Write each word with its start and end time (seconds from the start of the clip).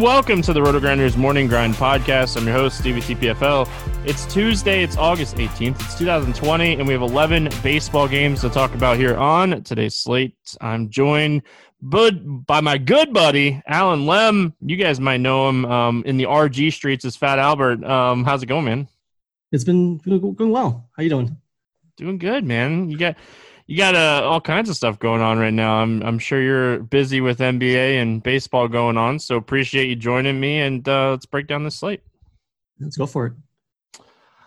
Welcome 0.00 0.40
to 0.42 0.54
the 0.54 0.62
Roto 0.62 0.80
Grinders 0.80 1.14
Morning 1.14 1.46
Grind 1.46 1.74
Podcast. 1.74 2.38
I'm 2.38 2.46
your 2.46 2.54
host, 2.54 2.78
Stevie 2.78 3.02
TPFL. 3.02 3.68
It's 4.06 4.24
Tuesday. 4.32 4.82
It's 4.82 4.96
August 4.96 5.36
18th. 5.36 5.78
It's 5.78 5.98
2020, 5.98 6.76
and 6.76 6.86
we 6.86 6.94
have 6.94 7.02
11 7.02 7.50
baseball 7.62 8.08
games 8.08 8.40
to 8.40 8.48
talk 8.48 8.72
about 8.72 8.96
here 8.96 9.14
on 9.14 9.62
today's 9.62 9.94
slate. 9.94 10.56
I'm 10.58 10.88
joined 10.88 11.42
by 11.82 12.62
my 12.62 12.78
good 12.78 13.12
buddy, 13.12 13.60
Alan 13.66 14.06
Lem. 14.06 14.54
You 14.62 14.76
guys 14.76 14.98
might 14.98 15.18
know 15.18 15.50
him 15.50 15.66
um, 15.66 16.02
in 16.06 16.16
the 16.16 16.24
RG 16.24 16.72
streets 16.72 17.04
as 17.04 17.14
Fat 17.14 17.38
Albert. 17.38 17.84
Um, 17.84 18.24
how's 18.24 18.42
it 18.42 18.46
going, 18.46 18.64
man? 18.64 18.88
It's 19.52 19.64
been 19.64 19.98
going 19.98 20.50
well. 20.50 20.88
How 20.96 21.02
you 21.02 21.10
doing? 21.10 21.36
Doing 21.98 22.16
good, 22.16 22.46
man. 22.46 22.88
You 22.88 22.96
got 22.96 23.16
you 23.70 23.76
got 23.76 23.94
uh, 23.94 24.28
all 24.28 24.40
kinds 24.40 24.68
of 24.68 24.74
stuff 24.74 24.98
going 24.98 25.22
on 25.22 25.38
right 25.38 25.54
now. 25.54 25.76
I'm 25.76 26.02
I'm 26.02 26.18
sure 26.18 26.42
you're 26.42 26.80
busy 26.80 27.20
with 27.20 27.38
NBA 27.38 28.02
and 28.02 28.20
baseball 28.20 28.66
going 28.66 28.96
on. 28.96 29.20
So 29.20 29.36
appreciate 29.36 29.88
you 29.88 29.94
joining 29.94 30.40
me, 30.40 30.58
and 30.58 30.86
uh, 30.88 31.10
let's 31.10 31.24
break 31.24 31.46
down 31.46 31.62
the 31.62 31.70
slate. 31.70 32.00
Let's 32.80 32.96
go 32.96 33.06
for 33.06 33.26
it. 33.26 33.32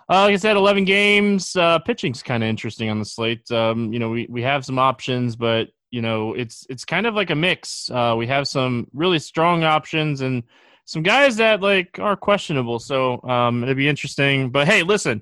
Uh, 0.09 0.23
like 0.23 0.33
I 0.33 0.35
said, 0.35 0.57
11 0.57 0.83
games. 0.83 1.55
Uh, 1.55 1.79
pitching's 1.79 2.21
kind 2.21 2.43
of 2.43 2.49
interesting 2.49 2.89
on 2.89 2.99
the 2.99 3.05
slate. 3.05 3.49
Um, 3.49 3.93
you 3.93 3.99
know, 3.99 4.09
we, 4.09 4.27
we 4.29 4.41
have 4.41 4.65
some 4.65 4.77
options, 4.77 5.37
but 5.37 5.69
you 5.89 6.01
know, 6.01 6.33
it's 6.33 6.67
it's 6.69 6.83
kind 6.83 7.07
of 7.07 7.15
like 7.15 7.29
a 7.29 7.35
mix. 7.35 7.89
Uh, 7.89 8.15
we 8.17 8.27
have 8.27 8.45
some 8.45 8.87
really 8.91 9.19
strong 9.19 9.63
options 9.63 10.19
and 10.19 10.43
some 10.83 11.01
guys 11.01 11.37
that 11.37 11.61
like 11.61 11.97
are 11.97 12.17
questionable. 12.17 12.77
So 12.77 13.21
um, 13.23 13.63
it'd 13.63 13.77
be 13.77 13.87
interesting. 13.87 14.49
But 14.49 14.67
hey, 14.67 14.83
listen, 14.83 15.21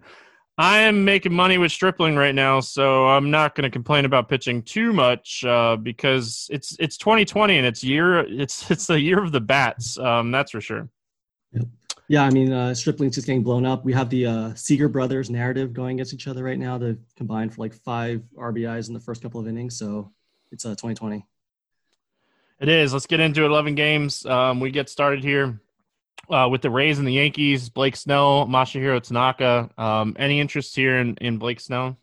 I 0.61 0.81
am 0.81 1.03
making 1.03 1.33
money 1.33 1.57
with 1.57 1.71
Stripling 1.71 2.15
right 2.15 2.35
now, 2.35 2.59
so 2.59 3.07
I'm 3.07 3.31
not 3.31 3.55
going 3.55 3.63
to 3.63 3.71
complain 3.71 4.05
about 4.05 4.29
pitching 4.29 4.61
too 4.61 4.93
much 4.93 5.43
uh, 5.43 5.75
because 5.75 6.47
it's 6.51 6.77
it's 6.79 6.97
2020 6.97 7.57
and 7.57 7.65
it's 7.65 7.83
year 7.83 8.19
it's 8.19 8.69
it's 8.69 8.85
the 8.85 9.01
year 9.01 9.23
of 9.23 9.31
the 9.31 9.41
bats. 9.41 9.97
Um, 9.97 10.29
that's 10.29 10.51
for 10.51 10.61
sure. 10.61 10.87
Yep. 11.53 11.65
Yeah, 12.09 12.23
I 12.23 12.29
mean, 12.29 12.53
uh, 12.53 12.75
Stripling's 12.75 13.15
just 13.15 13.25
getting 13.25 13.41
blown 13.41 13.65
up. 13.65 13.83
We 13.83 13.91
have 13.93 14.11
the 14.11 14.27
uh, 14.27 14.53
Seager 14.53 14.87
brothers 14.87 15.31
narrative 15.31 15.73
going 15.73 15.95
against 15.95 16.13
each 16.13 16.27
other 16.27 16.43
right 16.43 16.59
now. 16.59 16.77
They 16.77 16.95
combined 17.15 17.55
for 17.55 17.61
like 17.61 17.73
five 17.73 18.21
RBIs 18.37 18.87
in 18.87 18.93
the 18.93 18.99
first 18.99 19.23
couple 19.23 19.39
of 19.39 19.47
innings, 19.47 19.79
so 19.79 20.11
it's 20.51 20.63
uh, 20.63 20.75
2020. 20.75 21.25
It 22.59 22.69
is. 22.69 22.93
Let's 22.93 23.07
get 23.07 23.19
into 23.19 23.45
11 23.45 23.73
games. 23.73 24.27
Um, 24.27 24.59
we 24.59 24.69
get 24.69 24.89
started 24.89 25.23
here 25.23 25.59
uh, 26.31 26.47
with 26.49 26.61
the 26.61 26.69
Rays 26.69 26.97
and 26.97 27.07
the 27.07 27.13
Yankees, 27.13 27.69
Blake 27.69 27.95
Snell, 27.95 28.47
Masahiro 28.47 29.01
Tanaka. 29.01 29.69
Um, 29.77 30.15
any 30.17 30.39
interest 30.39 30.75
here 30.75 30.97
in, 30.97 31.15
in 31.17 31.37
Blake 31.37 31.59
Snell? 31.59 31.97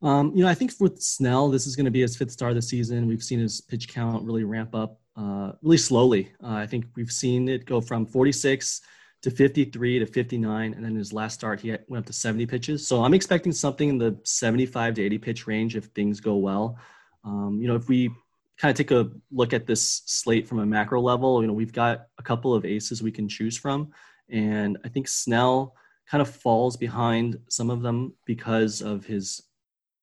Um, 0.00 0.32
you 0.34 0.42
know, 0.42 0.48
I 0.48 0.54
think 0.54 0.72
with 0.80 1.02
Snell, 1.02 1.48
this 1.48 1.66
is 1.66 1.76
going 1.76 1.84
to 1.84 1.90
be 1.90 2.00
his 2.00 2.16
fifth 2.16 2.30
start 2.30 2.50
of 2.50 2.56
the 2.56 2.62
season. 2.62 3.06
We've 3.06 3.22
seen 3.22 3.40
his 3.40 3.60
pitch 3.60 3.88
count 3.88 4.24
really 4.24 4.44
ramp 4.44 4.74
up 4.74 5.00
uh, 5.16 5.52
really 5.62 5.78
slowly. 5.78 6.32
Uh, 6.42 6.52
I 6.52 6.66
think 6.66 6.86
we've 6.94 7.10
seen 7.10 7.48
it 7.48 7.66
go 7.66 7.80
from 7.80 8.06
46 8.06 8.80
to 9.22 9.30
53 9.30 9.98
to 9.98 10.06
59, 10.06 10.74
and 10.74 10.84
then 10.84 10.94
his 10.94 11.12
last 11.12 11.34
start 11.34 11.60
he 11.60 11.70
went 11.88 12.04
up 12.04 12.06
to 12.06 12.12
70 12.12 12.46
pitches. 12.46 12.86
So 12.86 13.02
I'm 13.02 13.14
expecting 13.14 13.50
something 13.50 13.88
in 13.88 13.98
the 13.98 14.16
75 14.22 14.94
to 14.94 15.02
80 15.02 15.18
pitch 15.18 15.46
range 15.48 15.74
if 15.74 15.86
things 15.86 16.20
go 16.20 16.36
well. 16.36 16.78
Um, 17.24 17.58
you 17.60 17.66
know, 17.66 17.74
if 17.74 17.88
we 17.88 18.10
kind 18.58 18.70
of 18.70 18.76
take 18.76 18.90
a 18.90 19.10
look 19.30 19.52
at 19.52 19.66
this 19.66 20.02
slate 20.06 20.46
from 20.46 20.58
a 20.58 20.66
macro 20.66 21.00
level, 21.00 21.40
you 21.40 21.46
know, 21.46 21.52
we've 21.52 21.72
got 21.72 22.08
a 22.18 22.22
couple 22.22 22.54
of 22.54 22.64
aces 22.64 23.02
we 23.02 23.12
can 23.12 23.28
choose 23.28 23.56
from. 23.56 23.92
And 24.28 24.78
I 24.84 24.88
think 24.88 25.08
Snell 25.08 25.74
kind 26.10 26.20
of 26.20 26.28
falls 26.28 26.76
behind 26.76 27.38
some 27.48 27.70
of 27.70 27.82
them 27.82 28.14
because 28.24 28.82
of 28.82 29.04
his 29.04 29.42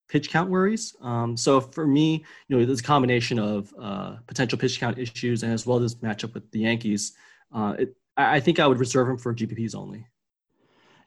pitch 0.08 0.30
count 0.30 0.48
worries. 0.48 0.94
Um, 1.02 1.36
so 1.36 1.60
for 1.60 1.86
me, 1.86 2.24
you 2.48 2.56
know, 2.56 2.64
there's 2.64 2.80
a 2.80 2.84
combination 2.84 3.38
of 3.38 3.74
uh, 3.78 4.16
potential 4.26 4.58
pitch 4.58 4.80
count 4.80 4.98
issues 4.98 5.42
and 5.42 5.52
as 5.52 5.66
well 5.66 5.82
as 5.82 5.96
matchup 5.96 6.32
with 6.32 6.50
the 6.52 6.60
Yankees. 6.60 7.12
Uh, 7.52 7.74
it, 7.78 7.96
I 8.16 8.40
think 8.40 8.58
I 8.58 8.66
would 8.66 8.78
reserve 8.78 9.08
him 9.08 9.18
for 9.18 9.34
GPPs 9.34 9.74
only. 9.74 10.06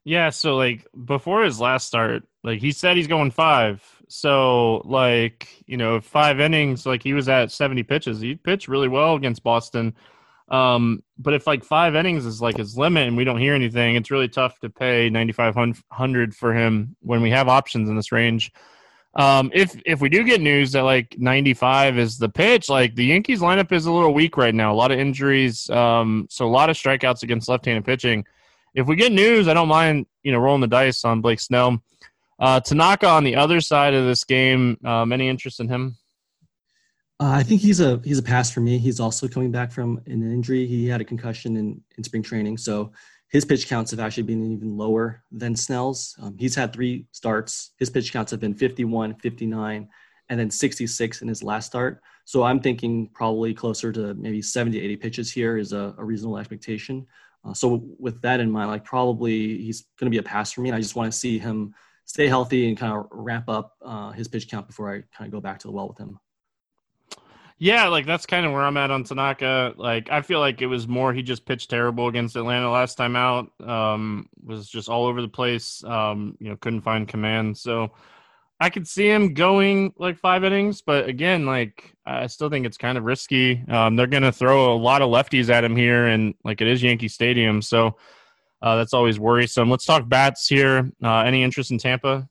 Yeah, 0.10 0.32
so 0.32 0.56
like 0.56 0.88
before 1.06 1.44
his 1.44 1.62
last 1.62 1.86
start, 1.86 2.24
like 2.44 2.60
he 2.62 2.72
said 2.72 2.98
he's 2.98 3.06
going 3.06 3.30
five. 3.30 3.84
So 4.08 4.78
like, 4.78 5.48
you 5.68 5.78
know, 5.78 6.02
five 6.02 6.40
innings, 6.40 6.84
like 6.84 7.04
he 7.04 7.14
was 7.14 7.30
at 7.30 7.52
70 7.52 7.84
pitches. 7.84 8.20
He 8.20 8.34
pitched 8.34 8.68
really 8.68 8.88
well 8.88 9.14
against 9.14 9.44
Boston. 9.44 9.94
Um, 10.48 11.04
but 11.20 11.36
if 11.36 11.46
like 11.46 11.64
five 11.64 11.94
innings 11.94 12.26
is 12.26 12.42
like 12.42 12.58
his 12.58 12.76
limit 12.76 13.08
and 13.08 13.18
we 13.18 13.24
don't 13.24 13.38
hear 13.38 13.54
anything, 13.54 13.98
it's 13.98 14.10
really 14.10 14.28
tough 14.28 14.60
to 14.62 14.70
pay 14.72 15.12
9500 15.12 16.36
for 16.36 16.56
him 16.56 16.96
when 17.02 17.22
we 17.22 17.30
have 17.30 17.48
options 17.48 17.88
in 17.88 17.96
this 17.96 18.12
range. 18.12 18.52
Um, 19.14 19.52
if 19.54 19.80
if 19.86 20.02
we 20.02 20.10
do 20.10 20.24
get 20.24 20.42
news 20.42 20.72
that 20.72 20.86
like 20.86 21.18
95 21.20 22.00
is 22.00 22.18
the 22.18 22.30
pitch, 22.30 22.68
like 22.68 22.96
the 22.96 23.06
Yankees 23.06 23.42
lineup 23.42 23.72
is 23.72 23.86
a 23.86 23.92
little 23.92 24.16
weak 24.16 24.38
right 24.38 24.56
now. 24.56 24.74
A 24.74 24.76
lot 24.76 24.92
of 24.92 24.98
injuries, 24.98 25.70
um, 25.70 26.26
so 26.32 26.48
a 26.48 26.50
lot 26.50 26.72
of 26.72 26.78
strikeouts 26.78 27.22
against 27.22 27.48
left-handed 27.48 27.86
pitching 27.86 28.26
if 28.76 28.88
we 28.88 28.96
get 28.96 29.12
news, 29.12 29.48
I 29.48 29.54
don't 29.54 29.68
mind 29.68 30.06
you 30.24 30.32
know 30.32 30.40
rolling 30.40 30.62
the 30.62 30.68
dice 30.68 31.04
on 31.06 31.22
Blake 31.22 31.40
Snell. 31.40 31.82
Uh, 32.40 32.60
Tanaka 32.60 33.08
on 33.08 33.24
the 33.24 33.36
other 33.36 33.60
side 33.60 33.94
of 33.94 34.06
this 34.06 34.24
game. 34.24 34.78
Um, 34.86 35.12
any 35.12 35.28
interest 35.28 35.60
in 35.60 35.68
him? 35.68 35.98
Uh, 37.20 37.32
I 37.32 37.44
think 37.44 37.60
he's 37.60 37.82
a 37.82 38.02
he's 38.04 38.20
a 38.20 38.24
pass 38.24 38.50
for 38.50 38.62
me. 38.62 38.78
He's 38.78 39.00
also 39.00 39.28
coming 39.28 39.52
back 39.52 39.72
from 39.72 40.02
an 40.06 40.32
injury. 40.32 40.66
He 40.66 40.88
had 40.88 41.02
a 41.02 41.06
concussion 41.06 41.58
in, 41.58 41.82
in 41.98 42.04
spring 42.04 42.24
training, 42.24 42.58
so 42.58 42.94
his 43.30 43.46
pitch 43.46 43.68
counts 43.68 43.92
have 43.92 44.00
actually 44.00 44.24
been 44.24 44.52
even 44.54 44.78
lower 44.78 45.24
than 45.32 45.56
Snell's. 45.56 46.16
Um, 46.22 46.36
he's 46.38 46.56
had 46.56 46.74
three 46.74 47.06
starts. 47.12 47.72
His 47.78 47.90
pitch 47.90 48.12
counts 48.12 48.32
have 48.32 48.40
been 48.40 48.56
51, 48.56 49.16
59, 49.16 49.88
and 50.30 50.40
then 50.40 50.50
66 50.50 51.22
in 51.22 51.28
his 51.28 51.44
last 51.44 51.68
start. 51.68 52.02
So 52.26 52.44
I'm 52.44 52.60
thinking 52.60 53.08
probably 53.14 53.54
closer 53.54 53.92
to 53.92 54.14
maybe 54.16 54.42
70, 54.42 54.80
80 54.80 54.96
pitches 54.98 55.32
here 55.32 55.58
is 55.58 55.74
a, 55.74 55.94
a 55.98 56.04
reasonable 56.04 56.38
expectation. 56.38 57.06
Uh, 57.46 57.54
so 57.54 57.84
with 57.98 58.22
that 58.22 58.40
in 58.40 58.52
mind, 58.52 58.70
like 58.70 58.84
probably 58.84 59.58
he's 59.58 59.82
going 60.00 60.08
to 60.08 60.16
be 60.16 60.18
a 60.18 60.24
pass 60.24 60.52
for 60.52 60.62
me. 60.62 60.70
And 60.70 60.76
I 60.76 60.82
just 60.82 60.96
want 60.96 61.12
to 61.12 61.18
see 61.18 61.40
him 61.40 61.74
stay 62.06 62.28
healthy 62.28 62.68
and 62.68 62.78
kind 62.78 62.94
of 62.94 63.08
ramp 63.12 63.50
up 63.50 63.76
uh, 63.84 64.12
his 64.12 64.28
pitch 64.28 64.50
count 64.50 64.68
before 64.68 64.94
I 64.94 65.04
kind 65.16 65.28
of 65.28 65.32
go 65.32 65.40
back 65.40 65.60
to 65.60 65.68
the 65.68 65.72
well 65.72 65.88
with 65.88 65.98
him. 65.98 66.20
Yeah, 67.62 67.90
like 67.90 68.06
that's 68.06 68.26
kind 68.26 68.46
of 68.46 68.54
where 68.54 68.62
I'm 68.62 68.78
at 68.78 68.90
on 68.90 69.04
Tanaka. 69.04 69.74
Like 69.76 70.10
I 70.10 70.22
feel 70.22 70.40
like 70.40 70.62
it 70.62 70.68
was 70.68 70.88
more 70.88 71.14
he 71.14 71.22
just 71.22 71.46
pitched 71.46 71.70
terrible 71.70 72.08
against 72.08 72.38
Atlanta 72.38 72.72
last 72.72 72.96
time 72.96 73.18
out. 73.18 73.52
Um, 73.62 74.30
was 74.42 74.70
just 74.70 74.88
all 74.88 75.06
over 75.06 75.22
the 75.22 75.28
place. 75.28 75.84
Um, 75.84 76.38
you 76.40 76.50
know, 76.50 76.56
couldn't 76.56 76.82
find 76.82 77.06
command. 77.06 77.58
So 77.58 77.92
I 78.60 78.70
could 78.70 78.88
see 78.88 79.10
him 79.10 79.34
going 79.34 79.94
like 79.98 80.18
five 80.18 80.44
innings, 80.44 80.82
but 80.82 81.08
again, 81.08 81.46
like 81.46 81.94
I 82.06 82.28
still 82.28 82.50
think 82.50 82.66
it's 82.66 82.78
kind 82.78 82.98
of 82.98 83.06
risky. 83.06 83.64
Um, 83.70 83.96
they're 83.96 84.08
going 84.08 84.24
to 84.24 84.34
throw 84.34 84.74
a 84.74 84.76
lot 84.76 85.02
of 85.02 85.10
lefties 85.10 85.50
at 85.50 85.64
him 85.64 85.76
here, 85.78 86.08
and 86.08 86.34
like 86.44 86.60
it 86.60 86.68
is 86.68 86.84
Yankee 86.84 87.08
Stadium, 87.08 87.62
so 87.62 87.96
uh, 88.62 88.76
that's 88.76 88.94
always 88.94 89.18
worrisome. 89.20 89.70
Let's 89.70 89.86
talk 89.86 90.10
bats 90.10 90.48
here. 90.48 90.92
Uh, 91.02 91.20
any 91.20 91.44
interest 91.44 91.72
in 91.72 91.78
Tampa? 91.78 92.28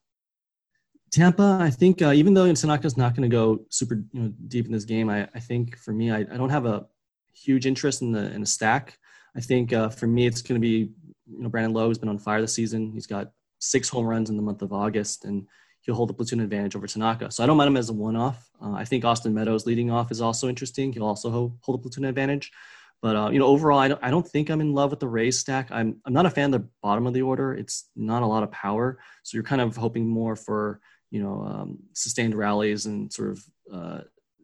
Tampa, 1.10 1.58
I 1.62 1.70
think 1.70 2.02
uh, 2.02 2.12
even 2.12 2.34
though 2.34 2.52
Tanaka's 2.52 2.98
not 2.98 3.14
going 3.14 3.28
to 3.28 3.34
go 3.34 3.64
super 3.70 4.04
you 4.12 4.20
know, 4.20 4.32
deep 4.48 4.66
in 4.66 4.72
this 4.72 4.84
game, 4.84 5.08
I, 5.08 5.28
I 5.34 5.40
think 5.40 5.78
for 5.78 5.92
me, 5.92 6.10
I, 6.10 6.18
I, 6.18 6.36
don't 6.36 6.50
have 6.50 6.66
a 6.66 6.86
huge 7.32 7.64
interest 7.64 8.02
in 8.02 8.12
the 8.12 8.30
in 8.32 8.42
the 8.42 8.46
stack. 8.46 8.98
I 9.34 9.40
think 9.40 9.72
uh, 9.72 9.88
for 9.88 10.06
me, 10.06 10.26
it's 10.26 10.42
going 10.42 10.60
to 10.60 10.64
be 10.64 10.90
you 11.26 11.42
know 11.42 11.48
Brandon 11.48 11.72
Lowe 11.72 11.88
has 11.88 11.96
been 11.96 12.10
on 12.10 12.18
fire 12.18 12.42
this 12.42 12.52
season. 12.52 12.92
He's 12.92 13.06
got 13.06 13.32
six 13.58 13.88
home 13.88 14.04
runs 14.04 14.28
in 14.28 14.36
the 14.36 14.42
month 14.42 14.60
of 14.60 14.74
August, 14.74 15.24
and 15.24 15.46
he'll 15.88 15.94
hold 15.94 16.10
the 16.10 16.14
platoon 16.14 16.40
advantage 16.40 16.76
over 16.76 16.86
Tanaka. 16.86 17.30
So 17.30 17.42
I 17.42 17.46
don't 17.46 17.56
mind 17.56 17.68
him 17.68 17.78
as 17.78 17.88
a 17.88 17.94
one-off. 17.94 18.50
Uh, 18.62 18.72
I 18.72 18.84
think 18.84 19.06
Austin 19.06 19.32
Meadows 19.32 19.64
leading 19.64 19.90
off 19.90 20.10
is 20.10 20.20
also 20.20 20.46
interesting. 20.46 20.92
He'll 20.92 21.06
also 21.06 21.30
hold, 21.30 21.58
the 21.66 21.78
platoon 21.78 22.04
advantage. 22.04 22.52
But 23.00 23.16
uh, 23.16 23.30
you 23.30 23.38
know, 23.38 23.46
overall, 23.46 23.78
I 23.78 23.88
don't, 23.88 24.00
I 24.04 24.10
don't 24.10 24.28
think 24.28 24.50
I'm 24.50 24.60
in 24.60 24.74
love 24.74 24.90
with 24.90 25.00
the 25.00 25.08
Rays 25.08 25.38
stack. 25.38 25.68
I'm 25.70 25.98
I'm 26.04 26.12
not 26.12 26.26
a 26.26 26.30
fan 26.30 26.52
of 26.52 26.60
the 26.60 26.68
bottom 26.82 27.06
of 27.06 27.14
the 27.14 27.22
order. 27.22 27.54
It's 27.54 27.88
not 27.96 28.22
a 28.22 28.26
lot 28.26 28.42
of 28.42 28.50
power, 28.50 28.98
so 29.22 29.36
you're 29.36 29.44
kind 29.44 29.62
of 29.62 29.76
hoping 29.76 30.06
more 30.06 30.36
for 30.36 30.80
you 31.10 31.22
know 31.22 31.42
um, 31.42 31.78
sustained 31.94 32.34
rallies 32.34 32.86
and 32.86 33.10
sort 33.10 33.30
of 33.30 33.44
uh, 33.72 34.00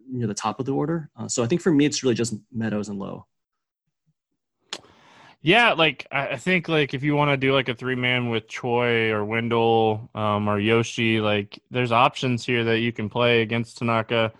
near 0.08 0.29
the 0.29 0.35
top 0.35 0.61
of 0.61 0.67
the 0.67 0.73
order. 0.73 1.11
Uh, 1.19 1.26
so 1.29 1.43
I 1.43 1.46
think 1.46 1.62
for 1.62 1.73
me, 1.73 1.85
it's 1.85 2.05
really 2.05 2.14
just 2.14 2.37
Meadows 2.52 2.88
and 2.88 2.99
Lowe. 2.99 3.26
Yeah, 5.46 5.75
like 5.75 6.06
I 6.11 6.38
think 6.38 6.70
like 6.70 6.94
if 6.94 7.02
you 7.02 7.14
want 7.14 7.31
to 7.31 7.37
do 7.37 7.52
like 7.52 7.69
a 7.69 7.75
three 7.75 7.96
man 7.96 8.31
with 8.31 8.49
Choi 8.49 9.11
or 9.11 9.26
Wendle 9.26 10.08
um, 10.14 10.49
or 10.49 10.58
Yoshi, 10.58 11.20
like 11.20 11.58
there's 11.70 11.93
options 11.93 12.46
here 12.46 12.64
that 12.64 12.79
you 12.79 12.93
can 12.93 13.11
play 13.11 13.43
against 13.43 13.76
Tanaka. 13.76 14.32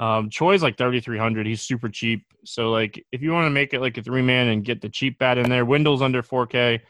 Um, 0.00 0.30
Choi's 0.30 0.60
like 0.60 0.76
3,300. 0.76 1.46
He's 1.46 1.62
super 1.62 1.88
cheap. 1.88 2.26
So 2.44 2.70
like 2.70 3.06
if 3.12 3.22
you 3.22 3.30
want 3.30 3.46
to 3.46 3.50
make 3.50 3.72
it 3.72 3.80
like 3.80 3.98
a 3.98 4.02
three 4.02 4.20
man 4.20 4.48
and 4.48 4.64
get 4.64 4.80
the 4.80 4.88
cheap 4.88 5.20
bat 5.20 5.38
in 5.38 5.48
there, 5.48 5.64
Wendle's 5.64 6.02
under 6.02 6.24
4K. 6.24 6.80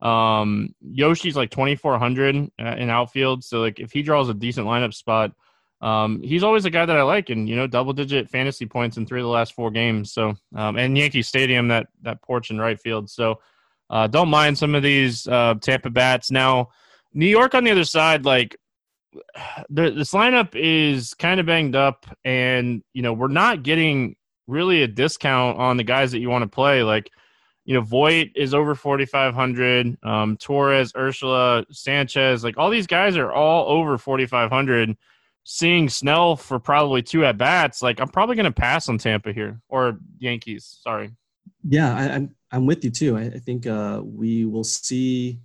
Um, 0.00 0.76
Yoshi's 0.80 1.34
like 1.34 1.50
2,400 1.50 2.52
uh, 2.60 2.64
in 2.78 2.90
outfield. 2.90 3.42
So 3.42 3.58
like 3.58 3.80
if 3.80 3.90
he 3.90 4.02
draws 4.02 4.28
a 4.28 4.34
decent 4.34 4.68
lineup 4.68 4.94
spot, 4.94 5.32
um, 5.80 6.22
he's 6.22 6.42
always 6.42 6.64
a 6.64 6.70
guy 6.70 6.86
that 6.86 6.96
I 6.96 7.02
like, 7.02 7.30
and 7.30 7.48
you 7.48 7.56
know, 7.56 7.66
double 7.66 7.92
digit 7.92 8.30
fantasy 8.30 8.66
points 8.66 8.96
in 8.96 9.06
three 9.06 9.20
of 9.20 9.24
the 9.24 9.30
last 9.30 9.54
four 9.54 9.70
games. 9.70 10.12
So, 10.12 10.34
um, 10.54 10.76
and 10.76 10.96
Yankee 10.96 11.22
Stadium, 11.22 11.68
that 11.68 11.88
that 12.02 12.22
porch 12.22 12.50
in 12.50 12.58
right 12.58 12.80
field. 12.80 13.10
So, 13.10 13.40
uh, 13.90 14.06
don't 14.06 14.30
mind 14.30 14.56
some 14.56 14.74
of 14.74 14.82
these 14.82 15.28
uh, 15.28 15.54
Tampa 15.60 15.90
bats. 15.90 16.30
Now, 16.30 16.70
New 17.12 17.26
York 17.26 17.54
on 17.54 17.64
the 17.64 17.70
other 17.70 17.84
side, 17.84 18.24
like 18.24 18.56
the, 19.68 19.90
this 19.90 20.12
lineup 20.12 20.54
is 20.54 21.14
kind 21.14 21.40
of 21.40 21.46
banged 21.46 21.76
up, 21.76 22.06
and 22.24 22.82
you 22.94 23.02
know, 23.02 23.12
we're 23.12 23.28
not 23.28 23.62
getting 23.62 24.16
really 24.46 24.82
a 24.82 24.88
discount 24.88 25.58
on 25.58 25.76
the 25.76 25.84
guys 25.84 26.12
that 26.12 26.20
you 26.20 26.30
want 26.30 26.42
to 26.42 26.48
play. 26.48 26.82
Like, 26.82 27.10
you 27.64 27.74
know, 27.74 27.80
Voit 27.80 28.28
is 28.36 28.54
over 28.54 28.74
4,500. 28.74 29.98
Um, 30.04 30.36
Torres, 30.36 30.92
Urshela, 30.92 31.64
Sanchez, 31.70 32.44
like 32.44 32.56
all 32.56 32.70
these 32.70 32.86
guys 32.86 33.16
are 33.16 33.32
all 33.32 33.68
over 33.68 33.98
4,500. 33.98 34.96
Seeing 35.48 35.88
Snell 35.88 36.34
for 36.34 36.58
probably 36.58 37.02
two 37.02 37.24
at 37.24 37.38
bats, 37.38 37.80
like 37.80 38.00
I'm 38.00 38.08
probably 38.08 38.34
going 38.34 38.46
to 38.46 38.50
pass 38.50 38.88
on 38.88 38.98
Tampa 38.98 39.32
here 39.32 39.60
or 39.68 40.00
Yankees. 40.18 40.80
Sorry. 40.82 41.12
Yeah, 41.62 41.94
I, 41.94 42.02
am 42.02 42.10
I'm, 42.10 42.34
I'm 42.50 42.66
with 42.66 42.82
you 42.82 42.90
too. 42.90 43.16
I, 43.16 43.26
I 43.26 43.38
think 43.38 43.64
uh, 43.64 44.02
we 44.04 44.44
will 44.44 44.64
see 44.64 45.38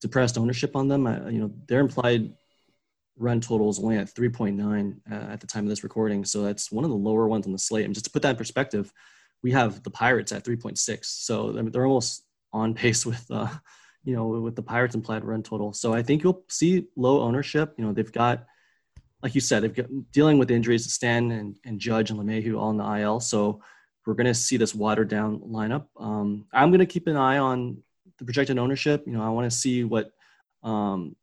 depressed 0.00 0.38
ownership 0.38 0.74
on 0.74 0.88
them. 0.88 1.06
I, 1.06 1.28
you 1.28 1.38
know, 1.38 1.52
their 1.68 1.78
implied 1.78 2.32
run 3.16 3.40
total 3.40 3.70
is 3.70 3.78
only 3.78 3.96
at 3.96 4.12
3.9 4.12 4.96
uh, 5.08 5.14
at 5.32 5.40
the 5.40 5.46
time 5.46 5.62
of 5.62 5.68
this 5.68 5.84
recording, 5.84 6.24
so 6.24 6.42
that's 6.42 6.72
one 6.72 6.82
of 6.82 6.90
the 6.90 6.96
lower 6.96 7.28
ones 7.28 7.46
on 7.46 7.52
the 7.52 7.60
slate. 7.60 7.84
And 7.84 7.94
just 7.94 8.06
to 8.06 8.10
put 8.10 8.22
that 8.22 8.30
in 8.30 8.36
perspective, 8.36 8.92
we 9.44 9.52
have 9.52 9.84
the 9.84 9.90
Pirates 9.90 10.32
at 10.32 10.44
3.6, 10.44 11.04
so 11.04 11.52
they're 11.52 11.86
almost 11.86 12.24
on 12.52 12.74
pace 12.82 13.06
with, 13.06 13.24
uh, 13.30 13.46
you 14.02 14.16
know, 14.16 14.26
with 14.26 14.56
the 14.56 14.62
Pirates 14.64 14.96
implied 14.96 15.24
run 15.24 15.44
total. 15.44 15.72
So 15.72 15.94
I 15.94 16.02
think 16.02 16.24
you'll 16.24 16.42
see 16.48 16.88
low 16.96 17.20
ownership. 17.20 17.74
You 17.78 17.84
know, 17.84 17.92
they've 17.92 18.10
got, 18.10 18.46
like 19.22 19.34
you 19.34 19.40
said, 19.40 19.62
they've 19.62 19.74
got 19.74 19.86
dealing 20.12 20.38
with 20.38 20.50
injuries 20.50 20.84
to 20.84 20.90
Stan 20.90 21.30
and, 21.32 21.56
and 21.64 21.80
Judge 21.80 22.10
and 22.10 22.20
LeMahieu 22.20 22.58
all 22.58 22.70
in 22.70 22.76
the 22.76 22.84
IL. 22.84 23.20
So 23.20 23.60
we're 24.06 24.14
going 24.14 24.26
to 24.26 24.34
see 24.34 24.56
this 24.56 24.74
watered 24.74 25.08
down 25.08 25.40
lineup. 25.40 25.86
Um, 25.98 26.46
I'm 26.52 26.70
going 26.70 26.80
to 26.80 26.86
keep 26.86 27.06
an 27.08 27.16
eye 27.16 27.38
on 27.38 27.82
the 28.18 28.24
projected 28.24 28.58
ownership. 28.58 29.04
You 29.06 29.12
know, 29.12 29.22
I 29.22 29.28
want 29.28 29.50
to 29.50 29.56
see 29.56 29.84
what 29.84 30.12
um, 30.62 31.16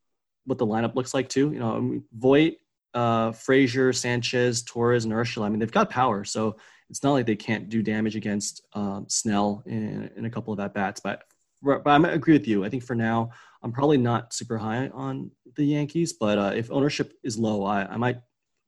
what 0.45 0.57
the 0.57 0.67
lineup 0.67 0.95
looks 0.95 1.13
like 1.13 1.29
too. 1.29 1.51
You 1.51 1.59
know, 1.59 1.75
I 1.75 1.79
mean, 1.79 2.03
Voit, 2.13 2.57
uh, 2.93 3.31
Frazier, 3.31 3.91
Sanchez, 3.91 4.61
Torres, 4.63 5.05
and 5.05 5.13
Urshela. 5.13 5.45
I 5.45 5.49
mean, 5.49 5.59
they've 5.59 5.71
got 5.71 5.89
power, 5.89 6.23
so 6.23 6.57
it's 6.89 7.03
not 7.03 7.13
like 7.13 7.25
they 7.25 7.35
can't 7.35 7.69
do 7.69 7.81
damage 7.81 8.15
against 8.15 8.61
um, 8.73 9.05
Snell 9.09 9.63
in, 9.65 10.09
in, 10.15 10.25
a 10.25 10.29
couple 10.29 10.53
of 10.53 10.59
at 10.59 10.73
bats. 10.73 10.99
But 10.99 11.23
but 11.61 11.87
I 11.87 12.09
agree 12.09 12.33
with 12.33 12.47
you. 12.47 12.63
I 12.63 12.69
think 12.69 12.83
for 12.83 12.95
now, 12.95 13.31
I'm 13.65 13.71
probably 13.71 13.97
not 13.97 14.31
super 14.31 14.59
high 14.59 14.89
on 14.89 15.31
the 15.55 15.65
Yankees. 15.65 16.13
But 16.13 16.37
uh, 16.37 16.51
if 16.55 16.71
ownership 16.71 17.13
is 17.23 17.39
low, 17.39 17.65
I, 17.65 17.85
I 17.85 17.97
might 17.97 18.17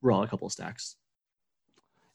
roll 0.02 0.24
a 0.24 0.28
couple 0.28 0.46
of 0.46 0.52
stacks. 0.52 0.96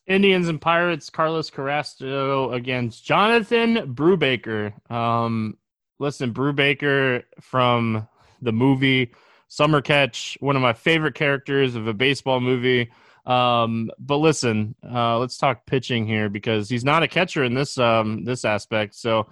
Indians 0.05 0.49
and 0.49 0.59
Pirates, 0.59 1.09
Carlos 1.09 1.49
Carrasco 1.49 2.51
against 2.51 3.05
Jonathan 3.05 3.95
Brubaker. 3.95 4.73
Um, 4.91 5.57
listen, 5.97 6.33
Brubaker 6.33 7.23
from 7.39 8.05
the 8.41 8.51
movie 8.51 9.13
Summer 9.47 9.81
Catch, 9.81 10.37
one 10.41 10.57
of 10.57 10.61
my 10.61 10.73
favorite 10.73 11.15
characters 11.15 11.75
of 11.75 11.87
a 11.87 11.93
baseball 11.93 12.41
movie. 12.41 12.91
Um, 13.25 13.91
but 13.97 14.17
listen, 14.17 14.75
uh, 14.85 15.19
let's 15.19 15.37
talk 15.37 15.65
pitching 15.65 16.05
here 16.05 16.27
because 16.27 16.67
he's 16.67 16.83
not 16.83 17.03
a 17.03 17.07
catcher 17.07 17.45
in 17.45 17.53
this 17.53 17.77
um, 17.77 18.25
this 18.25 18.43
aspect. 18.43 18.95
So 18.95 19.27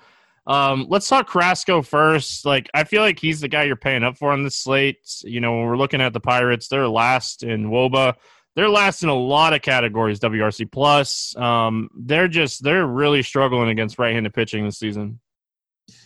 um, 0.48 0.88
let's 0.90 1.08
talk 1.08 1.30
Carrasco 1.30 1.82
first. 1.82 2.46
Like 2.46 2.70
I 2.74 2.84
feel 2.84 3.02
like 3.02 3.20
he's 3.20 3.42
the 3.42 3.48
guy 3.48 3.64
you're 3.64 3.76
paying 3.76 4.04
up 4.04 4.18
for 4.18 4.32
on 4.32 4.44
this 4.44 4.56
slate. 4.56 4.98
You 5.24 5.40
know, 5.40 5.58
when 5.58 5.68
we're 5.68 5.78
looking 5.78 6.02
at 6.02 6.14
the 6.14 6.20
Pirates, 6.20 6.68
they're 6.68 6.88
last 6.88 7.44
in 7.44 7.70
WOBA. 7.70 8.16
They're 8.56 8.70
last 8.70 9.04
in 9.04 9.10
a 9.10 9.16
lot 9.16 9.54
of 9.54 9.62
categories. 9.62 10.20
WRC 10.20 10.72
plus. 10.72 11.36
Um, 11.38 11.90
they're 11.96 12.28
just 12.28 12.64
they're 12.64 12.88
really 12.88 13.24
struggling 13.24 13.70
against 13.70 14.00
right-handed 14.00 14.34
pitching 14.34 14.66
this 14.66 14.80
season. 14.80 15.20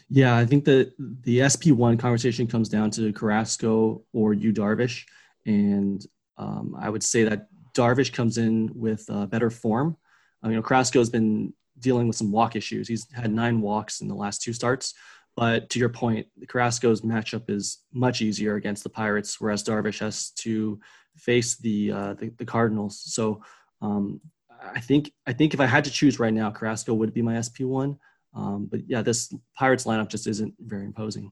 Yeah, 0.10 0.38
I 0.38 0.46
think 0.46 0.66
that 0.66 0.94
the 1.00 1.50
SP 1.50 1.74
one 1.74 1.98
conversation 1.98 2.46
comes 2.46 2.70
down 2.70 2.92
to 2.92 3.12
Carrasco 3.14 4.04
or 4.14 4.34
Yu 4.34 4.54
Darvish, 4.54 5.06
and 5.46 6.06
um, 6.38 6.76
I 6.80 6.90
would 6.90 7.02
say 7.02 7.24
that 7.24 7.48
Darvish 7.74 8.14
comes 8.14 8.38
in 8.38 8.70
with 8.76 9.06
uh, 9.10 9.26
better 9.26 9.50
form. 9.50 9.98
You 10.44 10.52
know, 10.52 10.62
Carrasco 10.62 11.00
has 11.00 11.10
been 11.10 11.54
dealing 11.80 12.08
with 12.08 12.16
some 12.16 12.32
walk 12.32 12.56
issues. 12.56 12.88
He's 12.88 13.08
had 13.14 13.32
nine 13.32 13.62
walks 13.62 14.02
in 14.02 14.08
the 14.08 14.16
last 14.16 14.42
two 14.42 14.54
starts. 14.54 14.94
But 15.36 15.70
to 15.72 15.80
your 15.80 15.90
point, 15.90 16.28
Carrasco's 16.48 17.02
matchup 17.02 17.50
is 17.50 17.80
much 17.94 18.22
easier 18.22 18.56
against 18.56 18.84
the 18.84 18.90
Pirates, 18.90 19.42
whereas 19.42 19.64
Darvish 19.64 20.00
has 20.00 20.32
to 20.32 20.80
face 21.18 21.58
the 21.58 21.92
uh, 21.92 22.14
the, 22.14 22.32
the, 22.38 22.46
Cardinals. 22.46 23.02
So 23.14 23.42
um, 23.82 24.22
I 24.62 24.80
think 24.80 25.12
I 25.28 25.34
think 25.34 25.54
if 25.54 25.60
I 25.60 25.66
had 25.66 25.84
to 25.86 25.92
choose 25.92 26.20
right 26.20 26.34
now, 26.34 26.52
Carrasco 26.52 26.94
would 26.94 27.14
be 27.14 27.22
my 27.22 27.42
SP 27.42 27.68
one. 27.68 27.98
Um, 28.34 28.68
but 28.70 28.82
yeah, 28.88 29.02
this 29.02 29.34
Pirates 29.56 29.86
lineup 29.86 30.10
just 30.10 30.28
isn't 30.28 30.54
very 30.60 30.86
imposing. 30.86 31.32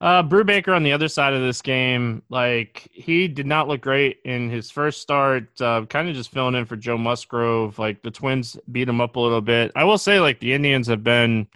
Uh, 0.00 0.22
Brubaker 0.22 0.76
on 0.76 0.84
the 0.84 0.92
other 0.92 1.08
side 1.08 1.32
of 1.32 1.42
this 1.42 1.60
game, 1.60 2.22
like 2.28 2.88
he 2.92 3.26
did 3.26 3.46
not 3.46 3.66
look 3.66 3.80
great 3.80 4.20
in 4.24 4.48
his 4.48 4.70
first 4.70 5.00
start. 5.00 5.60
Uh, 5.60 5.84
kind 5.86 6.08
of 6.08 6.14
just 6.14 6.30
filling 6.30 6.54
in 6.54 6.64
for 6.66 6.76
Joe 6.76 6.96
Musgrove. 6.96 7.80
Like 7.80 8.02
the 8.02 8.10
Twins 8.10 8.56
beat 8.70 8.88
him 8.88 9.00
up 9.00 9.16
a 9.16 9.20
little 9.20 9.40
bit. 9.40 9.72
I 9.74 9.82
will 9.82 9.98
say, 9.98 10.20
like 10.20 10.38
the 10.38 10.52
Indians 10.52 10.86
have 10.86 11.02
been 11.02 11.48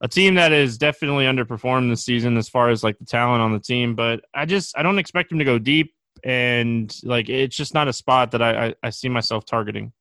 a 0.00 0.08
team 0.08 0.34
that 0.34 0.50
is 0.50 0.76
definitely 0.76 1.26
underperformed 1.26 1.88
this 1.88 2.04
season 2.04 2.36
as 2.36 2.48
far 2.48 2.70
as 2.70 2.82
like 2.82 2.98
the 2.98 3.04
talent 3.04 3.42
on 3.42 3.52
the 3.52 3.60
team. 3.60 3.94
But 3.94 4.24
I 4.34 4.44
just 4.44 4.76
I 4.76 4.82
don't 4.82 4.98
expect 4.98 5.30
him 5.30 5.38
to 5.38 5.44
go 5.44 5.60
deep, 5.60 5.94
and 6.24 6.92
like 7.04 7.28
it's 7.28 7.56
just 7.56 7.74
not 7.74 7.86
a 7.86 7.92
spot 7.92 8.32
that 8.32 8.42
I 8.42 8.66
I, 8.66 8.74
I 8.82 8.90
see 8.90 9.08
myself 9.08 9.44
targeting. 9.44 9.92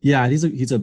Yeah, 0.00 0.26
he's 0.26 0.42
a 0.42 0.48
he's 0.48 0.72
a 0.72 0.82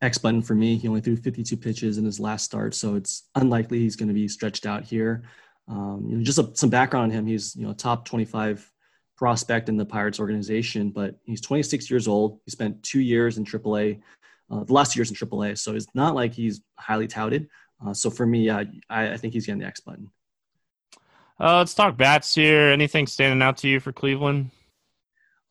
X 0.00 0.18
button 0.18 0.42
for 0.42 0.54
me. 0.54 0.76
He 0.76 0.86
only 0.86 1.00
threw 1.00 1.16
52 1.16 1.56
pitches 1.56 1.98
in 1.98 2.04
his 2.04 2.20
last 2.20 2.44
start, 2.44 2.74
so 2.74 2.94
it's 2.94 3.24
unlikely 3.34 3.80
he's 3.80 3.96
going 3.96 4.06
to 4.08 4.14
be 4.14 4.28
stretched 4.28 4.64
out 4.64 4.84
here. 4.84 5.24
Um, 5.68 6.06
you 6.08 6.16
know, 6.16 6.24
just 6.24 6.38
a, 6.38 6.50
some 6.54 6.70
background 6.70 7.04
on 7.04 7.18
him. 7.18 7.26
He's 7.26 7.54
you 7.54 7.66
know 7.66 7.72
top 7.72 8.04
25 8.04 8.70
prospect 9.16 9.68
in 9.68 9.76
the 9.76 9.84
Pirates 9.84 10.20
organization, 10.20 10.90
but 10.90 11.18
he's 11.24 11.40
26 11.40 11.90
years 11.90 12.08
old. 12.08 12.40
He 12.44 12.50
spent 12.50 12.82
two 12.82 13.00
years 13.00 13.36
in 13.36 13.44
AAA, 13.44 14.00
uh, 14.50 14.64
the 14.64 14.72
last 14.72 14.92
two 14.92 15.00
years 15.00 15.10
in 15.10 15.16
AAA, 15.16 15.58
so 15.58 15.74
it's 15.74 15.88
not 15.94 16.14
like 16.14 16.32
he's 16.32 16.60
highly 16.78 17.08
touted. 17.08 17.48
Uh, 17.84 17.92
so 17.92 18.10
for 18.10 18.26
me, 18.26 18.48
uh, 18.48 18.64
I, 18.88 19.12
I, 19.12 19.16
think 19.16 19.34
he's 19.34 19.46
getting 19.46 19.60
the 19.60 19.66
X 19.66 19.80
button. 19.80 20.10
Uh, 21.38 21.58
let's 21.58 21.74
talk 21.74 21.96
bats 21.96 22.34
here. 22.34 22.68
Anything 22.68 23.06
standing 23.06 23.42
out 23.42 23.56
to 23.58 23.68
you 23.68 23.78
for 23.78 23.92
Cleveland? 23.92 24.50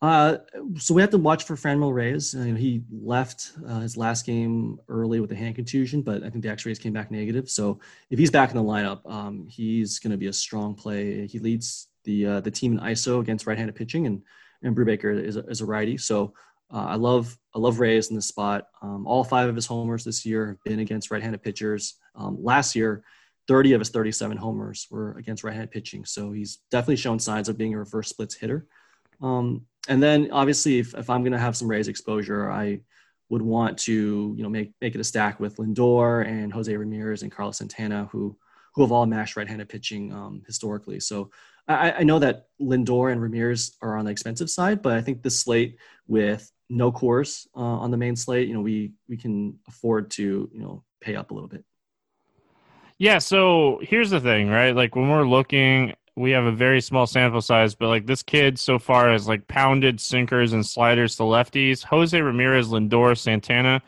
Uh, 0.00 0.36
so 0.76 0.94
we 0.94 1.00
have 1.00 1.10
to 1.10 1.18
watch 1.18 1.44
for 1.44 1.56
Franmil 1.56 1.92
Reyes. 1.92 2.34
Uh, 2.34 2.54
he 2.54 2.82
left 2.90 3.52
uh, 3.66 3.80
his 3.80 3.96
last 3.96 4.24
game 4.24 4.78
early 4.88 5.18
with 5.18 5.32
a 5.32 5.34
hand 5.34 5.56
contusion, 5.56 6.02
but 6.02 6.22
I 6.22 6.30
think 6.30 6.42
the 6.44 6.50
X-rays 6.50 6.78
came 6.78 6.92
back 6.92 7.10
negative. 7.10 7.50
So 7.50 7.80
if 8.10 8.18
he's 8.18 8.30
back 8.30 8.50
in 8.50 8.56
the 8.56 8.62
lineup, 8.62 9.00
um, 9.10 9.46
he's 9.48 9.98
going 9.98 10.12
to 10.12 10.16
be 10.16 10.28
a 10.28 10.32
strong 10.32 10.74
play. 10.74 11.26
He 11.26 11.40
leads 11.40 11.88
the 12.04 12.26
uh, 12.26 12.40
the 12.40 12.50
team 12.50 12.74
in 12.74 12.78
ISO 12.78 13.20
against 13.20 13.46
right-handed 13.46 13.74
pitching, 13.74 14.06
and 14.06 14.22
and 14.62 14.76
Brubaker 14.76 15.20
is 15.20 15.36
a, 15.36 15.44
is 15.46 15.62
a 15.62 15.66
righty. 15.66 15.96
So 15.96 16.32
uh, 16.72 16.86
I 16.86 16.94
love 16.94 17.36
I 17.54 17.58
love 17.58 17.80
Reyes 17.80 18.10
in 18.10 18.14
this 18.16 18.28
spot. 18.28 18.68
Um, 18.82 19.04
all 19.04 19.24
five 19.24 19.48
of 19.48 19.56
his 19.56 19.66
homers 19.66 20.04
this 20.04 20.24
year 20.24 20.46
have 20.46 20.62
been 20.64 20.78
against 20.78 21.10
right-handed 21.10 21.42
pitchers. 21.42 21.94
Um, 22.14 22.38
last 22.40 22.76
year, 22.76 23.02
30 23.48 23.72
of 23.72 23.80
his 23.80 23.88
37 23.88 24.36
homers 24.36 24.86
were 24.90 25.16
against 25.18 25.42
right-handed 25.42 25.72
pitching. 25.72 26.04
So 26.04 26.30
he's 26.30 26.58
definitely 26.70 26.96
shown 26.96 27.18
signs 27.18 27.48
of 27.48 27.58
being 27.58 27.74
a 27.74 27.78
reverse 27.78 28.10
splits 28.10 28.36
hitter. 28.36 28.66
Um, 29.20 29.66
and 29.88 30.02
then 30.02 30.30
obviously, 30.30 30.78
if, 30.78 30.94
if 30.94 31.10
I'm 31.10 31.22
going 31.22 31.32
to 31.32 31.38
have 31.38 31.56
some 31.56 31.68
Reyes 31.68 31.88
exposure, 31.88 32.50
I 32.50 32.80
would 33.30 33.42
want 33.42 33.76
to 33.78 34.34
you 34.36 34.42
know 34.42 34.48
make 34.48 34.72
make 34.80 34.94
it 34.94 35.00
a 35.00 35.04
stack 35.04 35.40
with 35.40 35.56
Lindor 35.56 36.26
and 36.26 36.52
Jose 36.52 36.74
Ramirez 36.74 37.22
and 37.22 37.32
Carlos 37.32 37.58
Santana, 37.58 38.08
who 38.12 38.36
who 38.74 38.82
have 38.82 38.92
all 38.92 39.06
mashed 39.06 39.36
right-handed 39.36 39.68
pitching 39.68 40.12
um, 40.12 40.42
historically. 40.46 41.00
So 41.00 41.30
I, 41.66 41.92
I, 41.92 42.02
know 42.04 42.18
that 42.20 42.46
Lindor 42.60 43.10
and 43.10 43.20
Ramirez 43.20 43.76
are 43.82 43.96
on 43.96 44.04
the 44.04 44.10
expensive 44.10 44.48
side, 44.48 44.82
but 44.82 44.92
I 44.92 45.00
think 45.00 45.22
this 45.22 45.40
slate 45.40 45.78
with 46.06 46.50
no 46.70 46.92
Coors 46.92 47.46
uh, 47.56 47.60
on 47.60 47.90
the 47.90 47.96
main 47.96 48.14
slate, 48.14 48.46
you 48.46 48.54
know, 48.54 48.60
we 48.60 48.92
we 49.08 49.16
can 49.16 49.58
afford 49.68 50.10
to 50.12 50.48
you 50.52 50.60
know 50.60 50.84
pay 51.00 51.16
up 51.16 51.30
a 51.30 51.34
little 51.34 51.48
bit. 51.48 51.64
Yeah. 52.98 53.18
So 53.18 53.80
here's 53.82 54.10
the 54.10 54.20
thing, 54.20 54.48
right? 54.48 54.74
Like 54.74 54.96
when 54.96 55.08
we're 55.08 55.26
looking 55.26 55.94
we 56.18 56.32
have 56.32 56.44
a 56.44 56.52
very 56.52 56.80
small 56.80 57.06
sample 57.06 57.40
size, 57.40 57.74
but 57.74 57.88
like 57.88 58.06
this 58.06 58.22
kid 58.22 58.58
so 58.58 58.78
far 58.78 59.10
has 59.10 59.28
like 59.28 59.46
pounded 59.46 60.00
sinkers 60.00 60.52
and 60.52 60.66
sliders 60.66 61.16
to 61.16 61.22
lefties. 61.22 61.84
Jose 61.84 62.20
Ramirez, 62.20 62.68
Lindor, 62.68 63.16
Santana, 63.16 63.80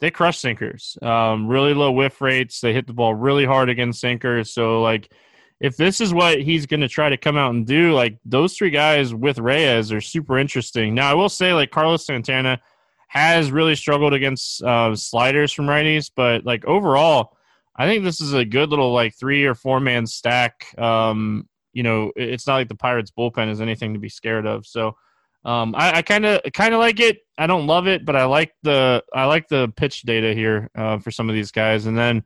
they 0.00 0.10
crush 0.10 0.38
sinkers. 0.38 0.98
Um, 1.00 1.46
really 1.46 1.74
low 1.74 1.92
whiff 1.92 2.20
rates. 2.20 2.60
They 2.60 2.72
hit 2.72 2.86
the 2.86 2.92
ball 2.92 3.14
really 3.14 3.44
hard 3.44 3.70
against 3.70 4.00
sinkers. 4.00 4.50
So 4.50 4.82
like, 4.82 5.12
if 5.60 5.76
this 5.76 6.00
is 6.00 6.12
what 6.12 6.42
he's 6.42 6.66
going 6.66 6.80
to 6.80 6.88
try 6.88 7.08
to 7.08 7.16
come 7.16 7.36
out 7.36 7.54
and 7.54 7.66
do, 7.66 7.94
like 7.94 8.18
those 8.24 8.54
three 8.54 8.70
guys 8.70 9.14
with 9.14 9.38
Reyes 9.38 9.92
are 9.92 10.02
super 10.02 10.38
interesting. 10.38 10.94
Now 10.94 11.10
I 11.10 11.14
will 11.14 11.30
say 11.30 11.54
like 11.54 11.70
Carlos 11.70 12.04
Santana 12.04 12.60
has 13.08 13.50
really 13.52 13.76
struggled 13.76 14.12
against 14.12 14.62
uh, 14.62 14.94
sliders 14.96 15.52
from 15.52 15.66
righties, 15.66 16.10
but 16.14 16.44
like 16.44 16.64
overall. 16.64 17.32
I 17.78 17.86
think 17.86 18.04
this 18.04 18.22
is 18.22 18.32
a 18.32 18.46
good 18.46 18.70
little 18.70 18.94
like 18.94 19.14
three 19.14 19.44
or 19.44 19.54
four 19.54 19.80
man 19.80 20.06
stack. 20.06 20.66
Um, 20.78 21.46
you 21.76 21.82
know, 21.82 22.10
it's 22.16 22.46
not 22.46 22.54
like 22.54 22.68
the 22.68 22.74
Pirates 22.74 23.10
bullpen 23.10 23.50
is 23.50 23.60
anything 23.60 23.92
to 23.92 24.00
be 24.00 24.08
scared 24.08 24.46
of. 24.46 24.66
So 24.66 24.96
um, 25.44 25.74
I 25.76 26.00
kind 26.00 26.24
of 26.24 26.40
kind 26.54 26.72
of 26.72 26.80
like 26.80 27.00
it. 27.00 27.18
I 27.36 27.46
don't 27.46 27.66
love 27.66 27.86
it, 27.86 28.06
but 28.06 28.16
I 28.16 28.24
like 28.24 28.54
the 28.62 29.04
I 29.14 29.26
like 29.26 29.46
the 29.48 29.70
pitch 29.76 30.02
data 30.02 30.32
here 30.32 30.70
uh, 30.74 30.98
for 30.98 31.10
some 31.10 31.28
of 31.28 31.34
these 31.34 31.50
guys. 31.50 31.84
And 31.84 31.96
then 31.96 32.24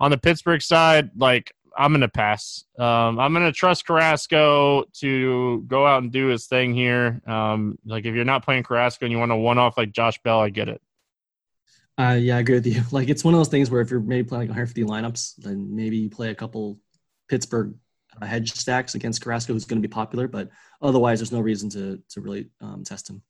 on 0.00 0.10
the 0.10 0.18
Pittsburgh 0.18 0.60
side, 0.60 1.10
like 1.16 1.54
I'm 1.78 1.92
gonna 1.92 2.08
pass. 2.08 2.64
Um, 2.76 3.20
I'm 3.20 3.32
gonna 3.32 3.52
trust 3.52 3.86
Carrasco 3.86 4.82
to 4.94 5.62
go 5.68 5.86
out 5.86 6.02
and 6.02 6.10
do 6.10 6.26
his 6.26 6.46
thing 6.46 6.74
here. 6.74 7.22
Um, 7.24 7.78
like 7.86 8.04
if 8.04 8.16
you're 8.16 8.24
not 8.24 8.44
playing 8.44 8.64
Carrasco 8.64 9.06
and 9.06 9.12
you 9.12 9.18
want 9.20 9.30
to 9.30 9.36
one 9.36 9.58
off 9.58 9.78
like 9.78 9.92
Josh 9.92 10.20
Bell, 10.24 10.40
I 10.40 10.50
get 10.50 10.68
it. 10.68 10.82
Uh, 11.96 12.18
yeah, 12.20 12.36
I 12.36 12.40
agree 12.40 12.56
with 12.56 12.66
you. 12.66 12.82
Like 12.90 13.08
it's 13.08 13.22
one 13.22 13.32
of 13.32 13.38
those 13.38 13.48
things 13.48 13.70
where 13.70 13.80
if 13.80 13.92
you're 13.92 14.00
maybe 14.00 14.26
playing 14.28 14.48
like 14.48 14.56
150 14.56 14.82
lineups, 14.82 15.36
then 15.36 15.76
maybe 15.76 15.98
you 15.98 16.10
play 16.10 16.30
a 16.30 16.34
couple 16.34 16.80
Pittsburgh 17.28 17.74
uh, 18.20 18.26
hedge 18.26 18.52
stacks 18.52 18.94
against 18.94 19.22
Carrasco, 19.22 19.52
who's 19.52 19.64
going 19.64 19.80
to 19.80 19.88
be 19.88 19.92
popular. 19.92 20.28
But 20.28 20.50
otherwise, 20.82 21.18
there's 21.18 21.32
no 21.32 21.40
reason 21.40 21.68
to 21.70 22.02
to 22.10 22.20
really 22.20 22.48
um, 22.60 22.84
test 22.84 23.10
him. 23.10 23.22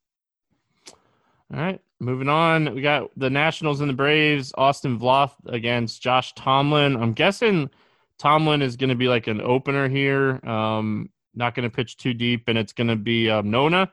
All 1.52 1.61
right, 1.61 1.80
moving 1.99 2.28
on. 2.28 2.75
We 2.75 2.83
got 2.83 3.11
the 3.16 3.30
Nationals 3.30 3.80
and 3.80 3.88
the 3.88 3.95
Braves. 3.95 4.52
Austin 4.57 4.99
Voth 4.99 5.33
against 5.47 6.02
Josh 6.02 6.35
Tomlin. 6.35 6.97
I'm 6.97 7.14
guessing 7.14 7.71
Tomlin 8.18 8.61
is 8.61 8.76
going 8.76 8.90
to 8.90 8.97
be 8.97 9.09
like 9.09 9.28
an 9.28 9.40
opener 9.40 9.88
here. 9.88 10.45
Um, 10.47 11.09
not 11.35 11.54
going 11.54 11.68
to 11.68 11.75
pitch 11.75 11.97
too 11.97 12.12
deep, 12.12 12.49
and 12.49 12.59
it's 12.59 12.73
going 12.73 12.88
to 12.88 12.97
be 12.97 13.30
uh, 13.30 13.42
Ynoa. 13.42 13.90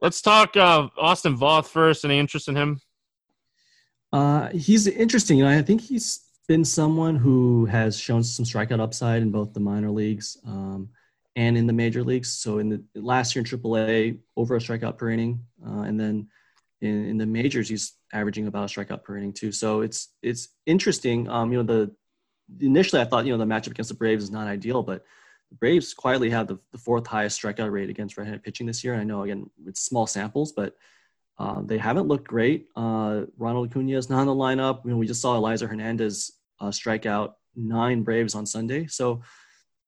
Let's 0.00 0.20
talk 0.20 0.56
uh, 0.56 0.88
Austin 0.98 1.36
Voth 1.36 1.66
first. 1.68 2.04
Any 2.04 2.18
interest 2.18 2.48
in 2.48 2.56
him? 2.56 2.80
Uh, 4.12 4.48
he's 4.48 4.86
interesting. 4.86 5.38
You 5.38 5.44
know, 5.44 5.50
I 5.50 5.62
think 5.62 5.80
he's 5.80 6.25
been 6.46 6.64
someone 6.64 7.16
who 7.16 7.66
has 7.66 7.98
shown 7.98 8.22
some 8.22 8.44
strikeout 8.44 8.80
upside 8.80 9.22
in 9.22 9.30
both 9.30 9.52
the 9.52 9.60
minor 9.60 9.90
leagues 9.90 10.38
um, 10.46 10.88
and 11.34 11.56
in 11.56 11.66
the 11.66 11.72
major 11.72 12.02
leagues. 12.02 12.30
So 12.30 12.58
in 12.58 12.68
the 12.68 12.82
last 12.94 13.34
year 13.34 13.44
in 13.44 13.58
AAA, 13.58 14.18
over 14.36 14.56
a 14.56 14.58
strikeout 14.58 14.96
per 14.96 15.10
inning, 15.10 15.40
uh, 15.66 15.82
and 15.82 15.98
then 15.98 16.28
in, 16.80 17.06
in, 17.06 17.18
the 17.18 17.26
majors, 17.26 17.68
he's 17.68 17.94
averaging 18.12 18.46
about 18.46 18.70
a 18.70 18.72
strikeout 18.72 19.02
per 19.02 19.16
inning 19.16 19.32
too. 19.32 19.52
So 19.52 19.80
it's 19.80 20.08
it's 20.22 20.48
interesting. 20.66 21.28
Um, 21.28 21.52
you 21.52 21.62
know, 21.62 21.64
the 21.64 22.64
initially 22.64 23.02
I 23.02 23.04
thought 23.04 23.26
you 23.26 23.32
know 23.32 23.38
the 23.38 23.44
matchup 23.44 23.72
against 23.72 23.88
the 23.88 23.96
Braves 23.96 24.24
is 24.24 24.30
not 24.30 24.46
ideal, 24.46 24.82
but 24.82 25.04
the 25.50 25.56
Braves 25.56 25.94
quietly 25.94 26.30
have 26.30 26.46
the, 26.46 26.58
the 26.72 26.78
fourth 26.78 27.06
highest 27.06 27.40
strikeout 27.40 27.70
rate 27.70 27.90
against 27.90 28.16
right-handed 28.16 28.42
pitching 28.42 28.66
this 28.66 28.84
year. 28.84 28.94
And 28.94 29.02
I 29.02 29.04
know 29.04 29.22
again 29.22 29.50
it's 29.66 29.80
small 29.80 30.06
samples, 30.06 30.52
but 30.52 30.76
uh, 31.38 31.60
they 31.62 31.78
haven't 31.78 32.08
looked 32.08 32.26
great. 32.26 32.68
Uh, 32.76 33.22
Ronald 33.36 33.70
Acuna 33.70 33.96
is 33.96 34.08
not 34.08 34.22
in 34.22 34.26
the 34.26 34.34
lineup. 34.34 34.84
You 34.84 34.92
know, 34.92 34.96
we 34.96 35.06
just 35.06 35.20
saw 35.20 35.38
Elieser 35.38 35.68
Hernandez 35.68 36.32
uh, 36.60 36.70
strike 36.70 37.06
out 37.06 37.36
nine 37.54 38.02
Braves 38.02 38.34
on 38.34 38.46
Sunday. 38.46 38.86
So 38.86 39.22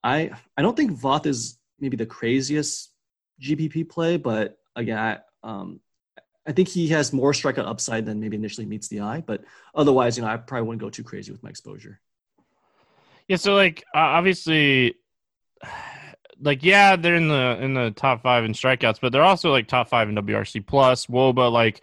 I 0.03 0.31
I 0.57 0.63
don't 0.63 0.77
think 0.77 0.99
Voth 0.99 1.27
is 1.27 1.59
maybe 1.79 1.97
the 1.97 2.07
craziest 2.07 2.91
GPP 3.41 3.89
play, 3.89 4.17
but 4.17 4.59
again, 4.75 4.99
I, 4.99 5.19
um, 5.49 5.81
I 6.47 6.53
think 6.53 6.69
he 6.69 6.89
has 6.89 7.13
more 7.13 7.33
strikeout 7.33 7.67
upside 7.69 8.07
than 8.07 8.21
maybe 8.21 8.37
initially 8.37 8.67
meets 8.67 8.89
the 8.89 9.01
eye. 9.01 9.23
But 9.25 9.45
otherwise, 9.75 10.17
you 10.17 10.25
know, 10.25 10.31
I 10.31 10.37
probably 10.39 10.67
wouldn't 10.67 10.81
go 10.81 10.91
too 10.91 11.05
crazy 11.05 11.31
with 11.31 11.43
my 11.43 11.51
exposure. 11.51 12.01
Yeah, 13.29 13.37
so 13.37 13.55
like 13.55 13.85
obviously 13.95 14.95
like 16.41 16.63
yeah, 16.63 16.97
they're 16.97 17.17
in 17.17 17.29
the 17.29 17.59
in 17.61 17.75
the 17.75 17.91
top 17.91 18.23
five 18.23 18.45
in 18.45 18.53
strikeouts, 18.53 19.01
but 19.01 19.13
they're 19.13 19.23
also 19.23 19.51
like 19.51 19.67
top 19.69 19.89
five 19.89 20.09
in 20.09 20.15
WRC 20.15 20.67
plus, 20.67 21.07
WOBA. 21.07 21.53
Like 21.53 21.83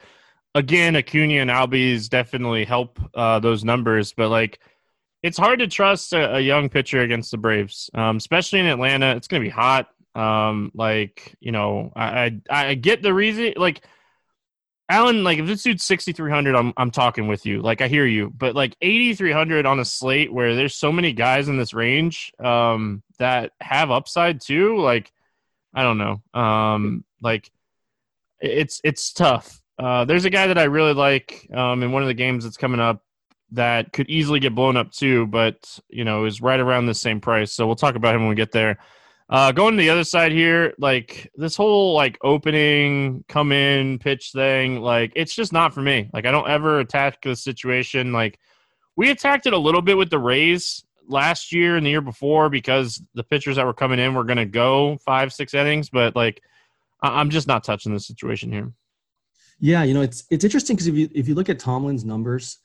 again, 0.55 0.95
Acuna 0.95 1.41
and 1.41 1.49
Albies 1.49 2.09
definitely 2.09 2.65
help 2.65 2.99
uh, 3.13 3.39
those 3.39 3.63
numbers, 3.63 4.13
but 4.13 4.29
like 4.29 4.59
it's 5.25 5.39
hard 5.39 5.57
to 5.57 5.67
trust 5.67 6.13
a, 6.13 6.35
a 6.35 6.39
young 6.39 6.69
pitcher 6.69 7.01
against 7.01 7.31
the 7.31 7.37
Braves, 7.37 7.89
um, 7.95 8.17
especially 8.17 8.59
in 8.59 8.67
Atlanta. 8.67 9.15
It's 9.15 9.27
going 9.27 9.41
to 9.41 9.45
be 9.45 9.49
hot. 9.49 9.89
Um, 10.13 10.71
like 10.75 11.35
you 11.39 11.51
know, 11.51 11.91
I, 11.95 12.39
I 12.49 12.67
I 12.67 12.73
get 12.75 13.01
the 13.01 13.11
reason. 13.11 13.53
Like 13.57 13.83
Alan, 14.87 15.23
like 15.23 15.39
if 15.39 15.47
this 15.47 15.63
dude's 15.63 15.83
sixty 15.83 16.13
three 16.13 16.29
hundred, 16.29 16.55
I'm 16.55 16.73
I'm 16.77 16.91
talking 16.91 17.27
with 17.27 17.43
you. 17.43 17.63
Like 17.63 17.81
I 17.81 17.87
hear 17.87 18.05
you, 18.05 18.31
but 18.37 18.53
like 18.53 18.77
eighty 18.81 19.15
three 19.15 19.31
hundred 19.31 19.65
on 19.65 19.79
a 19.79 19.85
slate 19.85 20.31
where 20.31 20.55
there's 20.55 20.75
so 20.75 20.91
many 20.91 21.11
guys 21.11 21.49
in 21.49 21.57
this 21.57 21.73
range 21.73 22.31
um, 22.39 23.01
that 23.17 23.51
have 23.61 23.89
upside 23.89 24.41
too. 24.41 24.77
Like 24.77 25.11
I 25.73 25.81
don't 25.81 25.97
know. 25.97 26.21
Um, 26.39 27.03
like 27.19 27.51
it's 28.39 28.79
it's 28.83 29.11
tough. 29.11 29.59
Uh, 29.79 30.05
there's 30.05 30.25
a 30.25 30.29
guy 30.29 30.47
that 30.47 30.59
I 30.59 30.65
really 30.65 30.93
like 30.93 31.49
um, 31.51 31.81
in 31.81 31.91
one 31.91 32.03
of 32.03 32.07
the 32.07 32.13
games 32.13 32.43
that's 32.43 32.57
coming 32.57 32.79
up 32.79 33.01
that 33.55 33.91
could 33.93 34.09
easily 34.09 34.39
get 34.39 34.55
blown 34.55 34.77
up 34.77 34.91
too, 34.91 35.27
but 35.27 35.79
you 35.89 36.03
know 36.03 36.25
is 36.25 36.41
right 36.41 36.59
around 36.59 36.85
the 36.85 36.93
same 36.93 37.19
price. 37.19 37.51
So 37.51 37.65
we'll 37.65 37.75
talk 37.75 37.95
about 37.95 38.15
him 38.15 38.21
when 38.21 38.29
we 38.29 38.35
get 38.35 38.51
there. 38.51 38.77
Uh, 39.27 39.51
going 39.51 39.73
to 39.75 39.81
the 39.81 39.89
other 39.89 40.03
side 40.03 40.31
here, 40.31 40.73
like 40.77 41.31
this 41.35 41.55
whole 41.55 41.93
like 41.95 42.17
opening, 42.21 43.25
come 43.27 43.51
in, 43.51 43.97
pitch 43.97 44.31
thing, 44.31 44.81
like 44.81 45.11
it's 45.15 45.33
just 45.33 45.51
not 45.51 45.73
for 45.73 45.81
me. 45.81 46.09
Like 46.13 46.25
I 46.25 46.31
don't 46.31 46.47
ever 46.47 46.79
attack 46.79 47.21
the 47.23 47.35
situation. 47.35 48.13
Like 48.13 48.37
we 48.95 49.09
attacked 49.09 49.47
it 49.47 49.53
a 49.53 49.57
little 49.57 49.81
bit 49.81 49.97
with 49.97 50.11
the 50.11 50.19
Rays 50.19 50.83
last 51.07 51.51
year 51.51 51.75
and 51.75 51.85
the 51.85 51.89
year 51.89 52.01
before 52.01 52.49
because 52.49 53.01
the 53.15 53.23
pitchers 53.23 53.55
that 53.55 53.65
were 53.65 53.73
coming 53.73 53.99
in 53.99 54.13
were 54.13 54.23
going 54.23 54.37
to 54.37 54.45
go 54.45 54.97
five, 55.05 55.33
six 55.33 55.53
innings, 55.53 55.89
but 55.89 56.15
like 56.15 56.41
I- 57.01 57.19
I'm 57.19 57.29
just 57.31 57.47
not 57.47 57.63
touching 57.63 57.93
the 57.93 57.99
situation 57.99 58.51
here. 58.51 58.71
Yeah, 59.59 59.83
you 59.83 59.93
know 59.93 60.01
it's 60.01 60.25
it's 60.29 60.43
interesting 60.43 60.75
because 60.75 60.87
if 60.87 60.95
you 60.95 61.09
if 61.15 61.27
you 61.27 61.33
look 61.33 61.49
at 61.49 61.59
Tomlin's 61.59 62.05
numbers, 62.05 62.59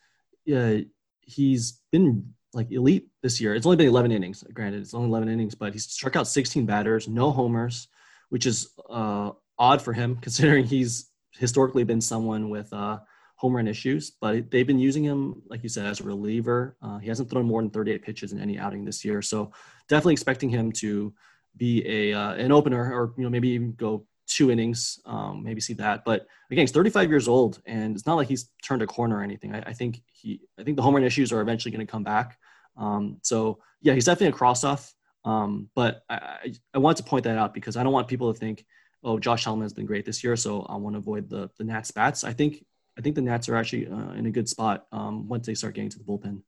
uh, 0.54 0.80
he's 1.20 1.80
been 1.92 2.32
like 2.52 2.70
elite 2.72 3.08
this 3.22 3.40
year. 3.40 3.54
It's 3.54 3.66
only 3.66 3.76
been 3.76 3.88
11 3.88 4.12
innings. 4.12 4.44
Granted, 4.52 4.82
it's 4.82 4.94
only 4.94 5.08
11 5.08 5.28
innings, 5.28 5.54
but 5.54 5.72
he's 5.72 5.84
struck 5.84 6.16
out 6.16 6.26
16 6.26 6.66
batters, 6.66 7.08
no 7.08 7.30
homers, 7.30 7.88
which 8.30 8.46
is 8.46 8.70
uh, 8.88 9.30
odd 9.58 9.80
for 9.80 9.92
him 9.92 10.16
considering 10.22 10.64
he's 10.64 11.10
historically 11.32 11.84
been 11.84 12.00
someone 12.00 12.50
with 12.50 12.72
uh, 12.72 12.98
home 13.36 13.54
run 13.54 13.68
issues. 13.68 14.12
But 14.20 14.50
they've 14.50 14.66
been 14.66 14.78
using 14.78 15.04
him, 15.04 15.42
like 15.48 15.62
you 15.62 15.68
said, 15.68 15.86
as 15.86 16.00
a 16.00 16.04
reliever. 16.04 16.76
Uh, 16.82 16.98
he 16.98 17.08
hasn't 17.08 17.30
thrown 17.30 17.46
more 17.46 17.62
than 17.62 17.70
38 17.70 18.02
pitches 18.02 18.32
in 18.32 18.40
any 18.40 18.58
outing 18.58 18.84
this 18.84 19.04
year, 19.04 19.22
so 19.22 19.52
definitely 19.88 20.14
expecting 20.14 20.50
him 20.50 20.72
to 20.72 21.14
be 21.56 21.84
a 21.86 22.12
uh, 22.16 22.34
an 22.34 22.52
opener, 22.52 22.92
or 22.92 23.12
you 23.16 23.24
know 23.24 23.30
maybe 23.30 23.48
even 23.48 23.72
go 23.72 24.06
two 24.30 24.50
innings, 24.50 25.00
um, 25.04 25.42
maybe 25.42 25.60
see 25.60 25.74
that. 25.74 26.04
But 26.04 26.26
again, 26.50 26.62
he's 26.62 26.72
35 26.72 27.10
years 27.10 27.28
old, 27.28 27.60
and 27.66 27.94
it's 27.94 28.06
not 28.06 28.14
like 28.14 28.28
he's 28.28 28.50
turned 28.62 28.82
a 28.82 28.86
corner 28.86 29.18
or 29.18 29.22
anything. 29.22 29.54
I, 29.54 29.60
I 29.66 29.72
think 29.72 30.02
he, 30.12 30.40
I 30.58 30.62
think 30.62 30.76
the 30.76 30.82
home 30.82 30.94
run 30.94 31.04
issues 31.04 31.32
are 31.32 31.40
eventually 31.40 31.72
going 31.72 31.86
to 31.86 31.90
come 31.90 32.04
back. 32.04 32.38
Um, 32.76 33.18
so 33.22 33.58
yeah, 33.82 33.94
he's 33.94 34.04
definitely 34.04 34.28
a 34.28 34.32
cross 34.32 34.64
off. 34.64 34.94
Um, 35.24 35.68
but 35.74 36.02
I, 36.08 36.14
I, 36.14 36.54
I, 36.74 36.78
want 36.78 36.96
to 36.96 37.02
point 37.02 37.24
that 37.24 37.36
out 37.36 37.52
because 37.52 37.76
I 37.76 37.82
don't 37.82 37.92
want 37.92 38.08
people 38.08 38.32
to 38.32 38.38
think, 38.38 38.64
oh, 39.04 39.18
Josh 39.18 39.44
Tomlin 39.44 39.62
has 39.62 39.74
been 39.74 39.84
great 39.84 40.06
this 40.06 40.24
year, 40.24 40.34
so 40.34 40.62
I 40.62 40.76
want 40.76 40.94
to 40.94 40.98
avoid 40.98 41.28
the 41.28 41.50
the 41.58 41.64
Nats 41.64 41.90
bats. 41.90 42.24
I 42.24 42.32
think 42.32 42.64
I 42.98 43.02
think 43.02 43.16
the 43.16 43.22
Nats 43.22 43.48
are 43.48 43.56
actually 43.56 43.86
uh, 43.86 44.12
in 44.12 44.26
a 44.26 44.30
good 44.30 44.48
spot 44.48 44.86
um, 44.92 45.28
once 45.28 45.46
they 45.46 45.54
start 45.54 45.74
getting 45.74 45.90
to 45.90 45.98
the 45.98 46.04
bullpen. 46.04 46.40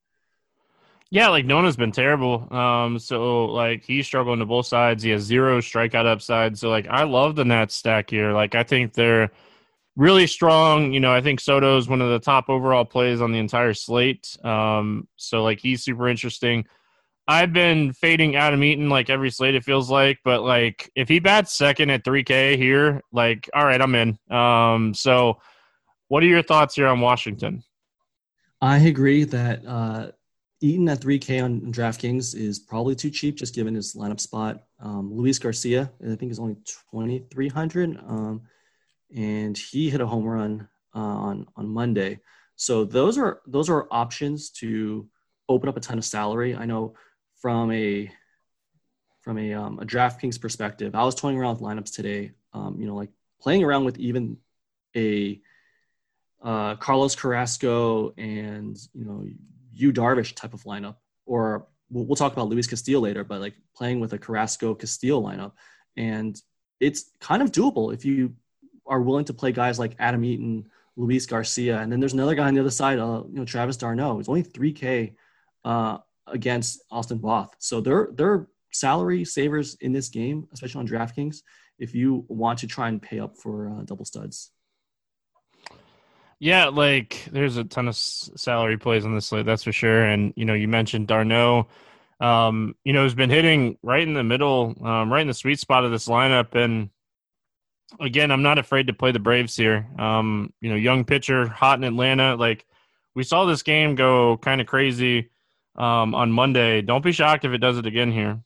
Yeah, 1.13 1.29
like 1.29 1.45
Ynoa's 1.45 1.77
been 1.77 1.93
terrible. 1.93 2.51
Um, 2.57 2.99
so 2.99 3.45
like 3.45 3.85
he's 3.85 4.07
struggling 4.07 4.39
to 4.39 4.47
both 4.47 4.65
sides. 4.65 5.03
He 5.03 5.11
has 5.11 5.21
zero 5.21 5.61
strikeout 5.61 6.07
upside. 6.07 6.57
So 6.57 6.71
like 6.71 6.87
I 6.89 7.03
love 7.03 7.37
the 7.37 7.45
Nats 7.45 7.75
stack 7.75 8.09
here. 8.09 8.33
Like 8.33 8.55
I 8.55 8.63
think 8.63 8.95
they're 8.95 9.31
really 9.95 10.27
strong. 10.27 10.95
You 10.95 11.01
know, 11.01 11.13
I 11.13 11.21
think 11.21 11.41
Soto's 11.41 11.87
one 11.87 12.01
of 12.01 12.09
the 12.09 12.19
top 12.19 12.49
overall 12.49 12.87
plays 12.87 13.21
on 13.21 13.31
the 13.31 13.41
entire 13.41 13.75
slate. 13.75 14.39
Um, 14.43 15.07
so 15.17 15.43
like 15.43 15.61
he's 15.61 15.85
super 15.85 16.09
interesting. 16.09 16.65
I've 17.29 17.53
been 17.53 17.93
fading 17.93 18.35
Adam 18.35 18.65
Eaton 18.65 18.89
like 18.89 19.11
every 19.11 19.29
slate 19.29 19.55
it 19.55 19.65
feels 19.65 19.91
like, 19.91 20.19
but 20.25 20.43
like 20.43 20.91
if 20.97 21.11
he 21.11 21.19
bats 21.19 21.53
second 21.53 21.91
at 21.91 22.07
3K 22.07 22.57
here, 22.57 23.03
like 23.13 23.51
all 23.53 23.67
right, 23.67 23.83
I'm 23.83 23.95
in. 23.97 24.19
Um, 24.31 24.95
so 24.95 25.43
what 26.09 26.23
are 26.23 26.27
your 26.27 26.43
thoughts 26.43 26.75
here 26.75 26.87
on 26.87 27.01
Washington? 27.01 27.65
I 28.63 28.79
agree 28.79 29.25
that 29.25 29.67
uh, 29.67 30.13
Eaton 30.63 30.89
at 30.89 31.01
3K 31.01 31.43
on 31.43 31.61
DraftKings 31.73 32.37
is 32.37 32.61
probably 32.61 32.95
too 32.95 33.11
cheap, 33.11 33.35
just 33.35 33.55
given 33.55 33.75
his 33.75 33.95
lineup 33.95 34.21
spot. 34.21 34.63
Um, 34.81 35.13
Luis 35.13 35.39
Garcia, 35.39 35.91
I 36.01 36.15
think, 36.15 36.31
is 36.31 36.39
only 36.39 36.55
2,300. 36.65 37.99
Um, 38.07 38.43
and 39.15 39.59
he 39.59 39.91
hit 39.91 40.01
a 40.01 40.07
home 40.07 40.25
run 40.25 40.69
uh, 40.95 40.99
on 40.99 41.47
on 41.57 41.69
Monday. 41.69 42.21
So 42.57 42.85
those 42.85 43.19
are 43.19 43.41
those 43.47 43.69
are 43.69 43.89
options 43.91 44.51
to 44.51 45.09
open 45.49 45.69
up 45.69 45.77
a 45.77 45.81
ton 45.81 45.99
of 45.99 46.05
salary. 46.05 46.55
I 46.55 46.65
know 46.65 46.95
from 47.41 47.73
a 47.73 48.11
from 49.21 49.39
a 49.39 49.53
um, 49.53 49.81
a 49.81 49.85
DraftKings 49.85 50.41
perspective, 50.41 50.95
I 50.95 51.05
was 51.05 51.15
toying 51.15 51.37
around 51.37 51.61
with 51.61 51.63
lineups 51.63 51.93
today. 51.93 52.33
Um, 52.53 52.77
you 52.79 52.87
know, 52.87 52.95
like 52.95 53.11
playing 53.41 53.65
around 53.65 53.85
with 53.85 53.99
even 53.99 54.37
a 54.97 55.41
uh, 56.43 56.77
Carlos 56.77 57.17
Carrasco 57.17 58.15
and 58.17 58.79
you 58.95 59.05
know 59.05 59.27
Yu 59.73 59.93
Darvish 59.93 60.35
type 60.35 60.55
of 60.55 60.63
lineup, 60.65 60.97
or 61.27 61.67
we'll, 61.91 62.05
we'll 62.05 62.17
talk 62.17 62.33
about 62.33 62.49
Luis 62.49 62.67
Castillo 62.67 63.01
later, 63.01 63.25
but 63.25 63.41
like 63.41 63.55
playing 63.77 64.01
with 64.01 64.13
a 64.13 64.19
Carrasco 64.19 64.75
Castillo 64.75 65.21
lineup, 65.21 65.53
and 65.97 66.41
it's 66.81 67.11
kind 67.21 67.43
of 67.43 67.53
doable 67.53 67.95
if 67.95 68.05
you 68.05 68.35
are 68.87 69.01
willing 69.01 69.25
to 69.27 69.35
play 69.35 69.53
guys 69.53 69.79
like 69.79 69.95
Adam 69.99 70.25
Eaton, 70.25 70.67
Luis 70.97 71.27
Garcia, 71.27 71.79
and 71.79 71.91
then 71.91 72.01
there's 72.01 72.13
another 72.13 72.35
guy 72.35 72.49
on 72.49 72.55
the 72.55 72.61
other 72.61 72.71
side, 72.71 72.99
uh, 72.99 73.23
you 73.29 73.37
know, 73.37 73.45
Travis 73.45 73.77
d'Arnaud. 73.77 74.21
It's 74.21 74.29
only 74.29 74.43
3K 74.43 75.15
uh, 75.65 75.99
against 76.27 76.83
Austin 76.91 77.19
Voth. 77.19 77.51
So 77.59 77.81
they're 77.81 78.11
they're 78.15 78.49
salary 78.73 79.25
savers 79.25 79.75
in 79.81 79.93
this 79.93 80.09
game, 80.09 80.49
especially 80.53 80.81
on 80.81 80.89
DraftKings, 80.89 81.43
if 81.79 81.95
you 81.95 82.25
want 82.29 82.59
to 82.61 82.67
try 82.67 82.89
and 82.89 83.01
pay 83.01 83.21
up 83.21 83.37
for 83.37 83.69
uh, 83.69 83.83
double 83.85 84.05
studs. 84.05 84.51
Yeah, 86.43 86.67
like 86.71 87.29
there's 87.31 87.57
a 87.57 87.63
ton 87.63 87.87
of 87.87 87.95
salary 87.95 88.77
plays 88.77 89.05
on 89.05 89.15
this 89.15 89.27
slate, 89.27 89.47
that's 89.47 89.63
for 89.63 89.71
sure. 89.71 90.03
And 90.03 90.33
you 90.35 90.45
know, 90.45 90.55
you 90.55 90.67
mentioned 90.67 91.07
d'Arnaud, 91.07 91.69
Um, 92.19 92.75
you 92.85 92.93
know, 92.93 93.05
has 93.05 93.15
been 93.15 93.31
hitting 93.31 93.79
right 93.85 94.03
in 94.03 94.15
the 94.15 94.25
middle, 94.25 94.75
um, 94.85 95.13
right 95.13 95.23
in 95.23 95.29
the 95.29 95.35
sweet 95.35 95.61
spot 95.61 95.85
of 95.85 95.93
this 95.93 96.09
lineup, 96.09 96.57
and 96.57 96.91
again, 98.01 98.33
I'm 98.33 98.43
not 98.43 98.59
afraid 98.59 98.89
to 98.89 98.93
play 98.93 99.13
the 99.13 99.21
Braves 99.21 99.55
here. 99.55 99.87
Um, 99.97 100.53
you 100.61 100.69
know, 100.69 100.75
young 100.75 101.05
pitcher, 101.05 101.47
hot 101.47 101.79
in 101.79 101.85
Atlanta. 101.85 102.35
Like 102.35 102.67
we 103.15 103.23
saw 103.23 103.45
this 103.45 103.63
game 103.63 103.95
go 103.95 104.37
kind 104.39 104.61
of 104.61 104.67
crazy 104.67 105.31
um, 105.77 106.13
on 106.13 106.33
Monday. 106.33 106.83
Don't 106.83 107.05
be 107.05 107.13
shocked 107.13 107.45
if 107.45 107.53
it 107.53 107.59
does 107.59 107.79
it 107.79 107.87
again 107.87 108.11
here. 108.11 108.41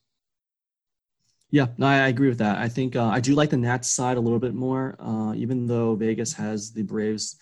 Yeah, 1.50 1.68
no, 1.78 1.86
I, 1.86 2.08
agree 2.08 2.28
with 2.28 2.38
that. 2.38 2.58
I 2.58 2.68
think 2.68 2.94
uh, 2.94 3.06
I 3.06 3.20
do 3.20 3.34
like 3.34 3.48
the 3.48 3.56
Nats 3.56 3.88
side 3.88 4.18
a 4.18 4.20
little 4.20 4.40
bit 4.40 4.52
more, 4.52 4.96
uh, 4.98 5.32
even 5.34 5.66
though 5.66 5.94
Vegas 5.94 6.34
has 6.34 6.72
the 6.72 6.82
Braves 6.82 7.36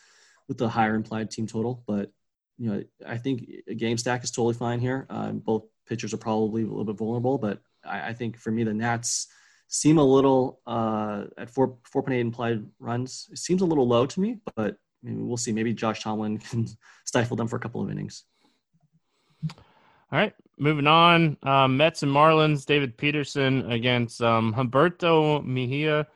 with 0.49 0.59
the 0.59 0.69
higher 0.69 0.95
implied 0.95 1.31
team 1.31 1.47
total. 1.47 1.83
But 1.87 2.11
you 2.59 2.71
know, 2.71 2.85
I 3.07 3.19
think 3.19 3.49
a 3.69 3.75
game 3.75 3.99
stack 3.99 4.25
is 4.25 4.31
totally 4.31 4.55
fine 4.55 4.81
here. 4.81 5.07
Uh, 5.11 5.33
both 5.33 5.65
pitchers 5.89 6.15
are 6.15 6.19
probably 6.19 6.63
a 6.63 6.67
little 6.67 6.85
bit 6.85 6.97
vulnerable, 6.97 7.39
but 7.39 7.61
I, 7.85 8.11
I 8.11 8.13
think 8.13 8.39
for 8.39 8.51
me 8.51 8.65
the 8.65 8.75
Nats 8.75 9.29
seem 9.69 9.99
a 9.99 10.05
little 10.05 10.61
uh, 10.67 11.25
at 11.37 11.51
four 11.51 11.79
four 11.85 12.03
point 12.03 12.15
eight 12.15 12.21
implied 12.21 12.65
runs. 12.79 13.29
It 13.33 13.39
seems 13.39 13.63
a 13.63 13.67
little 13.67 13.87
low 13.87 14.07
to 14.07 14.21
me, 14.21 14.39
but 14.57 14.77
maybe 15.03 15.17
we'll 15.17 15.37
see. 15.37 15.53
Maybe 15.53 15.73
Josh 15.73 16.03
Tomlin 16.03 16.39
can 16.51 16.67
stifle 17.05 17.37
them 17.37 17.49
for 17.49 17.57
a 17.57 17.61
couple 17.61 17.83
of 17.83 17.91
innings. 17.91 18.25
All 20.13 20.21
right, 20.21 20.35
moving 20.59 20.87
on. 20.87 21.37
Um, 21.43 21.77
Mets 21.77 22.03
and 22.03 22.13
Marlins. 22.13 22.67
David 22.67 22.97
Peterson 22.97 23.71
against 23.71 24.23
um, 24.23 24.55
Humberto 24.55 25.45
Mejia. 25.45 26.07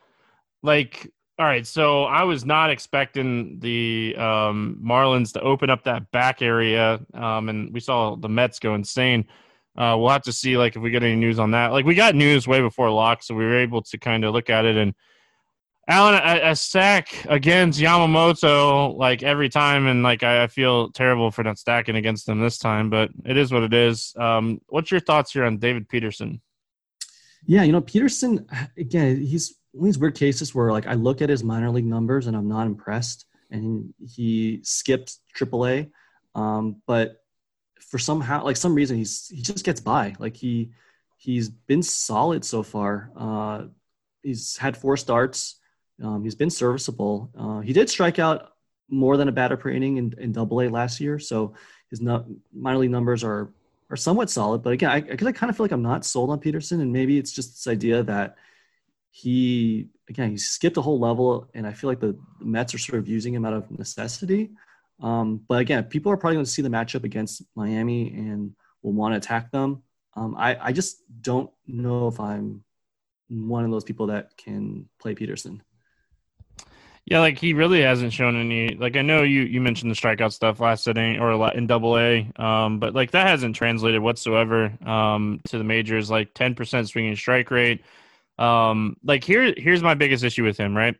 Like, 0.61 1.11
all 1.39 1.45
right, 1.45 1.65
so 1.65 2.03
I 2.03 2.23
was 2.23 2.43
not 2.43 2.69
expecting 2.69 3.59
the 3.61 4.13
um, 4.17 4.77
Marlins 4.83 5.31
to 5.33 5.41
open 5.41 5.69
up 5.69 5.85
that 5.85 6.11
back 6.11 6.41
area, 6.41 6.99
um, 7.13 7.47
and 7.47 7.73
we 7.73 7.79
saw 7.79 8.17
the 8.17 8.27
Mets 8.27 8.59
go 8.59 8.75
insane. 8.75 9.25
Uh, 9.77 9.95
we'll 9.97 10.09
have 10.09 10.23
to 10.23 10.33
see 10.33 10.57
like 10.57 10.75
if 10.75 10.81
we 10.81 10.91
get 10.91 11.01
any 11.01 11.15
news 11.15 11.39
on 11.39 11.51
that. 11.51 11.71
Like 11.71 11.85
we 11.85 11.95
got 11.95 12.13
news 12.13 12.45
way 12.45 12.59
before 12.59 12.91
lock, 12.91 13.23
so 13.23 13.33
we 13.35 13.45
were 13.45 13.57
able 13.57 13.81
to 13.83 13.97
kind 13.97 14.25
of 14.25 14.33
look 14.33 14.49
at 14.49 14.65
it 14.65 14.75
and 14.75 14.93
Alan, 15.89 16.13
a, 16.13 16.51
a, 16.51 16.55
stack 16.55 17.25
against 17.27 17.79
Yamamoto 17.79 18.95
like 18.95 19.23
every 19.23 19.49
time, 19.49 19.87
and 19.87 20.03
like 20.03 20.21
I, 20.21 20.43
I, 20.43 20.47
feel 20.47 20.91
terrible 20.91 21.31
for 21.31 21.43
not 21.43 21.57
stacking 21.57 21.95
against 21.95 22.27
them 22.27 22.39
this 22.39 22.59
time, 22.59 22.91
but 22.91 23.09
it 23.25 23.37
is 23.37 23.51
what 23.51 23.63
it 23.63 23.73
is. 23.73 24.13
Um, 24.15 24.61
what's 24.67 24.91
your 24.91 24.99
thoughts 24.99 25.31
here 25.31 25.45
on 25.45 25.57
David 25.57 25.89
Peterson? 25.89 26.41
Yeah, 27.47 27.63
you 27.63 27.71
know 27.71 27.81
Peterson 27.81 28.45
again. 28.77 29.19
He's 29.19 29.55
one 29.71 29.87
of 29.87 29.93
these 29.93 29.99
weird 29.99 30.15
cases 30.15 30.53
where 30.53 30.71
like 30.71 30.87
I 30.87 30.93
look 30.93 31.21
at 31.21 31.29
his 31.29 31.43
minor 31.43 31.69
league 31.69 31.85
numbers 31.85 32.27
and 32.27 32.35
I'm 32.35 32.47
not 32.47 32.67
impressed, 32.67 33.25
and 33.51 33.93
he 34.05 34.61
skipped 34.63 35.17
AAA, 35.37 35.91
um, 36.35 36.81
but 36.87 37.23
for 37.79 37.97
somehow 37.97 38.43
like 38.43 38.57
some 38.57 38.75
reason 38.75 38.97
he's 38.97 39.27
he 39.29 39.41
just 39.41 39.65
gets 39.65 39.81
by. 39.81 40.15
Like 40.19 40.35
he 40.35 40.71
he's 41.17 41.49
been 41.49 41.83
solid 41.83 42.45
so 42.45 42.63
far. 42.63 43.11
Uh, 43.15 43.65
he's 44.23 44.57
had 44.57 44.77
four 44.77 44.97
starts 44.97 45.59
um, 46.03 46.23
he's 46.23 46.35
been 46.35 46.49
serviceable. 46.49 47.29
Uh, 47.37 47.59
he 47.59 47.73
did 47.73 47.89
strike 47.89 48.19
out 48.19 48.53
more 48.89 49.17
than 49.17 49.27
a 49.27 49.31
batter 49.31 49.57
per 49.57 49.69
inning 49.69 49.97
in, 49.97 50.13
in 50.17 50.31
Double 50.31 50.61
A 50.61 50.69
last 50.69 50.99
year, 50.99 51.19
so 51.19 51.53
his 51.89 52.01
no, 52.01 52.25
minor 52.53 52.79
league 52.79 52.91
numbers 52.91 53.23
are 53.23 53.49
are 53.89 53.97
somewhat 53.97 54.29
solid. 54.29 54.61
But 54.61 54.73
again, 54.73 54.91
I, 54.91 54.97
I 54.97 55.15
kind 55.15 55.49
of 55.49 55.57
feel 55.57 55.63
like 55.63 55.71
I'm 55.71 55.81
not 55.81 56.05
sold 56.05 56.29
on 56.29 56.39
Peterson, 56.39 56.81
and 56.81 56.93
maybe 56.93 57.17
it's 57.17 57.31
just 57.31 57.51
this 57.51 57.67
idea 57.67 58.03
that 58.03 58.35
he 59.11 59.89
again 60.09 60.31
he 60.31 60.37
skipped 60.37 60.77
a 60.77 60.81
whole 60.81 60.99
level, 60.99 61.49
and 61.53 61.65
I 61.65 61.73
feel 61.73 61.89
like 61.89 61.99
the, 61.99 62.17
Mets 62.39 62.73
are 62.73 62.77
sort 62.77 62.99
of 62.99 63.07
using 63.07 63.33
him 63.33 63.45
out 63.45 63.53
of 63.53 63.69
necessity. 63.71 64.51
Um, 65.01 65.41
but 65.47 65.61
again, 65.61 65.85
people 65.85 66.11
are 66.11 66.17
probably 66.17 66.35
going 66.35 66.45
to 66.45 66.51
see 66.51 66.61
the 66.61 66.69
matchup 66.69 67.03
against 67.03 67.43
Miami 67.55 68.09
and 68.13 68.53
will 68.81 68.93
want 68.93 69.13
to 69.13 69.17
attack 69.17 69.51
them. 69.51 69.83
Um, 70.15 70.35
I, 70.37 70.57
I 70.59 70.71
just 70.71 71.03
don't 71.21 71.49
know 71.67 72.07
if 72.07 72.19
I'm 72.19 72.63
one 73.29 73.63
of 73.63 73.71
those 73.71 73.83
people 73.83 74.07
that 74.07 74.35
can 74.37 74.89
play 74.99 75.15
Peterson. 75.15 75.61
Yeah, 77.05 77.21
like 77.21 77.39
he 77.39 77.53
really 77.53 77.81
hasn't 77.81 78.13
shown 78.13 78.35
any. 78.35 78.75
Like 78.75 78.95
I 78.95 79.01
know 79.01 79.23
you 79.23 79.41
you 79.41 79.61
mentioned 79.61 79.89
the 79.89 79.95
strikeout 79.95 80.31
stuff 80.31 80.59
last 80.59 80.87
inning 80.87 81.19
or 81.19 81.51
in 81.55 81.65
Double 81.65 81.97
A, 81.97 82.31
um, 82.35 82.79
but 82.79 82.93
like 82.93 83.11
that 83.11 83.27
hasn't 83.27 83.55
translated 83.55 84.01
whatsoever 84.01 84.71
um, 84.85 85.41
to 85.47 85.57
the 85.57 85.63
majors. 85.63 86.11
Like 86.11 86.33
ten 86.35 86.53
percent 86.53 86.87
swinging 86.87 87.15
strike 87.15 87.49
rate. 87.49 87.81
Um, 88.39 88.95
like 89.03 89.23
here 89.23 89.53
here's 89.57 89.83
my 89.83 89.93
biggest 89.93 90.23
issue 90.23 90.43
with 90.43 90.57
him. 90.57 90.75
Right, 90.75 90.95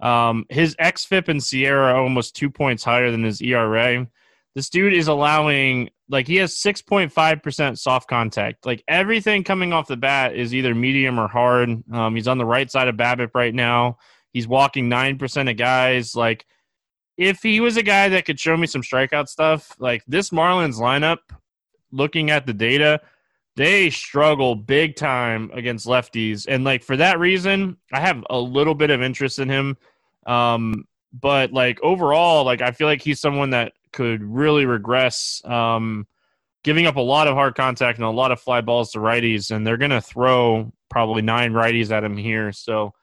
um, 0.00 0.46
his 0.48 0.76
xFIP 0.76 1.28
and 1.28 1.40
SIERA 1.40 1.92
are 1.92 1.96
almost 1.96 2.36
two 2.36 2.50
points 2.50 2.84
higher 2.84 3.10
than 3.10 3.24
his 3.24 3.42
ERA. 3.42 4.06
This 4.54 4.70
dude 4.70 4.94
is 4.94 5.08
allowing 5.08 5.90
like 6.08 6.26
he 6.26 6.36
has 6.36 6.56
six 6.56 6.80
point 6.80 7.12
five 7.12 7.42
percent 7.42 7.78
soft 7.78 8.08
contact. 8.08 8.64
Like 8.64 8.84
everything 8.88 9.44
coming 9.44 9.72
off 9.72 9.88
the 9.88 9.96
bat 9.96 10.36
is 10.36 10.54
either 10.54 10.74
medium 10.74 11.18
or 11.18 11.28
hard. 11.28 11.82
Um, 11.92 12.14
he's 12.14 12.28
on 12.28 12.38
the 12.38 12.46
right 12.46 12.70
side 12.70 12.88
of 12.88 12.96
BABIP 12.96 13.30
right 13.34 13.54
now. 13.54 13.98
He's 14.34 14.48
walking 14.48 14.90
9% 14.90 15.48
of 15.48 15.56
guys. 15.56 16.16
Like, 16.16 16.44
if 17.16 17.40
he 17.40 17.60
was 17.60 17.76
a 17.76 17.84
guy 17.84 18.08
that 18.08 18.24
could 18.26 18.40
show 18.40 18.56
me 18.56 18.66
some 18.66 18.82
strikeout 18.82 19.28
stuff, 19.28 19.72
like 19.78 20.02
this 20.08 20.30
Marlins 20.30 20.80
lineup, 20.80 21.18
looking 21.92 22.32
at 22.32 22.44
the 22.44 22.52
data, 22.52 23.00
they 23.56 23.90
struggle 23.90 24.56
big 24.56 24.96
time 24.96 25.50
against 25.54 25.86
lefties. 25.86 26.46
And, 26.48 26.64
like, 26.64 26.82
for 26.82 26.96
that 26.96 27.18
reason, 27.18 27.76
I 27.92 28.00
have 28.00 28.24
a 28.30 28.38
little 28.38 28.74
bit 28.74 28.90
of 28.90 29.02
interest 29.02 29.38
in 29.38 29.48
him. 29.48 29.76
Um, 30.26 30.86
but, 31.12 31.52
like, 31.52 31.80
overall, 31.82 32.44
like, 32.44 32.62
I 32.62 32.72
feel 32.72 32.88
like 32.88 33.02
he's 33.02 33.20
someone 33.20 33.50
that 33.50 33.72
could 33.92 34.22
really 34.22 34.66
regress. 34.66 35.40
Um, 35.44 36.06
giving 36.64 36.86
up 36.86 36.96
a 36.96 37.00
lot 37.00 37.28
of 37.28 37.34
hard 37.34 37.54
contact 37.54 37.98
and 37.98 38.06
a 38.06 38.10
lot 38.10 38.32
of 38.32 38.40
fly 38.40 38.60
balls 38.60 38.90
to 38.92 38.98
righties, 38.98 39.50
and 39.54 39.66
they're 39.66 39.76
to 39.76 40.00
throw 40.00 40.72
probably 40.90 41.22
nine 41.22 41.52
righties 41.52 41.90
at 41.90 42.02
him 42.02 42.16
here. 42.16 42.50
So 42.52 42.94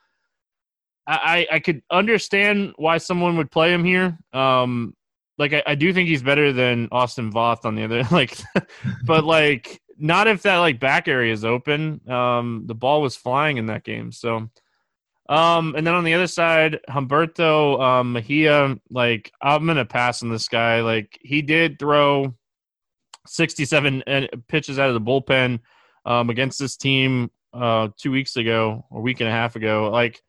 I, 1.07 1.47
I 1.51 1.59
could 1.59 1.81
understand 1.91 2.73
why 2.77 2.97
someone 2.97 3.37
would 3.37 3.51
play 3.51 3.73
him 3.73 3.83
here. 3.83 4.17
Um, 4.33 4.95
like 5.37 5.53
I, 5.53 5.63
I 5.65 5.75
do 5.75 5.93
think 5.93 6.07
he's 6.07 6.23
better 6.23 6.53
than 6.53 6.87
Austin 6.91 7.31
Voth 7.31 7.65
on 7.65 7.75
the 7.75 7.83
other 7.83 8.03
like, 8.11 8.37
but 9.05 9.23
like 9.23 9.80
not 10.01 10.27
if 10.27 10.41
that 10.43 10.57
like 10.57 10.79
back 10.79 11.07
area 11.07 11.31
is 11.31 11.45
open. 11.45 12.01
Um, 12.09 12.63
the 12.65 12.75
ball 12.75 13.01
was 13.01 13.15
flying 13.15 13.57
in 13.57 13.67
that 13.67 13.83
game, 13.83 14.11
so. 14.11 14.49
Um, 15.29 15.75
and 15.77 15.87
then 15.87 15.93
on 15.93 16.03
the 16.03 16.13
other 16.13 16.27
side, 16.27 16.79
Humberto 16.89 17.79
um, 17.79 18.11
Mejia, 18.11 18.77
like 18.89 19.31
I'm 19.41 19.65
gonna 19.65 19.85
pass 19.85 20.23
on 20.23 20.29
this 20.29 20.49
guy. 20.49 20.81
Like 20.81 21.17
he 21.21 21.41
did 21.41 21.79
throw 21.79 22.33
67 23.27 24.03
uh, 24.05 24.27
pitches 24.49 24.77
out 24.77 24.89
of 24.89 24.93
the 24.93 25.01
bullpen 25.01 25.59
um, 26.05 26.29
against 26.29 26.59
this 26.59 26.75
team 26.75 27.31
uh, 27.53 27.89
two 27.97 28.11
weeks 28.11 28.35
ago, 28.35 28.85
or 28.89 28.99
a 28.99 29.01
week 29.01 29.21
and 29.21 29.29
a 29.29 29.31
half 29.31 29.55
ago. 29.55 29.89
Like 29.89 30.21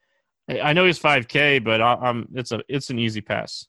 I 0.49 0.73
know 0.73 0.87
he's 0.87 1.01
5K, 1.01 1.65
but 1.65 1.81
I'm 1.81 2.29
it's 2.35 2.53
a 2.53 2.63
it's 2.69 2.91
an 2.91 2.99
easy 2.99 3.23
pass. 3.23 3.67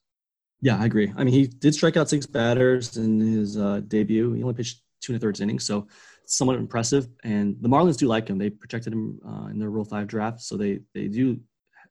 Yeah, 0.62 0.80
I 0.80 0.86
agree. 0.86 1.12
I 1.18 1.24
mean, 1.24 1.34
he 1.34 1.48
did 1.48 1.74
strike 1.74 1.98
out 1.98 2.10
six 2.10 2.26
batters 2.26 2.96
in 2.96 3.20
his 3.20 3.58
uh, 3.58 3.82
debut. 3.88 4.32
He 4.34 4.44
only 4.44 4.56
pitched 4.56 4.83
two 5.04 5.13
and 5.13 5.22
a 5.22 5.24
thirds 5.24 5.42
innings, 5.42 5.66
so 5.66 5.88
somewhat 6.26 6.58
impressive. 6.58 7.08
And 7.24 7.56
the 7.62 7.70
Marlins 7.70 7.98
do 7.98 8.08
like 8.08 8.28
him. 8.28 8.38
They 8.38 8.50
protected 8.50 8.94
him 8.94 9.20
uh, 9.28 9.48
in 9.48 9.60
their 9.60 9.70
Rule 9.70 9.86
Five 9.86 10.08
draft, 10.08 10.42
so 10.42 10.58
they 10.58 10.80
they 10.94 11.08
do 11.08 11.39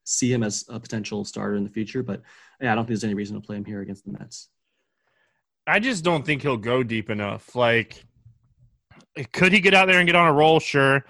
see 0.05 0.33
him 0.33 0.43
as 0.43 0.65
a 0.69 0.81
potential 0.81 1.25
starter 1.25 1.55
in 1.55 1.65
the 1.65 1.71
future. 1.71 2.03
But 2.03 2.23
yeah, 2.61 2.73
I 2.73 2.75
don't 2.75 2.85
think 2.85 2.95
there's 2.95 3.05
any 3.05 3.15
reason 3.15 3.41
to 3.41 3.47
play 3.47 3.57
him 3.57 3.65
here 3.65 3.81
against 3.81 4.05
the 4.05 4.13
Mets. 4.13 4.49
I 5.67 5.79
just 5.79 6.03
don't 6.03 6.27
think 6.27 6.43
he'll 6.43 6.57
go 6.57 6.83
deep 6.83 7.09
enough. 7.09 7.55
Like, 7.55 8.05
could 9.33 9.53
he 9.53 9.61
get 9.61 9.75
out 9.75 9.87
there 9.87 9.99
and 9.99 10.07
get 10.07 10.17
on 10.17 10.27
a 10.27 10.33
roll? 10.33 10.59
Sure. 10.59 11.05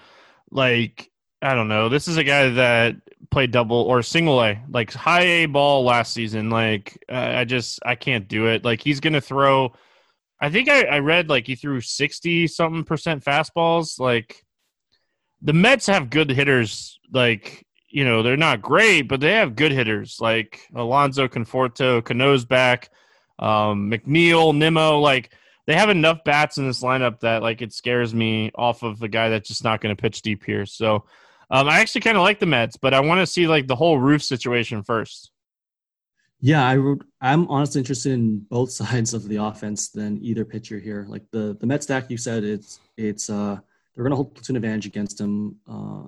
Like, 0.51 1.11
I 1.41 1.55
don't 1.55 1.69
know. 1.69 1.89
This 1.89 2.07
is 2.07 2.19
a 2.19 2.25
guy 2.25 2.51
that 2.51 2.97
played 3.31 3.51
double 3.51 3.79
or 3.79 4.03
single 4.03 4.43
A, 4.43 4.63
like 4.69 4.93
high 4.93 5.23
A 5.23 5.47
ball 5.47 5.85
last 5.85 6.13
season. 6.13 6.51
Like 6.51 7.03
uh, 7.11 7.33
I 7.37 7.45
just 7.45 7.81
I 7.85 7.95
can't 7.95 8.29
do 8.29 8.47
it. 8.47 8.65
Like 8.65 8.81
he's 8.81 9.01
gonna 9.01 9.21
throw. 9.21 9.73
I 10.43 10.51
think 10.51 10.69
I, 10.69 10.83
I 10.83 10.99
read 10.99 11.29
like 11.29 11.47
he 11.47 11.55
threw 11.55 11.81
sixty 11.81 12.49
something 12.49 12.83
percent 12.83 13.25
fastballs. 13.25 14.01
Like 14.01 14.45
the 15.41 15.53
Mets 15.53 15.87
have 15.87 16.11
good 16.11 16.31
hitters. 16.31 16.99
Like 17.13 17.65
you 17.89 18.05
know 18.05 18.25
they're 18.25 18.37
not 18.37 18.61
great, 18.61 19.03
but 19.03 19.21
they 19.21 19.35
have 19.35 19.55
good 19.55 19.71
hitters. 19.71 20.19
Like 20.21 20.61
Alonso 20.75 21.29
Conforto, 21.29 22.05
Cano's 22.05 22.45
back, 22.45 22.91
um, 23.39 23.89
McNeil, 23.89 24.53
Nimmo. 24.53 24.99
Like 24.99 25.33
they 25.69 25.75
have 25.75 25.91
enough 25.91 26.25
bats 26.25 26.59
in 26.59 26.67
this 26.67 26.83
lineup 26.83 27.21
that 27.21 27.43
like 27.43 27.63
it 27.63 27.73
scares 27.73 28.13
me 28.13 28.51
off 28.57 28.83
of 28.83 29.01
a 29.01 29.09
guy 29.09 29.29
that's 29.29 29.47
just 29.49 29.63
not 29.63 29.81
going 29.81 29.95
to 29.95 30.01
pitch 30.03 30.23
deep 30.23 30.43
here. 30.45 30.67
So 30.67 31.05
um, 31.53 31.69
I 31.69 31.79
actually 31.79 32.01
kind 32.01 32.17
of 32.17 32.25
like 32.25 32.41
the 32.41 32.47
Mets, 32.47 32.77
but 32.77 32.95
I 32.95 33.01
want 33.01 33.21
to 33.21 33.27
see 33.29 33.47
like 33.47 33.69
the 33.69 33.77
whole 33.77 33.97
roof 33.97 34.25
situation 34.25 34.83
first. 34.83 35.31
Yeah, 36.45 36.69
I 36.69 36.77
I'm 37.21 37.47
honestly 37.49 37.79
interested 37.79 38.13
in 38.13 38.41
both 38.41 38.71
sides 38.83 39.15
of 39.15 39.29
the 39.29 39.37
offense 39.37 39.89
than 39.89 40.19
either 40.23 40.45
pitcher 40.45 40.79
here. 40.79 41.07
Like 41.09 41.23
the 41.31 41.57
the 41.59 41.67
Mets 41.67 41.85
stack, 41.85 42.11
you 42.11 42.19
said 42.19 42.45
it's 42.45 42.81
it's 42.97 43.31
uh 43.31 43.59
they're 43.95 44.05
going 44.05 44.11
to 44.11 44.17
hold 44.17 44.35
platoon 44.35 44.57
advantage 44.57 44.87
against 44.87 45.21
him. 45.21 45.57
Uh, 45.71 46.05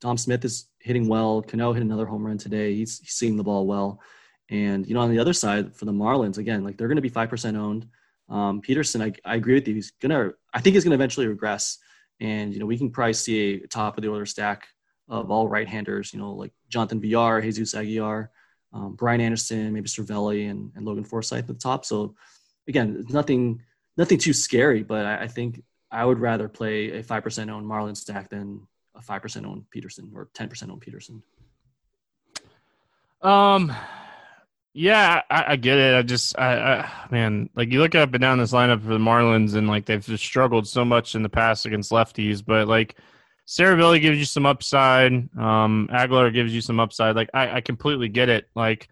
Dom 0.00 0.18
Smith 0.18 0.44
is 0.44 0.66
hitting 0.80 1.06
well. 1.06 1.40
Cano 1.40 1.72
hit 1.72 1.84
another 1.84 2.04
home 2.04 2.26
run 2.26 2.36
today. 2.36 2.74
He's, 2.74 2.98
he's 2.98 3.12
seeing 3.12 3.36
the 3.36 3.44
ball 3.44 3.64
well. 3.64 4.00
And 4.50 4.84
you 4.86 4.94
know, 4.94 5.00
on 5.00 5.10
the 5.10 5.20
other 5.20 5.32
side 5.32 5.72
for 5.72 5.84
the 5.84 5.92
Marlins, 5.92 6.38
again, 6.38 6.64
like 6.64 6.76
they're 6.76 6.88
going 6.88 6.96
to 6.96 7.02
be 7.02 7.08
five 7.08 7.28
percent 7.28 7.56
owned. 7.56 7.86
Um, 8.28 8.60
Peterson, 8.60 9.00
I, 9.00 9.12
I 9.24 9.36
agree 9.36 9.54
with 9.54 9.68
you. 9.68 9.74
He's 9.74 9.92
gonna, 9.92 10.32
I 10.52 10.60
think 10.60 10.74
he's 10.74 10.84
gonna 10.84 10.96
eventually 10.96 11.26
regress. 11.26 11.78
And 12.20 12.52
you 12.52 12.60
know, 12.60 12.66
we 12.66 12.76
can 12.76 12.90
probably 12.90 13.14
see 13.14 13.62
a 13.62 13.66
top 13.66 13.96
of 13.96 14.02
the 14.02 14.08
order 14.08 14.26
stack 14.26 14.66
of 15.08 15.30
all 15.30 15.48
right-handers. 15.48 16.12
You 16.12 16.18
know, 16.18 16.32
like 16.32 16.52
Jonathan 16.68 17.00
Villar, 17.00 17.40
Jesus 17.40 17.74
Aguilar, 17.74 18.30
um, 18.72 18.94
Brian 18.94 19.20
Anderson, 19.20 19.72
maybe 19.72 19.88
Cervelli, 19.88 20.50
and, 20.50 20.72
and 20.74 20.84
Logan 20.84 21.04
Forsythe 21.04 21.40
at 21.40 21.46
the 21.46 21.54
top. 21.54 21.84
So 21.84 22.14
again, 22.66 23.06
nothing 23.08 23.62
nothing 23.96 24.18
too 24.18 24.32
scary, 24.32 24.82
but 24.82 25.06
I, 25.06 25.22
I 25.22 25.26
think 25.26 25.62
I 25.90 26.04
would 26.04 26.18
rather 26.18 26.48
play 26.48 26.98
a 26.98 27.02
five 27.02 27.22
percent 27.22 27.50
owned 27.50 27.66
Marlin 27.66 27.94
stack 27.94 28.28
than 28.28 28.66
a 28.94 29.02
five 29.02 29.22
percent 29.22 29.46
owned 29.46 29.70
Peterson 29.70 30.12
or 30.14 30.28
ten 30.34 30.48
percent 30.48 30.70
owned 30.70 30.80
Peterson. 30.80 31.22
Um, 33.22 33.74
yeah, 34.72 35.22
I, 35.28 35.44
I, 35.48 35.56
get 35.56 35.78
it. 35.78 35.96
I 35.96 36.02
just, 36.02 36.38
I, 36.38 36.54
I, 36.56 36.90
man, 37.10 37.50
like 37.56 37.72
you 37.72 37.80
look 37.80 37.96
up 37.96 38.14
and 38.14 38.20
down 38.20 38.38
this 38.38 38.52
lineup 38.52 38.80
for 38.80 38.90
the 38.90 38.98
Marlins, 38.98 39.56
and 39.56 39.66
like 39.66 39.86
they've 39.86 40.04
just 40.04 40.24
struggled 40.24 40.68
so 40.68 40.84
much 40.84 41.16
in 41.16 41.22
the 41.22 41.28
past 41.28 41.66
against 41.66 41.90
lefties. 41.90 42.44
But 42.44 42.68
like 42.68 42.96
Cervelli 43.48 43.98
gives 44.00 44.18
you 44.18 44.26
some 44.26 44.44
upside. 44.44 45.12
Um, 45.38 45.88
Aguilar 45.90 46.30
gives 46.30 46.54
you 46.54 46.60
some 46.60 46.78
upside. 46.78 47.16
Like 47.16 47.30
I, 47.32 47.56
I 47.56 47.60
completely 47.62 48.10
get 48.10 48.28
it. 48.28 48.46
Like 48.54 48.88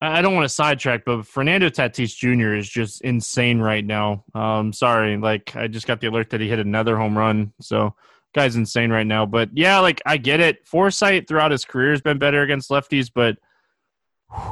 I 0.00 0.22
don't 0.22 0.34
want 0.34 0.44
to 0.44 0.48
sidetrack, 0.48 1.04
but 1.04 1.26
Fernando 1.26 1.68
Tatis 1.68 2.14
Jr. 2.14 2.54
is 2.54 2.68
just 2.68 3.02
insane 3.02 3.58
right 3.58 3.84
now. 3.84 4.24
Um, 4.32 4.72
sorry, 4.72 5.16
like 5.16 5.56
I 5.56 5.66
just 5.66 5.88
got 5.88 6.00
the 6.00 6.06
alert 6.06 6.30
that 6.30 6.40
he 6.40 6.48
hit 6.48 6.60
another 6.60 6.96
home 6.96 7.18
run. 7.18 7.52
So 7.60 7.96
guy's 8.32 8.54
insane 8.54 8.92
right 8.92 9.06
now. 9.06 9.26
But 9.26 9.50
yeah, 9.54 9.80
like 9.80 10.00
I 10.06 10.18
get 10.18 10.38
it. 10.38 10.66
Forsythe 10.68 11.26
throughout 11.26 11.50
his 11.50 11.64
career 11.64 11.90
has 11.90 12.00
been 12.00 12.18
better 12.18 12.42
against 12.42 12.70
lefties, 12.70 13.10
but 13.12 13.38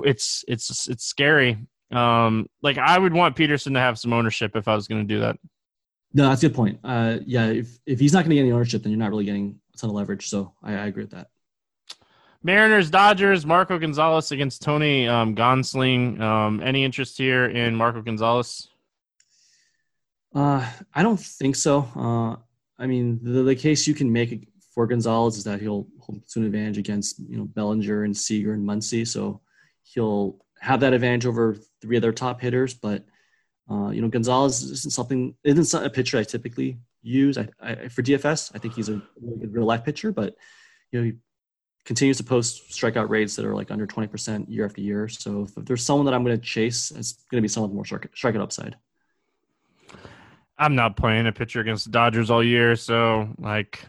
it's 0.03 0.45
it's 0.49 0.89
it's 0.89 1.05
scary. 1.05 1.65
Um, 1.93 2.49
like 2.61 2.77
I 2.77 2.99
would 2.99 3.15
want 3.15 3.37
Peterson 3.37 3.75
to 3.75 3.81
have 3.81 4.01
some 4.01 4.13
ownership 4.13 4.57
if 4.57 4.67
I 4.67 4.75
was 4.75 4.89
going 4.89 5.07
to 5.07 5.15
do 5.15 5.21
that. 5.21 5.37
No, 6.15 6.29
that's 6.29 6.43
a 6.43 6.49
good 6.49 6.57
point. 6.57 6.81
Uh, 6.83 7.19
yeah, 7.27 7.49
if 7.49 7.79
if 7.87 8.01
he's 8.01 8.13
not 8.13 8.21
going 8.21 8.31
to 8.31 8.37
get 8.37 8.43
any 8.43 8.53
ownership, 8.53 8.83
then 8.83 8.93
you're 8.93 8.99
not 8.99 9.11
really 9.11 9.25
getting 9.25 9.61
a 9.75 9.79
ton 9.79 9.91
of 9.91 9.97
leverage. 9.97 10.29
So 10.29 10.55
I, 10.63 10.73
I 10.73 10.87
agree 10.87 11.03
with 11.03 11.13
that. 11.13 11.29
Mariners, 12.43 12.91
Dodgers, 12.91 13.45
Marco 13.45 13.79
Gonzalez 13.79 14.31
against 14.31 14.63
Tony 14.63 15.09
um, 15.09 15.35
Gonsolin. 15.35 16.21
Um, 16.21 16.63
any 16.63 16.85
interest 16.85 17.19
here 17.19 17.47
in 17.47 17.75
Marco 17.75 18.01
Gonzalez? 18.01 18.69
Uh, 20.35 20.67
I 20.95 21.03
don't 21.03 21.19
think 21.19 21.57
so. 21.57 21.89
Uh, 21.97 22.37
I 22.79 22.87
mean, 22.87 23.19
the, 23.23 23.43
the 23.43 23.57
case 23.57 23.87
you 23.87 23.95
can 23.95 24.13
make 24.13 24.49
for 24.73 24.87
Gonzalez 24.87 25.37
is 25.37 25.45
that 25.45 25.61
he'll 25.61 25.89
hold 25.99 26.23
an 26.37 26.45
advantage 26.45 26.79
against 26.79 27.19
you 27.19 27.37
know 27.37 27.45
Bellinger 27.45 28.05
and 28.05 28.17
Seager 28.17 28.53
and 28.53 28.67
Muncy. 28.67 29.07
So 29.07 29.41
he'll 29.83 30.39
have 30.61 30.81
that 30.81 30.93
advantage 30.93 31.27
over 31.27 31.57
three 31.81 31.97
other 31.97 32.13
top 32.13 32.41
hitters. 32.41 32.75
But 32.75 33.05
uh, 33.71 33.91
you 33.91 34.01
know, 34.01 34.09
Gonzalez 34.09 34.63
isn't 34.63 34.93
something 34.93 35.35
isn't 35.45 35.85
a 35.85 35.91
pitcher 35.91 36.19
I 36.19 36.25
typically 36.25 36.79
use. 37.03 37.37
I, 37.37 37.49
I, 37.61 37.89
for 37.89 38.03
DFS, 38.03 38.53
I 38.55 38.59
think 38.59 38.75
he's 38.75 38.89
a 38.89 39.03
really 39.21 39.41
good 39.41 39.53
real 39.53 39.67
life 39.67 39.85
pitcher, 39.85 40.11
but 40.13 40.35
you 40.91 41.01
know, 41.01 41.05
he 41.07 41.13
continues 41.85 42.17
to 42.19 42.25
post 42.25 42.71
strikeout 42.71 43.09
rates 43.09 43.37
that 43.37 43.45
are 43.45 43.55
like 43.55 43.71
under 43.71 43.87
20% 43.87 44.47
year 44.49 44.65
after 44.65 44.81
year. 44.81 45.09
So 45.09 45.43
if, 45.43 45.57
if 45.57 45.65
there's 45.65 45.85
someone 45.85 46.07
that 46.07 46.15
I'm 46.15 46.25
going 46.25 46.39
to 46.39 46.45
chase, 46.45 46.91
it's 46.91 47.13
going 47.31 47.39
to 47.39 47.43
be 47.43 47.49
someone 47.49 47.71
with 47.71 47.77
more 47.77 47.85
strike, 47.85 48.15
strikeout 48.15 48.43
upside. 48.43 48.77
I'm 50.59 50.75
not 50.75 50.97
playing 50.97 51.27
a 51.27 51.33
pitcher 51.33 51.61
against 51.61 51.85
the 51.85 51.91
Dodgers 51.91 52.31
all 52.31 52.43
year, 52.43 52.75
so 52.75 53.29
like 53.39 53.81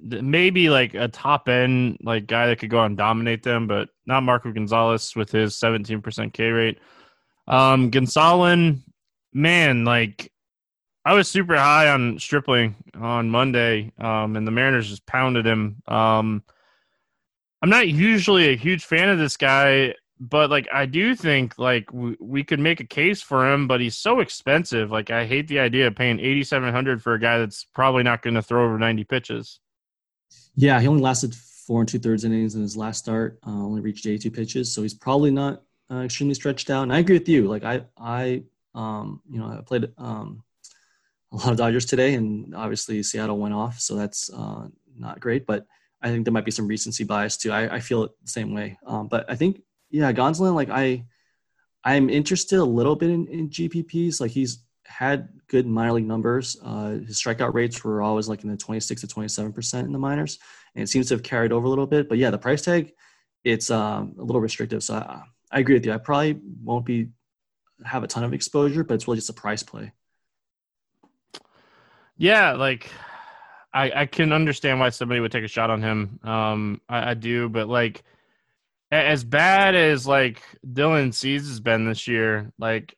maybe 0.00 0.68
like 0.68 0.94
a 0.94 1.08
top 1.08 1.48
end 1.48 1.98
like 2.02 2.26
guy 2.26 2.46
that 2.48 2.58
could 2.58 2.70
go 2.70 2.84
and 2.84 2.96
dominate 2.96 3.42
them, 3.42 3.66
but 3.66 3.88
not 4.06 4.22
Marco 4.22 4.52
Gonzalez 4.52 5.16
with 5.16 5.30
his 5.30 5.54
17% 5.56 6.32
K 6.32 6.50
rate. 6.50 6.78
Um, 7.48 7.90
Gonsolin, 7.90 8.82
man, 9.32 9.84
like 9.84 10.32
I 11.04 11.14
was 11.14 11.28
super 11.28 11.56
high 11.56 11.88
on 11.88 12.18
Stripling 12.18 12.76
on 12.94 13.30
Monday, 13.30 13.92
um, 13.98 14.36
and 14.36 14.46
the 14.46 14.52
Mariners 14.52 14.88
just 14.88 15.06
pounded 15.06 15.46
him. 15.46 15.82
Um, 15.86 16.42
I'm 17.60 17.70
not 17.70 17.88
usually 17.88 18.48
a 18.48 18.56
huge 18.56 18.84
fan 18.84 19.08
of 19.08 19.18
this 19.18 19.36
guy, 19.36 19.94
but 20.20 20.50
like 20.50 20.68
I 20.72 20.86
do 20.86 21.14
think 21.16 21.58
like 21.58 21.92
we, 21.92 22.16
we 22.20 22.44
could 22.44 22.60
make 22.60 22.80
a 22.80 22.84
case 22.84 23.20
for 23.22 23.50
him, 23.50 23.66
but 23.66 23.80
he's 23.80 23.96
so 23.96 24.20
expensive. 24.20 24.90
Like 24.90 25.10
I 25.10 25.26
hate 25.26 25.48
the 25.48 25.58
idea 25.60 25.88
of 25.88 25.96
paying 25.96 26.20
8700 26.20 27.02
for 27.02 27.14
a 27.14 27.20
guy 27.20 27.38
that's 27.38 27.64
probably 27.64 28.04
not 28.04 28.22
going 28.22 28.34
to 28.34 28.42
throw 28.42 28.64
over 28.64 28.78
90 28.78 29.04
pitches. 29.04 29.58
Yeah, 30.54 30.80
he 30.80 30.86
only 30.86 31.02
lasted 31.02 31.34
four 31.34 31.80
and 31.80 31.88
two 31.88 31.98
thirds 31.98 32.24
innings 32.24 32.54
in 32.54 32.62
his 32.62 32.76
last 32.76 32.98
start. 32.98 33.38
Uh, 33.46 33.50
only 33.50 33.80
reached 33.80 34.06
82 34.06 34.30
pitches, 34.30 34.72
so 34.72 34.82
he's 34.82 34.94
probably 34.94 35.30
not 35.30 35.62
uh, 35.90 36.00
extremely 36.00 36.34
stretched 36.34 36.70
out. 36.70 36.82
And 36.82 36.92
I 36.92 36.98
agree 36.98 37.18
with 37.18 37.28
you. 37.28 37.48
Like 37.48 37.64
I, 37.64 37.82
I, 37.96 38.42
um, 38.74 39.20
you 39.30 39.38
know, 39.38 39.46
I 39.46 39.60
played 39.62 39.90
um, 39.98 40.42
a 41.32 41.36
lot 41.36 41.50
of 41.50 41.56
Dodgers 41.56 41.86
today, 41.86 42.14
and 42.14 42.54
obviously 42.54 43.02
Seattle 43.02 43.38
went 43.38 43.54
off, 43.54 43.78
so 43.80 43.94
that's 43.94 44.30
uh, 44.30 44.68
not 44.96 45.20
great. 45.20 45.46
But 45.46 45.66
I 46.02 46.08
think 46.08 46.24
there 46.24 46.32
might 46.32 46.44
be 46.44 46.50
some 46.50 46.66
recency 46.66 47.04
bias 47.04 47.36
too. 47.36 47.52
I, 47.52 47.76
I 47.76 47.80
feel 47.80 48.04
it 48.04 48.10
the 48.22 48.30
same 48.30 48.52
way. 48.52 48.78
Um, 48.86 49.08
but 49.08 49.24
I 49.30 49.36
think, 49.36 49.62
yeah, 49.90 50.12
Gonsolin, 50.12 50.54
like 50.54 50.70
I, 50.70 51.04
I'm 51.84 52.10
interested 52.10 52.58
a 52.58 52.64
little 52.64 52.96
bit 52.96 53.10
in, 53.10 53.26
in 53.28 53.50
GPPs. 53.50 54.20
Like 54.20 54.30
he's 54.30 54.64
had 54.84 55.28
good 55.48 55.66
minor 55.66 55.92
league 55.92 56.06
numbers. 56.06 56.56
Uh, 56.62 56.98
his 57.06 57.22
strikeout 57.22 57.54
rates 57.54 57.82
were 57.82 58.02
always 58.02 58.28
like 58.28 58.42
in 58.42 58.50
the 58.50 58.56
26 58.56 59.00
to 59.00 59.06
27 59.06 59.52
percent 59.52 59.86
in 59.86 59.92
the 59.92 59.98
minors, 59.98 60.38
and 60.74 60.82
it 60.82 60.88
seems 60.88 61.08
to 61.08 61.14
have 61.14 61.22
carried 61.22 61.52
over 61.52 61.66
a 61.66 61.68
little 61.70 61.86
bit. 61.86 62.08
But 62.08 62.18
yeah, 62.18 62.30
the 62.30 62.38
price 62.38 62.62
tag, 62.62 62.92
it's 63.44 63.70
um, 63.70 64.14
a 64.18 64.22
little 64.22 64.40
restrictive. 64.40 64.82
So 64.82 64.94
I, 64.94 65.22
I 65.50 65.60
agree 65.60 65.74
with 65.74 65.86
you. 65.86 65.92
I 65.92 65.98
probably 65.98 66.40
won't 66.62 66.84
be 66.84 67.08
have 67.84 68.04
a 68.04 68.06
ton 68.06 68.24
of 68.24 68.32
exposure, 68.32 68.84
but 68.84 68.94
it's 68.94 69.06
really 69.06 69.18
just 69.18 69.30
a 69.30 69.34
price 69.34 69.62
play. 69.62 69.92
Yeah, 72.16 72.52
like 72.52 72.90
I, 73.72 73.92
I 74.02 74.06
can 74.06 74.32
understand 74.32 74.80
why 74.80 74.90
somebody 74.90 75.20
would 75.20 75.32
take 75.32 75.44
a 75.44 75.48
shot 75.48 75.70
on 75.70 75.82
him. 75.82 76.20
Um, 76.22 76.80
I, 76.88 77.10
I 77.10 77.14
do, 77.14 77.48
but 77.48 77.68
like 77.68 78.02
as 78.90 79.24
bad 79.24 79.74
as 79.74 80.06
like 80.06 80.42
Dylan 80.66 81.14
Cease 81.14 81.48
has 81.48 81.60
been 81.60 81.86
this 81.86 82.06
year, 82.06 82.52
like 82.58 82.94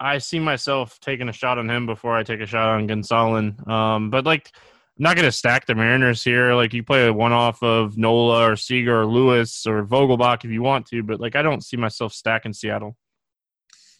I 0.00 0.18
see 0.18 0.38
myself 0.38 0.98
taking 1.00 1.28
a 1.28 1.32
shot 1.32 1.58
on 1.58 1.70
him 1.70 1.86
before 1.86 2.16
I 2.16 2.24
take 2.24 2.40
a 2.40 2.46
shot 2.46 2.68
on 2.68 2.88
Gonsolin. 2.88 3.66
Um, 3.68 4.10
but 4.10 4.24
like, 4.24 4.50
I'm 4.98 5.02
not 5.02 5.16
going 5.16 5.26
to 5.26 5.32
stack 5.32 5.66
the 5.66 5.74
Mariners 5.74 6.22
here. 6.22 6.54
Like, 6.54 6.72
you 6.72 6.82
play 6.82 7.06
a 7.06 7.12
one 7.12 7.32
off 7.32 7.62
of 7.62 7.96
Nola 7.96 8.50
or 8.50 8.56
Seager 8.56 9.00
or 9.00 9.06
Lewis 9.06 9.66
or 9.66 9.84
Vogelbach 9.84 10.44
if 10.44 10.50
you 10.50 10.62
want 10.62 10.86
to, 10.86 11.02
but 11.02 11.20
like, 11.20 11.36
I 11.36 11.42
don't 11.42 11.64
see 11.64 11.76
myself 11.76 12.12
stacking 12.12 12.52
Seattle. 12.52 12.96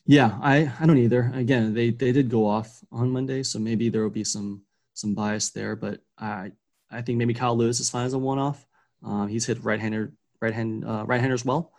Yeah, 0.07 0.38
I, 0.43 0.71
I 0.79 0.87
don't 0.87 0.99
either. 0.99 1.33
Again, 1.35 1.73
they, 1.73 1.90
they 1.90 2.12
did 2.12 2.29
go 2.29 2.47
off 2.47 2.85
on 2.93 3.11
Monday, 3.11 3.43
so 3.43 3.59
maybe 3.59 3.88
there 3.88 4.03
will 4.03 4.11
be 4.11 4.25
some 4.25 4.62
some 4.93 5.14
bias 5.14 5.51
there. 5.51 5.77
But 5.77 6.01
I 6.19 6.53
I 6.90 7.03
think 7.03 7.19
maybe 7.19 7.35
Kyle 7.35 7.57
Lewis 7.57 7.81
is 7.81 7.90
fine 7.90 8.07
as 8.07 8.12
a 8.12 8.19
one 8.19 8.38
off. 8.38 8.67
Um, 9.03 9.29
he's 9.29 9.47
hit 9.47 9.64
right 9.64 9.81
hander 9.81 10.12
right 10.40 10.55
hand 10.55 10.85
uh, 10.85 11.05
right 11.07 11.21
handers 11.21 11.45
well. 11.45 11.73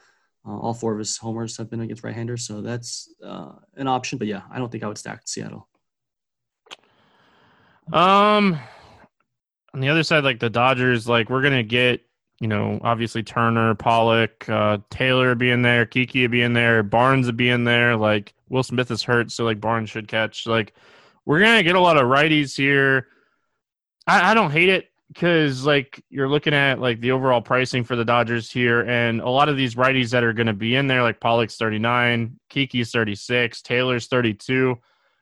Uh, 0.48 0.58
all 0.58 0.74
four 0.74 0.94
of 0.94 1.00
his 1.00 1.18
homers 1.18 1.58
have 1.58 1.72
been 1.72 1.82
against 1.82 2.04
right-handers, 2.04 2.46
so 2.46 2.62
that's 2.62 3.12
uh, 3.24 3.54
an 3.78 3.88
option. 3.88 4.20
But 4.20 4.28
yeah, 4.28 4.42
I 4.52 4.60
don't 4.60 4.72
think 4.72 4.84
I 4.84 4.88
would 4.88 4.98
stack 4.98 5.28
Seattle. 5.28 5.68
Um, 7.92 8.60
on 9.74 9.80
the 9.80 9.90
other 9.90 10.04
side, 10.04 10.24
like 10.24 10.40
the 10.40 10.50
Dodgers, 10.52 11.08
like 11.08 11.32
we're 11.32 11.42
gonna 11.42 11.64
get, 11.64 12.05
you 12.40 12.48
know, 12.48 12.80
obviously 12.84 13.24
Turner, 13.24 13.76
Pollock, 13.76 14.48
uh, 14.50 14.80
Taylor 14.90 15.36
being 15.36 15.62
there, 15.62 15.86
Kiki 15.86 16.28
being 16.28 16.54
there, 16.54 16.84
Barnes 16.84 17.32
being 17.32 17.64
there. 17.64 17.96
Like 17.96 18.34
Will 18.50 18.64
Smith 18.64 18.92
is 18.92 19.04
hurt, 19.04 19.32
so 19.32 19.46
like 19.46 19.62
Barnes 19.62 19.90
should 19.90 20.08
catch. 20.08 20.46
Like 20.46 20.74
we're 21.26 21.40
gonna 21.40 21.64
get 21.64 21.76
a 21.76 21.80
lot 21.80 21.98
of 21.98 22.04
righties 22.04 22.56
here. 22.56 23.08
I, 24.06 24.32
I 24.32 24.34
don't 24.34 24.52
hate 24.52 24.70
it 24.70 24.90
because 25.08 25.66
like 25.66 26.04
you're 26.10 26.28
looking 26.28 26.54
at 26.54 26.80
like 26.80 27.00
the 27.00 27.12
overall 27.12 27.42
pricing 27.42 27.86
for 27.86 27.96
the 27.96 28.06
Dodgers 28.06 28.52
here, 28.52 28.82
and 28.82 29.22
a 29.22 29.30
lot 29.30 29.48
of 29.48 29.56
these 29.56 29.76
righties 29.76 30.10
that 30.12 30.24
are 30.24 30.34
going 30.34 30.48
to 30.48 30.54
be 30.54 30.76
in 30.76 30.88
there, 30.88 31.04
like 31.04 31.22
Pollock's 31.22 31.56
39, 31.56 32.38
Kiki's 32.50 32.92
36, 32.92 33.62
Taylor's 33.62 34.08
32. 34.08 34.78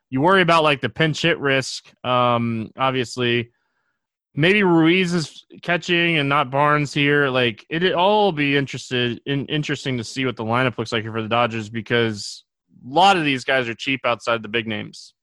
You 0.09 0.21
worry 0.21 0.41
about 0.41 0.63
like 0.63 0.81
the 0.81 0.89
pinch 0.89 1.21
hit 1.21 1.39
risk. 1.39 1.91
Um, 2.03 2.71
obviously, 2.75 3.51
maybe 4.35 4.63
Ruiz 4.63 5.13
is 5.13 5.45
catching 5.61 6.17
and 6.17 6.27
not 6.27 6.51
Barnes 6.51 6.93
here. 6.93 7.29
Like 7.29 7.65
it, 7.69 7.83
it 7.83 7.93
all 7.93 8.31
be 8.31 8.57
interested 8.57 9.21
in 9.25 9.45
interesting 9.47 9.97
to 9.97 10.03
see 10.03 10.25
what 10.25 10.35
the 10.35 10.43
lineup 10.43 10.77
looks 10.77 10.91
like 10.91 11.03
here 11.03 11.11
for 11.11 11.21
the 11.21 11.29
Dodgers 11.29 11.69
because 11.69 12.43
a 12.85 12.93
lot 12.93 13.17
of 13.17 13.23
these 13.23 13.43
guys 13.43 13.69
are 13.69 13.75
cheap 13.75 14.01
outside 14.05 14.41
the 14.41 14.49
big 14.49 14.67
names. 14.67 15.13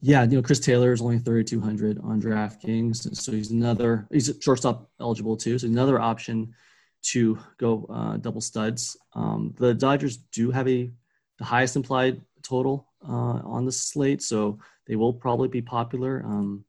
Yeah, 0.00 0.24
you 0.24 0.36
know, 0.36 0.42
Chris 0.42 0.58
Taylor 0.58 0.92
is 0.92 1.00
only 1.00 1.20
3,200 1.20 2.00
on 2.02 2.20
DraftKings. 2.20 3.14
So 3.16 3.32
he's 3.32 3.52
another, 3.52 4.08
he's 4.10 4.32
shortstop 4.40 4.90
eligible 5.00 5.36
too. 5.36 5.58
So 5.58 5.68
another 5.68 6.00
option 6.00 6.54
to 7.02 7.38
go 7.58 7.86
uh, 7.88 8.16
double 8.16 8.40
studs. 8.40 8.96
Um, 9.14 9.54
the 9.58 9.74
Dodgers 9.74 10.16
do 10.16 10.50
have 10.50 10.68
a 10.68 10.90
the 11.38 11.44
highest 11.44 11.76
implied 11.76 12.20
total 12.42 12.88
uh, 13.08 13.40
on 13.44 13.64
the 13.64 13.72
slate, 13.72 14.22
so 14.22 14.58
they 14.86 14.96
will 14.96 15.12
probably 15.12 15.48
be 15.48 15.62
popular. 15.62 16.22
Um, 16.24 16.64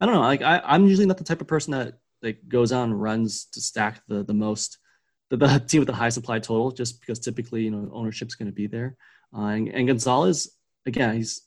I 0.00 0.06
don't 0.06 0.14
know. 0.14 0.20
Like 0.20 0.42
I, 0.42 0.60
I'm 0.64 0.86
usually 0.86 1.06
not 1.06 1.18
the 1.18 1.24
type 1.24 1.40
of 1.40 1.46
person 1.46 1.72
that 1.72 1.98
like 2.22 2.40
goes 2.48 2.72
on 2.72 2.92
runs 2.92 3.46
to 3.46 3.60
stack 3.60 4.02
the 4.08 4.22
the 4.24 4.34
most 4.34 4.78
the, 5.28 5.36
the 5.36 5.58
team 5.66 5.80
with 5.80 5.88
the 5.88 5.94
highest 5.94 6.16
supply 6.16 6.38
total, 6.38 6.70
just 6.70 7.00
because 7.00 7.18
typically 7.18 7.62
you 7.62 7.70
know 7.70 7.90
ownership's 7.92 8.34
going 8.34 8.48
to 8.48 8.52
be 8.52 8.66
there. 8.66 8.96
Uh, 9.36 9.46
and, 9.46 9.68
and 9.68 9.86
Gonzalez, 9.86 10.56
again, 10.86 11.16
he's 11.16 11.42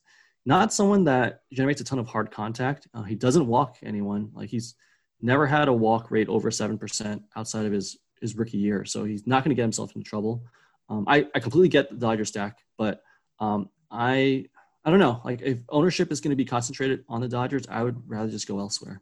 not 0.45 0.73
someone 0.73 1.05
that 1.05 1.41
generates 1.51 1.81
a 1.81 1.83
ton 1.83 1.99
of 1.99 2.07
hard 2.07 2.31
contact. 2.31 2.87
Uh, 2.93 3.03
he 3.03 3.15
doesn't 3.15 3.47
walk 3.47 3.77
anyone. 3.83 4.29
Like 4.33 4.49
he's 4.49 4.75
never 5.21 5.47
had 5.47 5.67
a 5.67 5.73
walk 5.73 6.11
rate 6.11 6.29
over 6.29 6.51
seven 6.51 6.77
percent 6.77 7.23
outside 7.35 7.65
of 7.65 7.71
his 7.71 7.97
his 8.21 8.35
rookie 8.35 8.57
year, 8.57 8.85
so 8.85 9.03
he's 9.03 9.25
not 9.25 9.43
going 9.43 9.49
to 9.49 9.55
get 9.55 9.63
himself 9.63 9.95
into 9.95 10.07
trouble. 10.07 10.45
Um, 10.89 11.05
I 11.07 11.27
I 11.33 11.39
completely 11.39 11.69
get 11.69 11.89
the 11.89 11.95
Dodger 11.95 12.25
stack, 12.25 12.59
but 12.77 13.01
um, 13.39 13.69
I 13.89 14.45
I 14.85 14.89
don't 14.89 14.99
know. 14.99 15.21
Like 15.23 15.41
if 15.41 15.59
ownership 15.69 16.11
is 16.11 16.21
going 16.21 16.31
to 16.31 16.35
be 16.35 16.45
concentrated 16.45 17.05
on 17.07 17.21
the 17.21 17.27
Dodgers, 17.27 17.65
I 17.69 17.83
would 17.83 18.01
rather 18.07 18.29
just 18.29 18.47
go 18.47 18.59
elsewhere. 18.59 19.01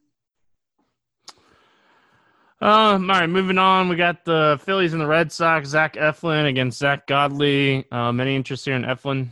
Um, 2.62 3.10
all 3.10 3.20
right, 3.20 3.28
moving 3.28 3.58
on. 3.58 3.90
We 3.90 3.96
got 3.96 4.24
the 4.24 4.60
Phillies 4.64 4.94
and 4.94 5.02
the 5.02 5.08
Red 5.08 5.32
Sox. 5.32 5.70
Zach 5.70 5.96
Eflin 5.96 6.48
against 6.48 6.78
Zack 6.78 7.08
Godley. 7.08 7.86
Um, 7.92 8.20
any 8.20 8.36
interest 8.36 8.66
here 8.66 8.76
in 8.76 8.84
Eflin? 8.84 9.30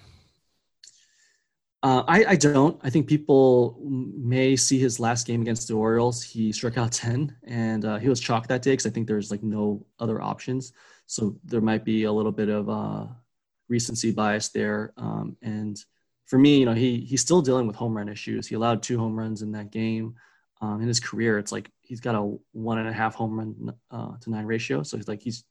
Uh, 1.84 2.04
I, 2.08 2.26
I 2.30 2.36
don't. 2.36 2.80
I 2.84 2.90
think 2.90 3.08
people 3.08 3.80
may 3.82 4.56
see 4.56 4.80
his 4.80 5.00
last 5.00 5.28
game 5.28 5.42
against 5.42 5.68
the 5.68 5.76
Orioles. 5.76 6.24
He 6.24 6.52
struck 6.52 6.78
out 6.78 6.92
10 6.92 7.36
and 7.46 7.86
uh, 7.86 7.98
he 8.00 8.10
was 8.10 8.20
chalked 8.20 8.50
that 8.50 8.64
day 8.64 8.72
because 8.72 8.88
I 8.88 8.90
think 8.90 9.08
there's 9.08 9.32
like 9.32 9.44
no 9.44 9.86
other 10.00 10.22
options. 10.22 10.74
So 11.06 11.38
there 11.46 11.62
might 11.62 11.86
be 11.86 12.04
a 12.04 12.12
little 12.12 12.32
bit 12.34 12.50
of 12.50 12.68
uh, 12.68 13.06
recency 13.70 14.12
bias 14.12 14.50
there. 14.50 14.92
Um, 14.98 15.38
and 15.42 15.82
for 16.30 16.38
me, 16.38 16.60
you 16.60 16.66
know, 16.66 16.76
he 16.76 17.00
he's 17.00 17.22
still 17.22 17.42
dealing 17.42 17.66
with 17.66 17.76
home 17.76 17.98
run 17.98 18.08
issues. 18.08 18.48
He 18.48 18.56
allowed 18.56 18.84
two 18.84 19.00
home 19.00 19.18
runs 19.18 19.42
in 19.42 19.52
that 19.54 19.72
game. 19.72 20.16
Um, 20.62 20.80
in 20.82 20.88
his 20.88 21.00
career, 21.00 21.40
it's 21.40 21.52
like 21.52 21.72
he's 21.82 22.02
got 22.02 22.16
a 22.16 22.38
one 22.52 22.78
and 22.78 22.88
a 22.88 22.94
half 22.94 23.16
home 23.16 23.40
run 23.40 23.74
uh, 23.90 24.12
to 24.22 24.30
nine 24.30 24.46
ratio. 24.46 24.84
So 24.84 24.98
he's 24.98 25.08
like 25.08 25.22
he's 25.22 25.44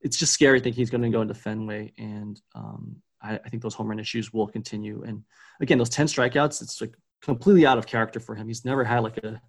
it's 0.00 0.18
just 0.18 0.32
scary 0.32 0.60
thinking 0.60 0.80
he's 0.80 0.90
going 0.90 1.02
to 1.02 1.08
go 1.08 1.22
into 1.22 1.34
Fenway, 1.34 1.92
and 1.98 2.40
um, 2.54 2.96
I, 3.22 3.34
I, 3.34 3.48
think 3.48 3.62
those 3.62 3.74
home 3.74 3.88
run 3.88 3.98
issues 3.98 4.32
will 4.32 4.46
continue. 4.46 5.02
And 5.04 5.22
again, 5.60 5.78
those 5.78 5.88
ten 5.88 6.06
strikeouts, 6.06 6.62
it's 6.62 6.80
like 6.80 6.94
completely 7.22 7.66
out 7.66 7.78
of 7.78 7.86
character 7.86 8.20
for 8.20 8.34
him. 8.34 8.48
He's 8.48 8.64
never 8.64 8.84
had 8.84 9.00
like 9.00 9.18
a 9.18 9.40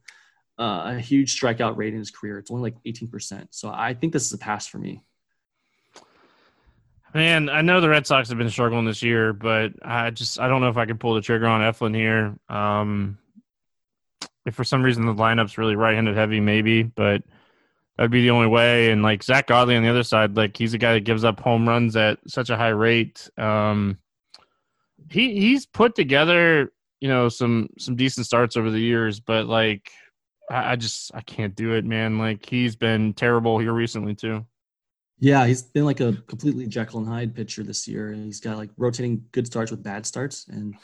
uh, 0.60 0.96
a 0.96 1.00
huge 1.00 1.40
strikeout 1.40 1.78
rate 1.78 1.94
in 1.94 2.00
his 2.00 2.12
career. 2.12 2.38
It's 2.38 2.52
only 2.52 2.64
like 2.70 2.80
eighteen 2.86 3.10
percent. 3.10 3.48
So 3.56 3.70
I 3.70 3.96
think 3.96 4.14
this 4.14 4.26
is 4.26 4.34
a 4.34 4.38
pass 4.38 4.68
for 4.68 4.78
me. 4.78 5.02
Man, 7.14 7.50
I 7.50 7.62
know 7.62 7.82
the 7.82 7.90
Red 7.90 8.06
Sox 8.06 8.30
have 8.30 8.38
been 8.38 8.50
struggling 8.50 8.86
this 8.86 9.02
year, 9.02 9.34
but 9.34 9.74
I 9.82 10.12
just 10.12 10.40
I 10.40 10.48
don't 10.48 10.62
know 10.62 10.70
if 10.70 10.78
I 10.78 10.86
could 10.86 11.00
pull 11.00 11.16
the 11.16 11.22
trigger 11.22 11.48
on 11.48 11.62
Eflin 11.62 11.96
here. 11.96 12.36
Um, 12.50 13.18
if 14.46 14.56
for 14.56 14.64
some 14.64 14.84
reason 14.84 15.06
the 15.06 15.14
lineup's 15.14 15.58
really 15.58 15.76
right-handed 15.76 16.16
heavy, 16.16 16.40
maybe, 16.40 16.84
but 16.84 17.24
that'd 17.98 18.12
be 18.12 18.22
the 18.22 18.30
only 18.30 18.48
way. 18.48 18.92
And 18.92 19.02
like 19.02 19.24
Zach 19.24 19.48
Godley 19.48 19.76
on 19.76 19.84
the 19.84 19.90
other 19.90 20.04
side, 20.04 20.38
like 20.38 20.56
he's 20.56 20.74
a 20.74 20.78
guy 20.78 20.94
that 20.94 21.04
gives 21.04 21.24
up 21.24 21.40
home 21.40 21.68
runs 21.68 21.96
at 21.96 22.20
such 22.28 22.52
a 22.52 22.58
high 22.58 22.70
rate. 22.70 23.28
Um, 23.38 23.98
he 25.10 25.40
he's 25.40 25.66
put 25.66 25.96
together, 25.96 26.72
you 27.00 27.08
know, 27.08 27.28
some 27.28 27.70
some 27.80 27.96
decent 27.96 28.28
starts 28.28 28.56
over 28.56 28.70
the 28.70 28.80
years, 28.80 29.20
but 29.20 29.48
like 29.48 29.92
I, 30.50 30.74
I 30.74 30.76
just 30.76 31.12
I 31.16 31.22
can't 31.22 31.56
do 31.56 31.74
it, 31.74 31.86
man. 31.86 32.20
Like 32.20 32.46
he's 32.46 32.76
been 32.76 33.14
terrible 33.14 33.58
here 33.58 33.74
recently 33.74 34.14
too. 34.14 34.46
Yeah, 35.20 35.46
he's 35.46 35.62
been 35.62 35.86
like 35.86 36.00
a 36.00 36.14
completely 36.28 36.66
Jekyll 36.68 37.00
and 37.00 37.08
Hyde 37.08 37.36
pitcher 37.36 37.64
this 37.64 37.88
year. 37.88 38.14
He's 38.14 38.40
got 38.40 38.58
like 38.58 38.70
rotating 38.78 39.26
good 39.32 39.48
starts 39.48 39.70
with 39.70 39.84
bad 39.84 40.06
starts, 40.06 40.48
and 40.48 40.76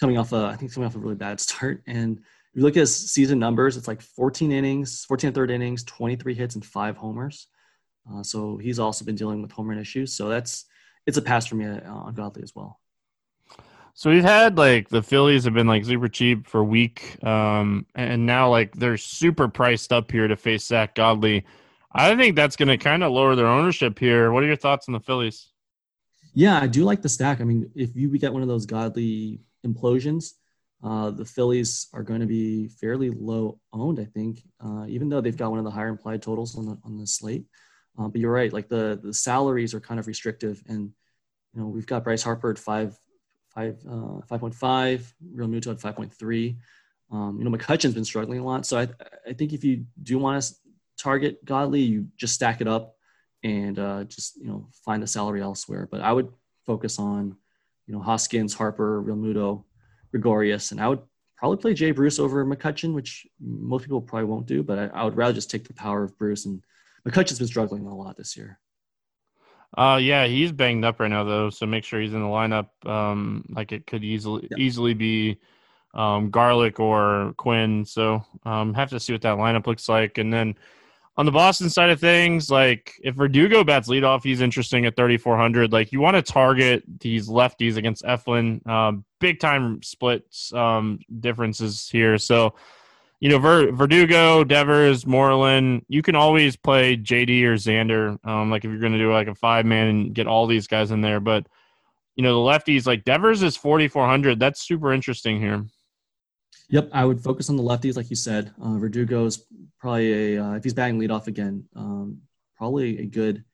coming 0.00 0.16
off 0.16 0.32
a 0.32 0.46
I 0.46 0.56
think 0.56 0.72
coming 0.72 0.86
off 0.86 0.96
a 0.96 0.98
really 0.98 1.14
bad 1.14 1.40
start. 1.40 1.82
And 1.86 2.18
if 2.18 2.58
you 2.58 2.62
look 2.62 2.76
at 2.76 2.80
his 2.80 3.12
season 3.12 3.38
numbers, 3.38 3.76
it's 3.76 3.88
like 3.88 4.00
14 4.00 4.52
innings, 4.52 5.04
14 5.04 5.28
and 5.28 5.34
third 5.34 5.50
innings, 5.50 5.84
23 5.84 6.34
hits, 6.34 6.54
and 6.54 6.64
five 6.64 6.96
homers. 6.96 7.48
Uh, 8.10 8.22
so 8.22 8.56
he's 8.58 8.78
also 8.78 9.04
been 9.04 9.16
dealing 9.16 9.42
with 9.42 9.52
home 9.52 9.68
run 9.68 9.78
issues. 9.78 10.14
So 10.14 10.28
that's 10.28 10.64
it's 11.06 11.18
a 11.18 11.22
pass 11.22 11.46
for 11.46 11.56
me 11.56 11.66
uh, 11.66 11.92
on 11.92 12.14
Godley 12.14 12.42
as 12.42 12.54
well. 12.54 12.80
So 13.92 14.10
we've 14.10 14.24
had 14.24 14.56
like 14.56 14.88
the 14.88 15.02
Phillies 15.02 15.44
have 15.44 15.54
been 15.54 15.66
like 15.66 15.84
super 15.84 16.08
cheap 16.08 16.48
for 16.48 16.60
a 16.60 16.64
week, 16.64 17.22
um, 17.22 17.86
and 17.94 18.26
now 18.26 18.50
like 18.50 18.74
they're 18.74 18.96
super 18.96 19.48
priced 19.48 19.92
up 19.92 20.10
here 20.10 20.26
to 20.26 20.36
face 20.36 20.66
Zack 20.66 20.94
Godley. 20.94 21.44
I 21.94 22.16
think 22.16 22.34
that's 22.34 22.56
going 22.56 22.68
to 22.68 22.76
kind 22.76 23.04
of 23.04 23.12
lower 23.12 23.36
their 23.36 23.46
ownership 23.46 23.98
here. 23.98 24.32
What 24.32 24.42
are 24.42 24.46
your 24.46 24.56
thoughts 24.56 24.88
on 24.88 24.92
the 24.92 25.00
Phillies? 25.00 25.50
Yeah, 26.34 26.58
I 26.60 26.66
do 26.66 26.84
like 26.84 27.02
the 27.02 27.08
stack. 27.08 27.40
I 27.40 27.44
mean, 27.44 27.70
if 27.76 27.94
you 27.94 28.08
get 28.18 28.32
one 28.32 28.42
of 28.42 28.48
those 28.48 28.66
Godley 28.66 29.40
implosions, 29.64 30.32
uh, 30.82 31.10
the 31.10 31.24
Phillies 31.24 31.86
are 31.94 32.02
going 32.02 32.20
to 32.20 32.26
be 32.26 32.68
fairly 32.68 33.10
low 33.10 33.60
owned, 33.72 34.00
I 34.00 34.04
think, 34.04 34.42
uh, 34.60 34.84
even 34.88 35.08
though 35.08 35.20
they've 35.20 35.36
got 35.36 35.50
one 35.50 35.60
of 35.60 35.64
the 35.64 35.70
higher 35.70 35.88
implied 35.88 36.22
totals 36.22 36.58
on 36.58 36.66
the 36.66 36.78
on 36.84 36.98
the 36.98 37.06
slate. 37.06 37.46
Uh, 37.98 38.08
but 38.08 38.20
you're 38.20 38.32
right, 38.32 38.52
like 38.52 38.68
the 38.68 38.98
the 39.02 39.14
salaries 39.14 39.72
are 39.72 39.80
kind 39.80 40.00
of 40.00 40.08
restrictive, 40.08 40.62
and 40.66 40.90
you 41.54 41.60
know 41.60 41.68
we've 41.68 41.86
got 41.86 42.02
Bryce 42.02 42.24
Harper 42.24 42.50
at 42.50 42.58
five 42.58 42.98
five 43.54 43.78
uh, 43.88 44.20
five 44.28 44.40
point 44.40 44.54
five, 44.54 45.14
Realmuto 45.34 45.68
at 45.68 45.80
five 45.80 45.96
point 45.96 46.12
three. 46.12 46.58
Um, 47.10 47.38
you 47.38 47.44
know 47.44 47.56
McCutchen's 47.56 47.94
been 47.94 48.04
struggling 48.04 48.40
a 48.40 48.44
lot, 48.44 48.66
so 48.66 48.78
I 48.78 48.88
I 49.26 49.32
think 49.32 49.52
if 49.52 49.62
you 49.62 49.86
do 50.02 50.18
want 50.18 50.42
to 50.42 50.54
target 50.98 51.44
Godley, 51.44 51.80
you 51.80 52.08
just 52.16 52.34
stack 52.34 52.60
it 52.60 52.68
up 52.68 52.96
and 53.42 53.78
uh, 53.78 54.04
just 54.04 54.36
you 54.36 54.46
know 54.46 54.68
find 54.84 55.02
the 55.02 55.06
salary 55.06 55.42
elsewhere. 55.42 55.88
But 55.90 56.00
I 56.00 56.12
would 56.12 56.28
focus 56.66 56.98
on 56.98 57.36
you 57.86 57.94
know 57.94 58.00
Hoskins, 58.00 58.54
Harper, 58.54 59.02
Realmuto 59.02 59.64
Gregorius, 60.10 60.72
and 60.72 60.80
I 60.80 60.88
would 60.88 61.00
probably 61.36 61.58
play 61.58 61.74
Jay 61.74 61.90
Bruce 61.90 62.18
over 62.18 62.44
McCutchen, 62.44 62.94
which 62.94 63.26
most 63.40 63.82
people 63.82 64.00
probably 64.00 64.26
won't 64.26 64.46
do. 64.46 64.62
But 64.62 64.78
I, 64.78 64.86
I 64.86 65.04
would 65.04 65.16
rather 65.16 65.34
just 65.34 65.50
take 65.50 65.66
the 65.66 65.74
power 65.74 66.02
of 66.02 66.16
Bruce. 66.18 66.46
And 66.46 66.62
McCutchen's 67.06 67.38
been 67.38 67.48
struggling 67.48 67.86
a 67.86 67.94
lot 67.94 68.16
this 68.16 68.36
year. 68.36 68.58
Uh, 69.76 69.98
yeah, 70.00 70.26
he's 70.26 70.52
banged 70.52 70.84
up 70.84 71.00
right 71.00 71.10
now 71.10 71.24
though, 71.24 71.50
so 71.50 71.66
make 71.66 71.84
sure 71.84 72.00
he's 72.00 72.14
in 72.14 72.22
the 72.22 72.26
lineup. 72.26 72.68
Um, 72.88 73.44
like 73.50 73.72
it 73.72 73.86
could 73.86 74.04
easily 74.04 74.48
yeah. 74.50 74.56
easily 74.58 74.94
be 74.94 75.38
um, 75.92 76.30
Garlick 76.30 76.78
or 76.78 77.34
Quinn. 77.36 77.84
So 77.84 78.24
um, 78.44 78.72
have 78.74 78.90
to 78.90 79.00
see 79.00 79.12
what 79.12 79.22
that 79.22 79.36
lineup 79.36 79.66
looks 79.66 79.88
like, 79.88 80.18
and 80.18 80.32
then 80.32 80.54
on 81.16 81.26
the 81.26 81.32
Boston 81.32 81.70
side 81.70 81.90
of 81.90 82.00
things, 82.00 82.50
like 82.50 82.94
if 83.02 83.14
Verdugo 83.14 83.62
bats 83.62 83.88
leadoff, 83.88 84.24
he's 84.24 84.40
interesting 84.40 84.84
at 84.84 84.96
3,400. 84.96 85.72
Like 85.72 85.92
you 85.92 86.00
want 86.00 86.16
to 86.16 86.22
target 86.22 86.82
these 87.00 87.28
lefties 87.28 87.76
against 87.76 88.02
Eflin. 88.04 88.66
Um, 88.66 89.04
big 89.20 89.38
time 89.38 89.80
splits 89.82 90.52
um, 90.52 90.98
differences 91.20 91.88
here. 91.88 92.18
So, 92.18 92.54
you 93.20 93.28
know, 93.28 93.38
Ver- 93.38 93.70
Verdugo, 93.70 94.42
Devers, 94.42 95.06
Moreland, 95.06 95.84
you 95.88 96.02
can 96.02 96.16
always 96.16 96.56
play 96.56 96.96
JD 96.96 97.44
or 97.44 97.54
Xander. 97.54 98.18
Um, 98.26 98.50
like 98.50 98.64
if 98.64 98.70
you're 98.70 98.80
going 98.80 98.92
to 98.92 98.98
do 98.98 99.12
like 99.12 99.28
a 99.28 99.36
five 99.36 99.64
man 99.64 99.86
and 99.86 100.14
get 100.14 100.26
all 100.26 100.48
these 100.48 100.66
guys 100.66 100.90
in 100.90 101.00
there. 101.00 101.20
But, 101.20 101.46
you 102.16 102.24
know, 102.24 102.34
the 102.34 102.50
lefties, 102.50 102.88
like 102.88 103.04
Devers 103.04 103.44
is 103.44 103.56
4,400. 103.56 104.40
That's 104.40 104.66
super 104.66 104.92
interesting 104.92 105.40
here. 105.40 105.64
Yep, 106.68 106.90
I 106.92 107.04
would 107.04 107.20
focus 107.20 107.50
on 107.50 107.56
the 107.56 107.62
lefties, 107.62 107.96
like 107.96 108.10
you 108.10 108.16
said. 108.16 108.52
Uh, 108.60 108.78
Verdugo's 108.78 109.46
probably 109.78 110.34
a 110.36 110.42
uh, 110.42 110.52
if 110.54 110.64
he's 110.64 110.74
batting 110.74 110.98
leadoff 110.98 111.26
again, 111.26 111.64
um, 111.76 112.18
probably 112.56 112.98
a 113.00 113.06
good 113.06 113.44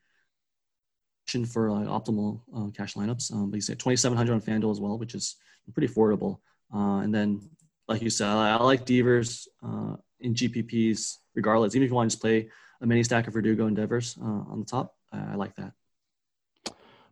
option 1.24 1.44
for 1.44 1.70
like 1.70 1.86
optimal 1.86 2.40
uh, 2.56 2.70
cash 2.70 2.94
lineups. 2.94 3.32
Um, 3.32 3.50
but 3.50 3.56
you 3.56 3.62
said 3.62 3.78
2,700 3.78 4.32
on 4.32 4.40
FanDuel 4.40 4.70
as 4.70 4.80
well, 4.80 4.98
which 4.98 5.14
is 5.14 5.36
pretty 5.74 5.92
affordable. 5.92 6.38
Uh, 6.74 7.00
and 7.00 7.14
then, 7.14 7.40
like 7.88 8.02
you 8.02 8.10
said, 8.10 8.28
I, 8.28 8.56
I 8.56 8.62
like 8.62 8.84
Devers 8.84 9.48
uh, 9.64 9.96
in 10.20 10.34
GPPs 10.34 11.16
regardless. 11.34 11.74
Even 11.74 11.84
if 11.84 11.90
you 11.90 11.94
want 11.94 12.10
to 12.10 12.14
just 12.14 12.22
play 12.22 12.48
a 12.80 12.86
mini 12.86 13.02
stack 13.02 13.26
of 13.26 13.34
Verdugo 13.34 13.66
and 13.66 13.76
Devers 13.76 14.16
uh, 14.20 14.42
on 14.50 14.60
the 14.60 14.66
top, 14.66 14.94
I 15.12 15.34
like 15.34 15.54
that. 15.56 15.72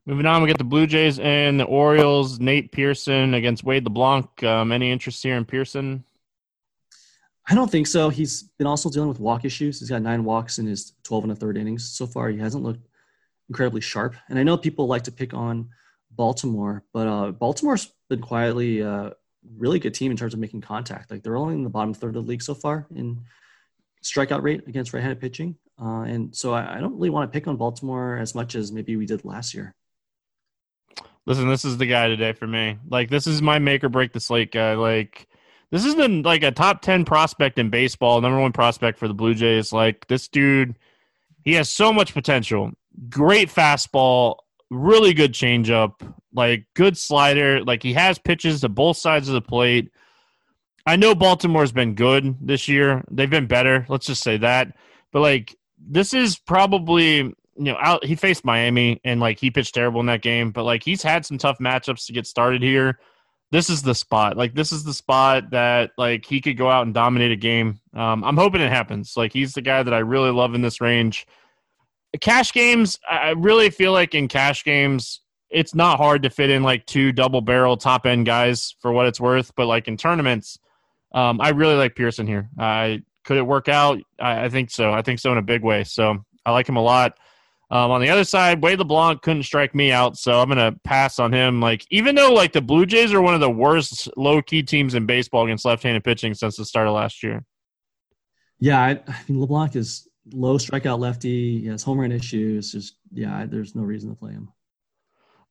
Moving 0.09 0.25
on, 0.25 0.41
we 0.41 0.49
got 0.49 0.57
the 0.57 0.65
Blue 0.65 0.87
Jays 0.87 1.19
and 1.19 1.61
the 1.61 1.65
Orioles. 1.65 2.41
Nate 2.41 2.73
Pearson 2.73 3.35
against 3.35 3.63
Wade 3.63 3.85
LeBlanc. 3.85 4.43
Um, 4.43 4.73
any 4.73 4.91
interest 4.91 5.23
here 5.23 5.37
in 5.37 5.45
Pearson? 5.45 6.03
I 7.47 7.55
don't 7.55 7.71
think 7.71 7.87
so. 7.87 8.09
He's 8.09 8.45
been 8.57 8.67
also 8.67 8.89
dealing 8.89 9.11
with 9.11 9.21
walk 9.21 9.45
issues. 9.45 9.81
He's 9.81 9.91
got 9.91 10.01
nine 10.01 10.25
walks 10.25 10.59
in 10.59 10.67
his 10.67 10.95
12 11.03 11.25
and 11.25 11.33
a 11.35 11.37
third 11.37 11.59
innings. 11.59 11.91
So 11.91 12.07
far, 12.07 12.31
he 12.31 12.39
hasn't 12.39 12.65
looked 12.65 12.89
incredibly 13.51 13.83
sharp. 13.83 14.15
And 14.31 14.39
I 14.39 14.45
know 14.45 14.57
people 14.57 14.87
like 14.87 15.03
to 15.03 15.13
pick 15.13 15.35
on 15.35 15.69
Baltimore, 16.13 16.85
but 16.95 17.07
uh, 17.07 17.33
Baltimore's 17.33 17.93
been 18.09 18.23
quietly 18.23 18.81
a 18.81 18.91
uh, 18.91 19.11
really 19.59 19.79
good 19.79 19.93
team 19.93 20.11
in 20.11 20.17
terms 20.17 20.33
of 20.33 20.41
making 20.41 20.63
contact. 20.63 21.11
Like 21.11 21.23
they're 21.23 21.37
only 21.37 21.53
in 21.53 21.65
the 21.65 21.69
bottom 21.69 21.93
third 21.93 22.17
of 22.17 22.25
the 22.25 22.31
league 22.31 22.41
so 22.41 22.55
far 22.55 22.87
in 22.95 23.21
strikeout 24.03 24.41
rate 24.41 24.67
against 24.67 24.95
right-handed 24.95 25.21
pitching. 25.21 25.59
Uh, 25.79 26.05
and 26.05 26.35
so 26.35 26.55
I, 26.55 26.79
I 26.79 26.81
don't 26.81 26.95
really 26.95 27.11
want 27.11 27.31
to 27.31 27.37
pick 27.39 27.47
on 27.47 27.57
Baltimore 27.57 28.17
as 28.17 28.35
much 28.35 28.55
as 28.55 28.73
maybe 28.73 28.97
we 28.97 29.05
did 29.05 29.27
last 29.27 29.53
year. 29.53 29.75
Listen, 31.29 31.47
this 31.47 31.67
is 31.67 31.77
the 31.77 31.85
guy 31.85 32.09
today 32.09 32.33
for 32.33 32.47
me. 32.47 32.79
Like, 32.89 33.11
this 33.11 33.27
is 33.27 33.43
my 33.43 33.59
make 33.59 33.85
or 33.85 33.91
break 33.91 34.15
the 34.15 34.19
slate 34.19 34.51
guy. 34.51 34.73
Like, 34.73 35.29
this 35.71 35.85
is 35.85 35.95
the 35.95 36.09
like 36.09 36.43
a 36.43 36.51
top 36.51 36.81
10 36.81 37.05
prospect 37.05 37.59
in 37.59 37.69
baseball, 37.69 38.23
number 38.23 38.41
one 38.41 38.53
prospect 38.53 38.99
for 38.99 39.09
the 39.09 39.13
Blue 39.13 39.35
Jays. 39.35 39.71
Like, 39.71 40.07
this 40.07 40.27
dude, 40.27 40.79
he 41.45 41.53
has 41.53 41.69
so 41.69 41.93
much 41.93 42.15
potential. 42.15 42.73
Great 43.11 43.51
fastball, 43.51 44.37
really 44.71 45.13
good 45.13 45.35
changeup, 45.35 46.01
like, 46.33 46.65
good 46.73 46.97
slider. 46.97 47.63
Like, 47.63 47.83
he 47.83 47.93
has 47.93 48.19
pitches 48.19 48.63
to 48.63 48.71
both 48.71 48.97
sides 48.97 49.29
of 49.29 49.35
the 49.35 49.43
plate. 49.43 49.91
I 50.87 50.97
know 50.97 51.15
Baltimore's 51.15 51.73
been 51.73 51.95
good 51.95 52.37
this 52.41 52.69
year. 52.69 53.05
They've 53.11 53.29
been 53.29 53.49
better. 53.49 53.85
Let's 53.91 54.07
just 54.07 54.23
say 54.23 54.39
that. 54.39 54.75
But, 55.13 55.21
like, 55.21 55.55
this 55.77 56.15
is 56.15 56.39
probably 56.39 57.35
you 57.59 57.73
know, 57.73 57.79
out 57.81 58.05
he 58.05 58.15
faced 58.15 58.45
Miami 58.45 59.01
and 59.05 59.21
like 59.21 59.39
he 59.39 59.51
pitched 59.51 59.75
terrible 59.75 60.01
in 60.01 60.07
that 60.07 60.23
game, 60.23 60.53
but 60.53 60.65
like 60.65 60.83
he's 60.85 61.03
had 61.03 61.27
some 61.27 61.39
tough 61.39 61.59
matchups 61.59 62.07
to 62.07 62.13
get 62.13 62.27
started 62.27 62.63
here. 62.63 62.99
this 63.51 63.71
is 63.71 63.83
the 63.83 63.95
spot. 63.95 64.37
Like 64.37 64.55
this 64.55 64.73
is 64.73 64.85
the 64.85 64.95
spot 64.95 65.51
that 65.51 65.91
like 65.99 66.25
he 66.25 66.41
could 66.41 66.57
go 66.57 66.71
out 66.71 66.87
and 66.87 66.95
dominate 66.95 67.33
a 67.33 67.37
game. 67.37 67.81
Um, 67.95 68.23
I'm 68.23 68.37
hoping 68.37 68.61
it 68.61 68.71
happens. 68.71 69.17
Like 69.17 69.33
he's 69.33 69.55
the 69.55 69.63
guy 69.63 69.83
that 69.83 69.95
I 69.95 69.99
really 69.99 70.31
love 70.31 70.55
in 70.55 70.63
this 70.63 70.81
range. 70.81 71.27
Cash 72.21 72.53
games, 72.53 72.99
I 73.11 73.31
really 73.31 73.71
feel 73.71 73.93
like 73.93 74.15
in 74.15 74.29
cash 74.29 74.65
games, 74.65 75.21
it's 75.51 75.75
not 75.75 75.99
hard 75.99 76.23
to 76.23 76.31
fit 76.31 76.51
in 76.51 76.63
like 76.63 76.87
two 76.87 77.13
double 77.13 77.41
barrel 77.41 77.77
top 77.77 78.07
end 78.07 78.27
guys 78.27 78.77
for 78.81 78.93
what 78.93 79.07
it's 79.07 79.21
worth. 79.21 79.55
But 79.57 79.67
like 79.67 79.89
in 79.89 79.97
tournaments, 79.97 80.59
um, 81.13 81.41
I 81.41 81.51
really 81.51 81.75
like 81.75 81.97
Pearson 81.97 82.27
here. 82.27 82.49
I 82.59 83.03
could 83.25 83.37
it 83.37 83.43
work 83.47 83.69
out? 83.69 83.99
I, 84.19 84.45
I, 84.45 84.49
think 84.49 84.71
so. 84.71 84.93
I 84.93 85.03
think 85.03 85.19
so 85.21 85.33
in 85.33 85.39
a 85.39 85.43
big 85.43 85.63
way. 85.63 85.85
So 85.85 86.25
I 86.45 86.53
like 86.53 86.69
him 86.69 86.77
a 86.77 86.83
lot. 86.83 87.19
Um, 87.71 87.91
on 87.91 88.01
the 88.01 88.09
other 88.09 88.25
side, 88.25 88.63
Wade 88.63 88.79
LeBlanc 88.79 89.21
couldn't 89.21 89.43
strike 89.43 89.75
me 89.75 89.93
out, 89.93 90.17
so 90.17 90.41
I'm 90.41 90.49
gonna 90.49 90.75
pass 90.85 91.19
on 91.19 91.33
him. 91.33 91.61
Like 91.61 91.85
even 91.91 92.15
though 92.15 92.33
like 92.33 92.53
the 92.53 92.63
Blue 92.63 92.87
Jays 92.87 93.13
are 93.13 93.21
one 93.21 93.35
of 93.35 93.41
the 93.41 93.51
worst 93.51 94.09
low 94.17 94.41
key 94.41 94.63
teams 94.63 94.95
in 94.95 95.05
baseball 95.05 95.45
against 95.45 95.65
left 95.65 95.83
handed 95.83 96.05
pitching 96.05 96.33
since 96.35 96.57
the 96.57 96.65
start 96.65 96.89
of 96.89 96.95
last 96.95 97.23
year. 97.23 97.45
Yeah, 98.59 98.81
I, 98.81 98.91
I 99.07 99.17
mean 99.29 99.41
LeBlanc 99.41 99.77
is 99.77 100.09
low 100.33 100.57
strikeout 100.57 100.99
lefty. 100.99 101.61
He 101.61 101.67
has 101.67 101.83
home 101.83 102.01
run 102.01 102.11
issues. 102.13 102.73
Just 102.73 102.97
yeah, 103.13 103.45
there's 103.47 103.75
no 103.75 103.83
reason 103.83 104.11
to 104.11 104.17
play 104.17 104.33
him 104.33 104.49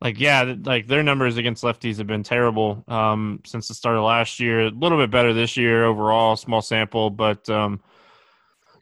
like 0.01 0.19
yeah, 0.19 0.55
like 0.63 0.87
their 0.87 1.03
numbers 1.03 1.37
against 1.37 1.63
lefties 1.63 1.97
have 1.97 2.07
been 2.07 2.23
terrible 2.23 2.83
um, 2.87 3.41
since 3.45 3.67
the 3.67 3.73
start 3.73 3.97
of 3.97 4.03
last 4.03 4.39
year. 4.39 4.67
A 4.67 4.69
little 4.69 4.97
bit 4.97 5.09
better 5.09 5.33
this 5.33 5.57
year 5.57 5.85
overall, 5.85 6.35
small 6.35 6.61
sample, 6.61 7.09
but 7.09 7.49
um, 7.49 7.81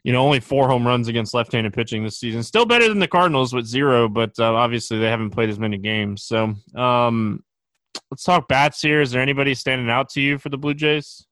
you 0.06 0.12
know 0.12 0.22
only 0.22 0.38
four 0.38 0.68
home 0.68 0.86
runs 0.86 1.08
against 1.08 1.34
left-handed 1.34 1.72
pitching 1.72 2.04
this 2.04 2.16
season. 2.16 2.44
Still 2.44 2.64
better 2.64 2.88
than 2.88 3.00
the 3.00 3.08
Cardinals 3.08 3.52
with 3.52 3.66
zero, 3.66 4.08
but 4.08 4.38
uh, 4.38 4.54
obviously 4.54 5.00
they 5.00 5.10
haven't 5.10 5.30
played 5.30 5.50
as 5.50 5.58
many 5.58 5.78
games. 5.78 6.22
So 6.22 6.54
um, 6.76 7.42
let's 8.08 8.22
talk 8.22 8.46
bats 8.46 8.80
here. 8.80 9.00
Is 9.00 9.10
there 9.10 9.20
anybody 9.20 9.52
standing 9.52 9.90
out 9.90 10.08
to 10.10 10.20
you 10.20 10.38
for 10.38 10.48
the 10.48 10.56
Blue 10.56 10.74
Jays? 10.74 11.26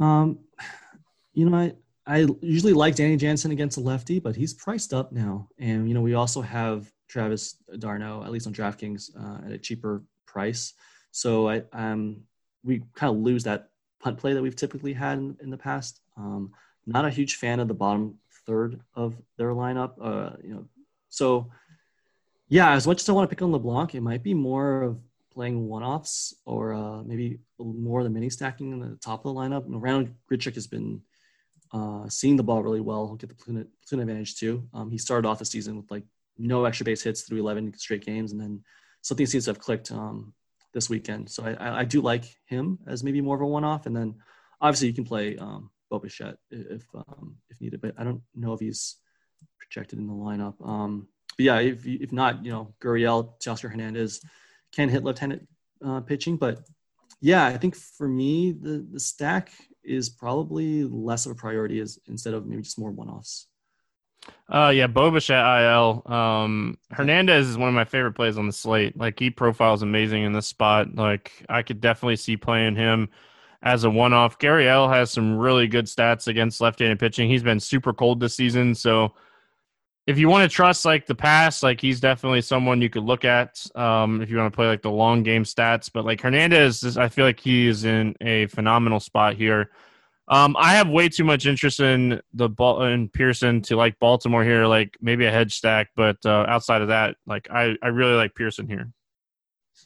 Um, 0.00 0.38
you 1.34 1.50
know, 1.50 1.54
I 1.54 1.74
I 2.06 2.26
usually 2.40 2.72
like 2.72 2.94
Danny 2.94 3.18
Jansen 3.18 3.50
against 3.50 3.76
a 3.76 3.82
lefty, 3.82 4.20
but 4.20 4.34
he's 4.34 4.54
priced 4.54 4.94
up 4.94 5.12
now, 5.12 5.46
and 5.58 5.86
you 5.86 5.92
know 5.92 6.00
we 6.00 6.14
also 6.14 6.40
have 6.40 6.90
Travis 7.08 7.56
d'Arnaud, 7.78 8.22
at 8.24 8.32
least 8.32 8.46
on 8.46 8.54
DraftKings, 8.54 9.10
uh, 9.20 9.44
at 9.44 9.52
a 9.52 9.58
cheaper 9.58 10.02
price. 10.24 10.72
So 11.10 11.50
I 11.50 11.62
um, 11.74 12.22
we 12.64 12.84
kind 12.94 13.14
of 13.14 13.20
lose 13.20 13.44
that 13.44 13.68
punt 14.00 14.16
play 14.16 14.32
that 14.32 14.40
we've 14.40 14.56
typically 14.56 14.94
had 14.94 15.18
in, 15.18 15.36
in 15.42 15.50
the 15.50 15.58
past. 15.58 16.00
Um, 16.16 16.52
not 16.86 17.04
a 17.04 17.10
huge 17.10 17.36
fan 17.36 17.60
of 17.60 17.68
the 17.68 17.74
bottom 17.74 18.18
third 18.46 18.80
of 18.94 19.14
their 19.36 19.50
lineup. 19.50 19.94
Uh, 20.00 20.36
you 20.42 20.54
know, 20.54 20.64
so 21.08 21.50
yeah, 22.48 22.72
as 22.72 22.86
much 22.86 23.02
as 23.02 23.08
I 23.08 23.12
want 23.12 23.28
to 23.28 23.34
pick 23.34 23.42
on 23.42 23.52
LeBlanc, 23.52 23.94
it 23.94 24.00
might 24.00 24.22
be 24.22 24.34
more 24.34 24.82
of 24.82 24.98
playing 25.32 25.68
one-offs 25.68 26.34
or 26.46 26.72
uh, 26.72 27.02
maybe 27.02 27.38
more 27.58 28.00
of 28.00 28.04
the 28.04 28.10
mini 28.10 28.30
stacking 28.30 28.72
in 28.72 28.80
the 28.80 28.96
top 28.96 29.24
of 29.24 29.34
the 29.34 29.40
lineup. 29.40 29.66
And 29.66 29.82
Randal 29.82 30.12
Grichuk 30.30 30.54
has 30.54 30.66
been 30.66 31.02
uh, 31.72 32.08
seeing 32.08 32.36
the 32.36 32.42
ball 32.42 32.62
really 32.62 32.80
well. 32.80 33.06
He'll 33.06 33.16
get 33.16 33.28
the 33.28 33.34
platoon, 33.34 33.66
platoon 33.82 34.00
advantage 34.00 34.36
too. 34.36 34.66
Um, 34.72 34.90
he 34.90 34.98
started 34.98 35.28
off 35.28 35.38
the 35.40 35.44
season 35.44 35.76
with 35.76 35.90
like 35.90 36.04
no 36.38 36.64
extra 36.64 36.84
base 36.84 37.02
hits 37.02 37.22
through 37.22 37.40
11 37.40 37.74
straight 37.76 38.04
games, 38.04 38.32
and 38.32 38.40
then 38.40 38.62
something 39.02 39.26
seems 39.26 39.44
to 39.44 39.50
have 39.50 39.58
clicked 39.58 39.90
um, 39.90 40.32
this 40.72 40.88
weekend. 40.88 41.30
So 41.30 41.44
I, 41.44 41.80
I, 41.80 41.84
do 41.84 42.00
like 42.00 42.24
him 42.46 42.78
as 42.86 43.02
maybe 43.02 43.20
more 43.20 43.36
of 43.36 43.42
a 43.42 43.46
one-off, 43.46 43.86
and 43.86 43.96
then 43.96 44.16
obviously 44.60 44.88
you 44.88 44.94
can 44.94 45.04
play 45.04 45.36
um, 45.36 45.70
Bo 45.90 45.98
Bichette 45.98 46.36
if 46.50 46.84
um, 46.94 47.36
if 47.50 47.60
needed, 47.60 47.80
but 47.80 47.94
I 47.98 48.04
don't 48.04 48.22
know 48.34 48.52
if 48.52 48.60
he's 48.60 48.96
projected 49.58 49.98
in 49.98 50.06
the 50.06 50.12
lineup. 50.12 50.54
Um, 50.66 51.08
but 51.36 51.44
yeah, 51.44 51.58
if 51.60 51.86
if 51.86 52.12
not, 52.12 52.44
you 52.44 52.50
know, 52.50 52.74
Gurriel, 52.80 53.32
Teoscar 53.40 53.70
Hernandez 53.70 54.20
can 54.72 54.88
hit 54.88 55.04
left-handed 55.04 55.46
uh, 55.84 56.00
pitching, 56.00 56.36
but 56.36 56.60
yeah, 57.20 57.46
I 57.46 57.56
think 57.56 57.76
for 57.76 58.08
me 58.08 58.52
the 58.52 58.86
the 58.90 59.00
stack 59.00 59.52
is 59.84 60.08
probably 60.08 60.84
less 60.84 61.26
of 61.26 61.32
a 61.32 61.36
priority 61.36 61.80
as 61.80 61.98
instead 62.06 62.34
of 62.34 62.46
maybe 62.46 62.62
just 62.62 62.78
more 62.78 62.90
one-offs. 62.90 63.46
Uh, 64.48 64.72
yeah, 64.74 64.88
Bo 64.88 65.10
Bichette 65.10 65.62
IL. 65.62 66.02
Um, 66.06 66.78
Hernandez 66.90 67.48
is 67.48 67.56
one 67.56 67.68
of 67.68 67.74
my 67.74 67.84
favorite 67.84 68.14
plays 68.14 68.38
on 68.38 68.46
the 68.46 68.52
slate. 68.52 68.96
Like 68.96 69.18
he 69.18 69.30
profiles 69.30 69.82
amazing 69.82 70.24
in 70.24 70.32
this 70.32 70.46
spot. 70.46 70.94
Like 70.94 71.44
I 71.48 71.62
could 71.62 71.80
definitely 71.80 72.16
see 72.16 72.36
playing 72.36 72.74
him 72.74 73.08
as 73.62 73.84
a 73.84 73.90
one-off. 73.90 74.38
Gurriel 74.38 74.92
has 74.92 75.10
some 75.10 75.36
really 75.36 75.66
good 75.66 75.86
stats 75.86 76.28
against 76.28 76.60
left-handed 76.60 76.98
pitching. 76.98 77.28
He's 77.28 77.42
been 77.42 77.60
super 77.60 77.92
cold 77.92 78.20
this 78.20 78.34
season, 78.34 78.74
so 78.74 79.14
if 80.06 80.18
you 80.18 80.28
want 80.28 80.48
to 80.48 80.54
trust 80.54 80.84
like 80.84 81.04
the 81.06 81.14
pass, 81.14 81.62
like 81.62 81.80
he's 81.80 81.98
definitely 81.98 82.40
someone 82.40 82.80
you 82.80 82.88
could 82.88 83.02
look 83.02 83.24
at. 83.24 83.64
Um, 83.74 84.22
if 84.22 84.30
you 84.30 84.36
want 84.36 84.52
to 84.52 84.56
play 84.56 84.68
like 84.68 84.82
the 84.82 84.90
long 84.90 85.24
game 85.24 85.42
stats, 85.42 85.90
but 85.92 86.04
like 86.04 86.20
Hernandez, 86.20 86.96
I 86.96 87.08
feel 87.08 87.24
like 87.24 87.40
he 87.40 87.66
is 87.66 87.84
in 87.84 88.14
a 88.20 88.46
phenomenal 88.46 89.00
spot 89.00 89.34
here. 89.34 89.70
Um, 90.28 90.56
I 90.58 90.74
have 90.74 90.88
way 90.88 91.08
too 91.08 91.24
much 91.24 91.46
interest 91.46 91.80
in 91.80 92.20
the 92.34 92.48
ball 92.48 92.82
in 92.82 93.08
Pearson 93.08 93.62
to 93.62 93.76
like 93.76 93.98
Baltimore 93.98 94.44
here, 94.44 94.66
like 94.66 94.96
maybe 95.00 95.24
a 95.24 95.30
hedge 95.30 95.54
stack, 95.54 95.90
but 95.96 96.16
uh, 96.24 96.44
outside 96.48 96.82
of 96.82 96.88
that, 96.88 97.16
like 97.26 97.48
I, 97.50 97.76
I 97.82 97.88
really 97.88 98.14
like 98.14 98.34
Pearson 98.34 98.68
here. 98.68 98.92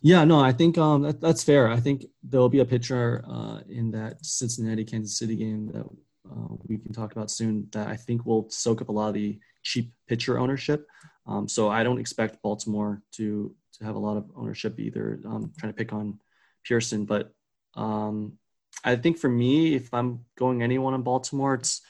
Yeah, 0.02 0.24
no, 0.24 0.40
I 0.40 0.52
think 0.52 0.78
um, 0.78 1.02
that, 1.02 1.20
that's 1.20 1.44
fair. 1.44 1.68
I 1.68 1.78
think 1.78 2.06
there'll 2.22 2.48
be 2.48 2.60
a 2.60 2.64
pitcher 2.64 3.24
uh, 3.28 3.60
in 3.68 3.90
that 3.92 4.24
Cincinnati 4.24 4.84
Kansas 4.84 5.18
City 5.18 5.36
game 5.36 5.66
that 5.72 5.86
uh, 6.30 6.54
we 6.66 6.78
can 6.78 6.92
talk 6.92 7.12
about 7.12 7.30
soon 7.30 7.68
that 7.72 7.88
I 7.88 7.96
think 7.96 8.24
will 8.24 8.48
soak 8.50 8.80
up 8.80 8.88
a 8.88 8.92
lot 8.92 9.08
of 9.08 9.14
the 9.14 9.38
cheap 9.62 9.92
pitcher 10.08 10.38
ownership. 10.38 10.86
Um, 11.26 11.48
so 11.48 11.68
I 11.68 11.82
don't 11.82 11.98
expect 11.98 12.42
Baltimore 12.42 13.02
to 13.12 13.54
to 13.74 13.84
have 13.84 13.94
a 13.94 13.98
lot 13.98 14.16
of 14.16 14.30
ownership 14.36 14.78
either. 14.78 15.20
I'm 15.24 15.52
trying 15.58 15.72
to 15.72 15.76
pick 15.76 15.92
on 15.92 16.18
Pearson, 16.64 17.04
but 17.04 17.32
um, 17.74 18.38
I 18.84 18.96
think 18.96 19.18
for 19.18 19.28
me, 19.28 19.74
if 19.74 19.92
I'm 19.92 20.24
going 20.36 20.62
anyone 20.62 20.94
in 20.94 21.02
Baltimore, 21.02 21.54
it's 21.54 21.82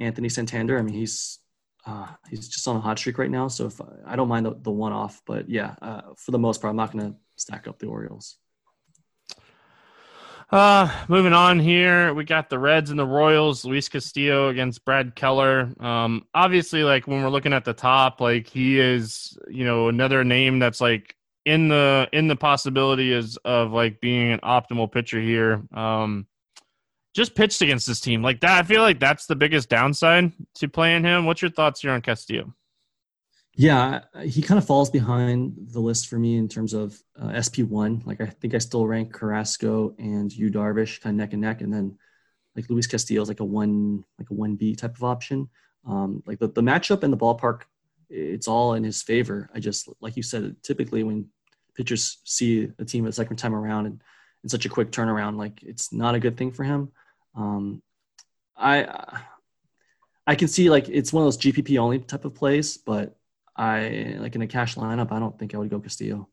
Anthony 0.00 0.28
Santander. 0.28 0.78
I 0.78 0.82
mean, 0.82 0.94
he's 0.94 1.38
uh, 1.86 2.08
he's 2.28 2.48
just 2.48 2.66
on 2.66 2.76
a 2.76 2.80
hot 2.80 2.98
streak 2.98 3.16
right 3.18 3.30
now. 3.30 3.48
So 3.48 3.66
if 3.66 3.80
I, 4.04 4.16
don't 4.16 4.28
mind 4.28 4.44
the, 4.44 4.56
the 4.60 4.70
one 4.70 4.92
off, 4.92 5.22
but 5.24 5.48
yeah, 5.48 5.76
uh, 5.80 6.02
for 6.16 6.32
the 6.32 6.38
most 6.38 6.60
part, 6.60 6.70
I'm 6.70 6.76
not 6.76 6.92
going 6.92 7.12
to 7.12 7.18
stack 7.36 7.68
up 7.68 7.78
the 7.78 7.86
Orioles. 7.86 8.36
Uh, 10.50 10.88
moving 11.08 11.32
on 11.32 11.58
here, 11.58 12.14
we 12.14 12.24
got 12.24 12.48
the 12.48 12.58
Reds 12.58 12.90
and 12.90 12.98
the 12.98 13.06
Royals. 13.06 13.64
Luis 13.64 13.88
Castillo 13.88 14.48
against 14.48 14.84
Brad 14.84 15.14
Keller. 15.16 15.72
Um, 15.80 16.26
obviously, 16.34 16.84
like 16.84 17.06
when 17.06 17.22
we're 17.22 17.30
looking 17.30 17.52
at 17.52 17.64
the 17.64 17.72
top, 17.72 18.20
like 18.20 18.46
he 18.46 18.78
is, 18.78 19.36
you 19.48 19.64
know, 19.64 19.88
another 19.88 20.22
name 20.22 20.60
that's 20.60 20.80
like 20.80 21.16
in 21.44 21.68
the 21.68 22.08
in 22.12 22.28
the 22.28 22.36
possibility 22.36 23.12
is 23.12 23.36
of 23.38 23.72
like 23.72 24.00
being 24.00 24.32
an 24.32 24.40
optimal 24.40 24.90
pitcher 24.90 25.20
here. 25.20 25.62
Um, 25.74 26.26
just 27.16 27.34
pitched 27.34 27.62
against 27.62 27.86
this 27.86 28.00
team 28.00 28.22
like 28.22 28.40
that. 28.40 28.58
I 28.58 28.62
feel 28.62 28.82
like 28.82 29.00
that's 29.00 29.26
the 29.26 29.34
biggest 29.34 29.70
downside 29.70 30.32
to 30.56 30.68
playing 30.68 31.02
him. 31.02 31.24
What's 31.24 31.40
your 31.40 31.50
thoughts 31.50 31.80
here 31.80 31.90
on 31.90 32.02
Castillo? 32.02 32.54
Yeah, 33.54 34.02
he 34.22 34.42
kind 34.42 34.58
of 34.58 34.66
falls 34.66 34.90
behind 34.90 35.54
the 35.72 35.80
list 35.80 36.08
for 36.08 36.18
me 36.18 36.36
in 36.36 36.46
terms 36.46 36.74
of 36.74 37.02
uh, 37.18 37.40
SP 37.40 37.64
one. 37.64 38.02
Like 38.04 38.20
I 38.20 38.26
think 38.26 38.54
I 38.54 38.58
still 38.58 38.86
rank 38.86 39.14
Carrasco 39.14 39.94
and 39.98 40.30
Yu 40.30 40.50
Darvish 40.50 41.00
kind 41.00 41.14
of 41.14 41.16
neck 41.16 41.32
and 41.32 41.40
neck, 41.40 41.62
and 41.62 41.72
then 41.72 41.98
like 42.54 42.68
Luis 42.68 42.86
Castillo 42.86 43.22
is 43.22 43.28
like 43.28 43.40
a 43.40 43.44
one 43.44 44.04
like 44.18 44.28
a 44.28 44.34
one 44.34 44.56
B 44.56 44.76
type 44.76 44.94
of 44.94 45.04
option. 45.04 45.48
Um, 45.88 46.22
like 46.26 46.38
the, 46.38 46.48
the 46.48 46.60
matchup 46.60 47.02
and 47.02 47.10
the 47.10 47.16
ballpark, 47.16 47.62
it's 48.10 48.46
all 48.46 48.74
in 48.74 48.84
his 48.84 49.02
favor. 49.02 49.48
I 49.54 49.60
just 49.60 49.88
like 50.02 50.18
you 50.18 50.22
said, 50.22 50.54
typically 50.62 51.02
when 51.02 51.28
pitchers 51.74 52.18
see 52.24 52.68
a 52.78 52.84
team 52.84 53.06
a 53.06 53.12
second 53.12 53.36
time 53.36 53.54
around 53.54 53.86
and 53.86 54.02
in 54.42 54.50
such 54.50 54.66
a 54.66 54.68
quick 54.68 54.90
turnaround, 54.90 55.38
like 55.38 55.62
it's 55.62 55.94
not 55.94 56.14
a 56.14 56.20
good 56.20 56.36
thing 56.36 56.52
for 56.52 56.62
him. 56.62 56.92
Um, 57.36 57.82
I 58.56 59.20
I 60.26 60.34
can 60.34 60.48
see 60.48 60.70
like 60.70 60.88
it's 60.88 61.12
one 61.12 61.22
of 61.22 61.26
those 61.26 61.38
GPP 61.38 61.78
only 61.78 61.98
type 62.00 62.24
of 62.24 62.34
plays, 62.34 62.76
but 62.76 63.16
I 63.56 64.16
like 64.18 64.34
in 64.34 64.42
a 64.42 64.46
cash 64.46 64.74
lineup, 64.74 65.12
I 65.12 65.18
don't 65.18 65.38
think 65.38 65.54
I 65.54 65.58
would 65.58 65.70
go 65.70 65.80
Castillo. 65.80 66.28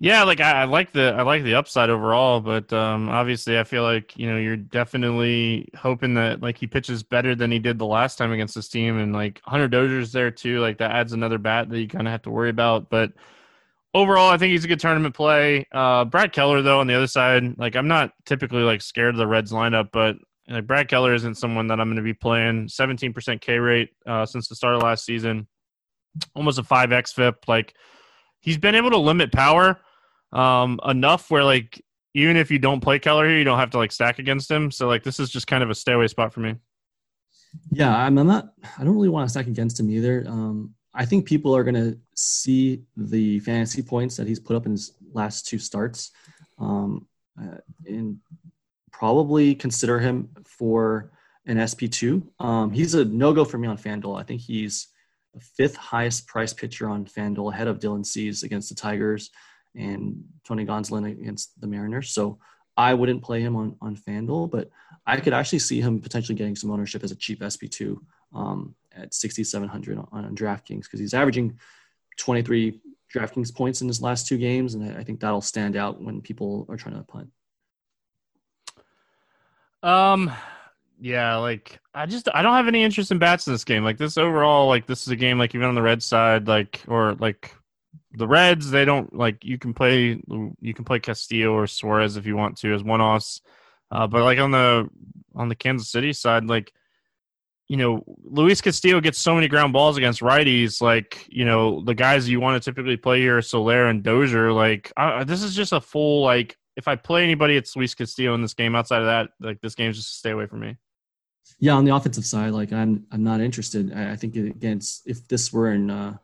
Yeah, 0.00 0.22
like 0.22 0.40
I, 0.40 0.62
I, 0.62 0.64
like 0.64 0.92
the 0.92 1.12
I 1.12 1.22
like 1.22 1.42
the 1.42 1.56
upside 1.56 1.90
overall, 1.90 2.40
but 2.40 2.72
um, 2.72 3.08
obviously 3.08 3.58
I 3.58 3.64
feel 3.64 3.82
like 3.82 4.16
you 4.16 4.30
know 4.30 4.36
you're 4.36 4.56
definitely 4.56 5.68
hoping 5.76 6.14
that 6.14 6.40
like 6.40 6.56
he 6.56 6.68
pitches 6.68 7.02
better 7.02 7.34
than 7.34 7.50
he 7.50 7.58
did 7.58 7.80
the 7.80 7.86
last 7.86 8.16
time 8.16 8.30
against 8.30 8.54
this 8.54 8.68
team, 8.68 8.98
and 8.98 9.12
like 9.12 9.40
Hunter 9.44 9.68
Dozier's 9.68 10.12
there 10.12 10.30
too. 10.30 10.60
Like 10.60 10.78
that 10.78 10.92
adds 10.92 11.12
another 11.14 11.38
bat 11.38 11.68
that 11.70 11.80
you 11.80 11.88
kind 11.88 12.06
of 12.06 12.12
have 12.12 12.22
to 12.22 12.30
worry 12.30 12.50
about, 12.50 12.88
but 12.90 13.12
overall, 13.94 14.30
I 14.30 14.38
think 14.38 14.52
he's 14.52 14.64
a 14.64 14.68
good 14.68 14.80
tournament 14.80 15.14
play. 15.14 15.66
Uh, 15.72 16.04
Brad 16.04 16.32
Keller, 16.32 16.62
though, 16.62 16.80
on 16.80 16.86
the 16.86 16.94
other 16.94 17.06
side, 17.06 17.58
like 17.58 17.76
I'm 17.76 17.88
not 17.88 18.12
typically 18.26 18.62
like 18.62 18.82
scared 18.82 19.14
of 19.14 19.18
the 19.18 19.26
Reds 19.26 19.52
lineup, 19.52 19.90
but 19.92 20.16
like 20.48 20.66
Brad 20.66 20.88
Keller 20.88 21.14
isn't 21.14 21.36
someone 21.36 21.66
that 21.68 21.80
I'm 21.80 21.88
going 21.88 21.96
to 21.96 22.02
be 22.02 22.14
playing. 22.14 22.68
17% 22.68 23.40
K 23.40 23.58
rate 23.58 23.90
uh, 24.06 24.24
since 24.26 24.48
the 24.48 24.54
start 24.54 24.76
of 24.76 24.82
last 24.82 25.04
season, 25.04 25.46
almost 26.34 26.58
a 26.58 26.62
five 26.62 26.92
X 26.92 27.12
FIP. 27.12 27.46
Like 27.46 27.74
he's 28.40 28.58
been 28.58 28.74
able 28.74 28.90
to 28.90 28.98
limit 28.98 29.32
power 29.32 29.80
um, 30.32 30.80
enough 30.86 31.30
where 31.30 31.44
like 31.44 31.82
even 32.14 32.36
if 32.36 32.50
you 32.50 32.58
don't 32.58 32.80
play 32.80 32.98
Keller 32.98 33.28
here, 33.28 33.38
you 33.38 33.44
don't 33.44 33.58
have 33.58 33.70
to 33.70 33.78
like 33.78 33.92
stack 33.92 34.18
against 34.18 34.50
him. 34.50 34.70
So 34.70 34.86
like 34.86 35.02
this 35.02 35.20
is 35.20 35.30
just 35.30 35.46
kind 35.46 35.62
of 35.62 35.70
a 35.70 35.74
stay 35.74 35.92
away 35.92 36.08
spot 36.08 36.32
for 36.32 36.40
me. 36.40 36.54
Yeah, 37.70 37.96
I'm, 37.96 38.14
not. 38.14 38.52
I 38.78 38.84
don't 38.84 38.94
really 38.94 39.08
want 39.08 39.26
to 39.26 39.30
stack 39.30 39.46
against 39.46 39.80
him 39.80 39.90
either. 39.90 40.24
Um, 40.28 40.74
I 40.94 41.04
think 41.04 41.26
people 41.26 41.56
are 41.56 41.64
going 41.64 41.74
to 41.74 41.98
see 42.18 42.82
the 42.96 43.38
fantasy 43.40 43.80
points 43.80 44.16
that 44.16 44.26
he's 44.26 44.40
put 44.40 44.56
up 44.56 44.66
in 44.66 44.72
his 44.72 44.92
last 45.12 45.46
two 45.46 45.58
starts, 45.58 46.10
um, 46.58 47.06
uh, 47.40 47.58
and 47.86 48.18
probably 48.90 49.54
consider 49.54 50.00
him 50.00 50.28
for 50.44 51.12
an 51.46 51.58
SP2. 51.58 52.22
Um, 52.40 52.72
he's 52.72 52.94
a 52.94 53.04
no 53.04 53.32
go 53.32 53.44
for 53.44 53.58
me 53.58 53.68
on 53.68 53.78
FanDuel. 53.78 54.18
I 54.18 54.24
think 54.24 54.40
he's 54.40 54.88
the 55.32 55.40
fifth 55.40 55.76
highest 55.76 56.26
price 56.26 56.52
pitcher 56.52 56.88
on 56.88 57.04
FanDuel 57.04 57.52
ahead 57.52 57.68
of 57.68 57.78
Dylan 57.78 58.04
Cease 58.04 58.42
against 58.42 58.68
the 58.68 58.74
Tigers 58.74 59.30
and 59.76 60.24
Tony 60.44 60.66
Gonsolin 60.66 61.12
against 61.12 61.60
the 61.60 61.68
Mariners. 61.68 62.10
So 62.10 62.40
I 62.76 62.94
wouldn't 62.94 63.22
play 63.22 63.40
him 63.42 63.54
on, 63.54 63.76
on 63.80 63.96
FanDuel, 63.96 64.50
but 64.50 64.70
I 65.06 65.20
could 65.20 65.32
actually 65.32 65.60
see 65.60 65.80
him 65.80 66.00
potentially 66.00 66.36
getting 66.36 66.56
some 66.56 66.72
ownership 66.72 67.04
as 67.04 67.12
a 67.12 67.16
cheap 67.16 67.40
SP2 67.40 67.96
um, 68.34 68.74
at 68.96 69.14
6,700 69.14 69.98
on, 69.98 70.08
on 70.12 70.34
DraftKings 70.34 70.82
because 70.82 70.98
he's 70.98 71.14
averaging 71.14 71.58
23 72.18 72.80
DraftKings 73.14 73.54
points 73.54 73.80
in 73.80 73.88
his 73.88 74.02
last 74.02 74.26
two 74.26 74.36
games. 74.36 74.74
And 74.74 74.96
I 74.96 75.02
think 75.02 75.20
that'll 75.20 75.40
stand 75.40 75.76
out 75.76 76.00
when 76.00 76.20
people 76.20 76.66
are 76.68 76.76
trying 76.76 76.96
to 76.96 77.02
punt. 77.02 77.30
Um, 79.82 80.32
yeah, 81.00 81.36
like 81.36 81.78
I 81.94 82.06
just 82.06 82.28
I 82.34 82.42
don't 82.42 82.54
have 82.54 82.68
any 82.68 82.82
interest 82.82 83.12
in 83.12 83.18
bats 83.18 83.46
in 83.46 83.52
this 83.52 83.64
game. 83.64 83.84
Like 83.84 83.98
this 83.98 84.18
overall, 84.18 84.66
like 84.66 84.86
this 84.86 85.02
is 85.02 85.08
a 85.08 85.16
game 85.16 85.38
like 85.38 85.54
even 85.54 85.68
on 85.68 85.74
the 85.74 85.82
red 85.82 86.02
side, 86.02 86.48
like 86.48 86.82
or 86.88 87.14
like 87.14 87.54
the 88.12 88.26
Reds, 88.26 88.70
they 88.70 88.84
don't 88.84 89.14
like 89.14 89.44
you 89.44 89.58
can 89.58 89.74
play 89.74 90.20
you 90.60 90.74
can 90.74 90.84
play 90.84 90.98
Castillo 90.98 91.52
or 91.52 91.66
Suarez 91.66 92.16
if 92.16 92.26
you 92.26 92.36
want 92.36 92.58
to 92.58 92.74
as 92.74 92.82
one 92.82 93.00
offs. 93.00 93.40
Uh, 93.90 94.06
but 94.06 94.24
like 94.24 94.38
on 94.38 94.50
the 94.50 94.88
on 95.34 95.48
the 95.48 95.54
Kansas 95.54 95.90
City 95.90 96.12
side, 96.12 96.44
like 96.44 96.72
you 97.68 97.76
know, 97.76 98.02
Luis 98.24 98.60
Castillo 98.60 99.00
gets 99.00 99.18
so 99.18 99.34
many 99.34 99.46
ground 99.46 99.74
balls 99.74 99.98
against 99.98 100.20
righties. 100.20 100.80
Like, 100.80 101.26
you 101.28 101.44
know, 101.44 101.82
the 101.84 101.94
guys 101.94 102.28
you 102.28 102.40
want 102.40 102.62
to 102.62 102.70
typically 102.70 102.96
play 102.96 103.20
here, 103.20 103.42
Soler 103.42 103.86
and 103.86 104.02
Dozier. 104.02 104.52
Like, 104.52 104.92
this 105.26 105.42
is 105.42 105.54
just 105.54 105.72
a 105.72 105.80
full 105.80 106.22
like. 106.22 106.56
If 106.76 106.86
I 106.86 106.94
play 106.94 107.24
anybody, 107.24 107.56
it's 107.56 107.74
Luis 107.74 107.94
Castillo 107.94 108.34
in 108.34 108.42
this 108.42 108.54
game. 108.54 108.76
Outside 108.76 109.00
of 109.00 109.06
that, 109.06 109.30
like 109.40 109.60
this 109.60 109.74
game's 109.74 109.96
just 109.96 110.18
stay 110.18 110.30
away 110.30 110.46
from 110.46 110.60
me. 110.60 110.76
Yeah, 111.58 111.72
on 111.72 111.84
the 111.84 111.94
offensive 111.94 112.24
side, 112.24 112.52
like 112.52 112.72
I'm, 112.72 113.04
I'm 113.10 113.24
not 113.24 113.40
interested. 113.40 113.92
I, 113.92 114.12
I 114.12 114.16
think 114.16 114.36
against 114.36 115.02
if 115.06 115.26
this 115.26 115.52
were 115.52 115.72
in, 115.72 115.90
uh, 115.90 116.16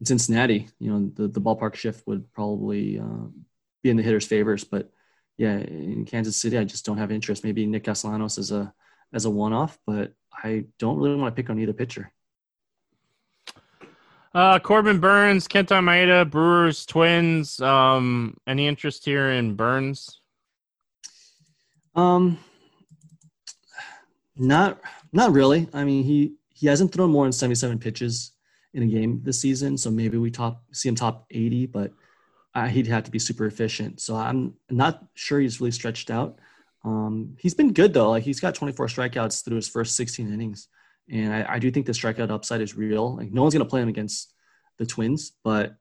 in 0.00 0.06
Cincinnati, 0.06 0.68
you 0.78 0.90
know, 0.90 1.10
the 1.14 1.28
the 1.28 1.40
ballpark 1.40 1.74
shift 1.74 2.06
would 2.06 2.32
probably 2.32 2.98
uh, 2.98 3.28
be 3.82 3.90
in 3.90 3.98
the 3.98 4.02
hitters' 4.02 4.26
favors. 4.26 4.64
But 4.64 4.90
yeah, 5.36 5.58
in 5.58 6.06
Kansas 6.06 6.36
City, 6.36 6.56
I 6.56 6.64
just 6.64 6.86
don't 6.86 6.98
have 6.98 7.12
interest. 7.12 7.44
Maybe 7.44 7.66
Nick 7.66 7.84
Castellanos 7.84 8.38
is 8.38 8.52
a 8.52 8.72
as 9.12 9.24
a 9.24 9.30
one 9.30 9.52
off, 9.52 9.78
but 9.86 10.12
I 10.32 10.64
don't 10.78 10.98
really 10.98 11.16
want 11.16 11.34
to 11.34 11.42
pick 11.42 11.50
on 11.50 11.58
either 11.58 11.72
pitcher. 11.72 12.12
Uh, 14.32 14.60
Corbin 14.60 15.00
Burnes, 15.00 15.48
Kenta 15.48 15.82
Maeda, 15.82 16.28
Brewers, 16.28 16.86
Twins. 16.86 17.60
Um, 17.60 18.36
any 18.46 18.68
interest 18.68 19.04
here 19.04 19.30
in 19.30 19.56
Burnes? 19.56 20.20
Um, 21.96 22.38
not 24.36 24.78
not 25.12 25.32
really. 25.32 25.68
I 25.72 25.84
mean, 25.84 26.04
he 26.04 26.34
he 26.48 26.68
hasn't 26.68 26.92
thrown 26.92 27.10
more 27.10 27.24
than 27.24 27.32
77 27.32 27.78
pitches 27.78 28.32
in 28.72 28.84
a 28.84 28.86
game 28.86 29.20
this 29.24 29.40
season, 29.40 29.76
so 29.76 29.90
maybe 29.90 30.16
we 30.16 30.30
top 30.30 30.62
see 30.72 30.88
him 30.88 30.94
top 30.94 31.26
80, 31.30 31.66
but 31.66 31.92
uh, 32.54 32.66
he'd 32.66 32.86
have 32.86 33.04
to 33.04 33.10
be 33.10 33.18
super 33.18 33.46
efficient. 33.46 34.00
So 34.00 34.14
I'm 34.14 34.54
not 34.70 35.04
sure 35.14 35.40
he's 35.40 35.60
really 35.60 35.72
stretched 35.72 36.10
out. 36.10 36.38
Um, 36.84 37.36
he's 37.38 37.54
been 37.54 37.72
good 37.72 37.92
though. 37.92 38.10
Like 38.10 38.22
he's 38.22 38.40
got 38.40 38.54
24 38.54 38.86
strikeouts 38.86 39.44
through 39.44 39.56
his 39.56 39.68
first 39.68 39.96
16 39.96 40.32
innings, 40.32 40.68
and 41.10 41.32
I, 41.32 41.54
I 41.54 41.58
do 41.58 41.70
think 41.70 41.86
the 41.86 41.92
strikeout 41.92 42.30
upside 42.30 42.60
is 42.60 42.76
real. 42.76 43.16
Like 43.16 43.32
no 43.32 43.42
one's 43.42 43.54
gonna 43.54 43.64
play 43.64 43.82
him 43.82 43.88
against 43.88 44.32
the 44.78 44.86
Twins, 44.86 45.32
but 45.44 45.76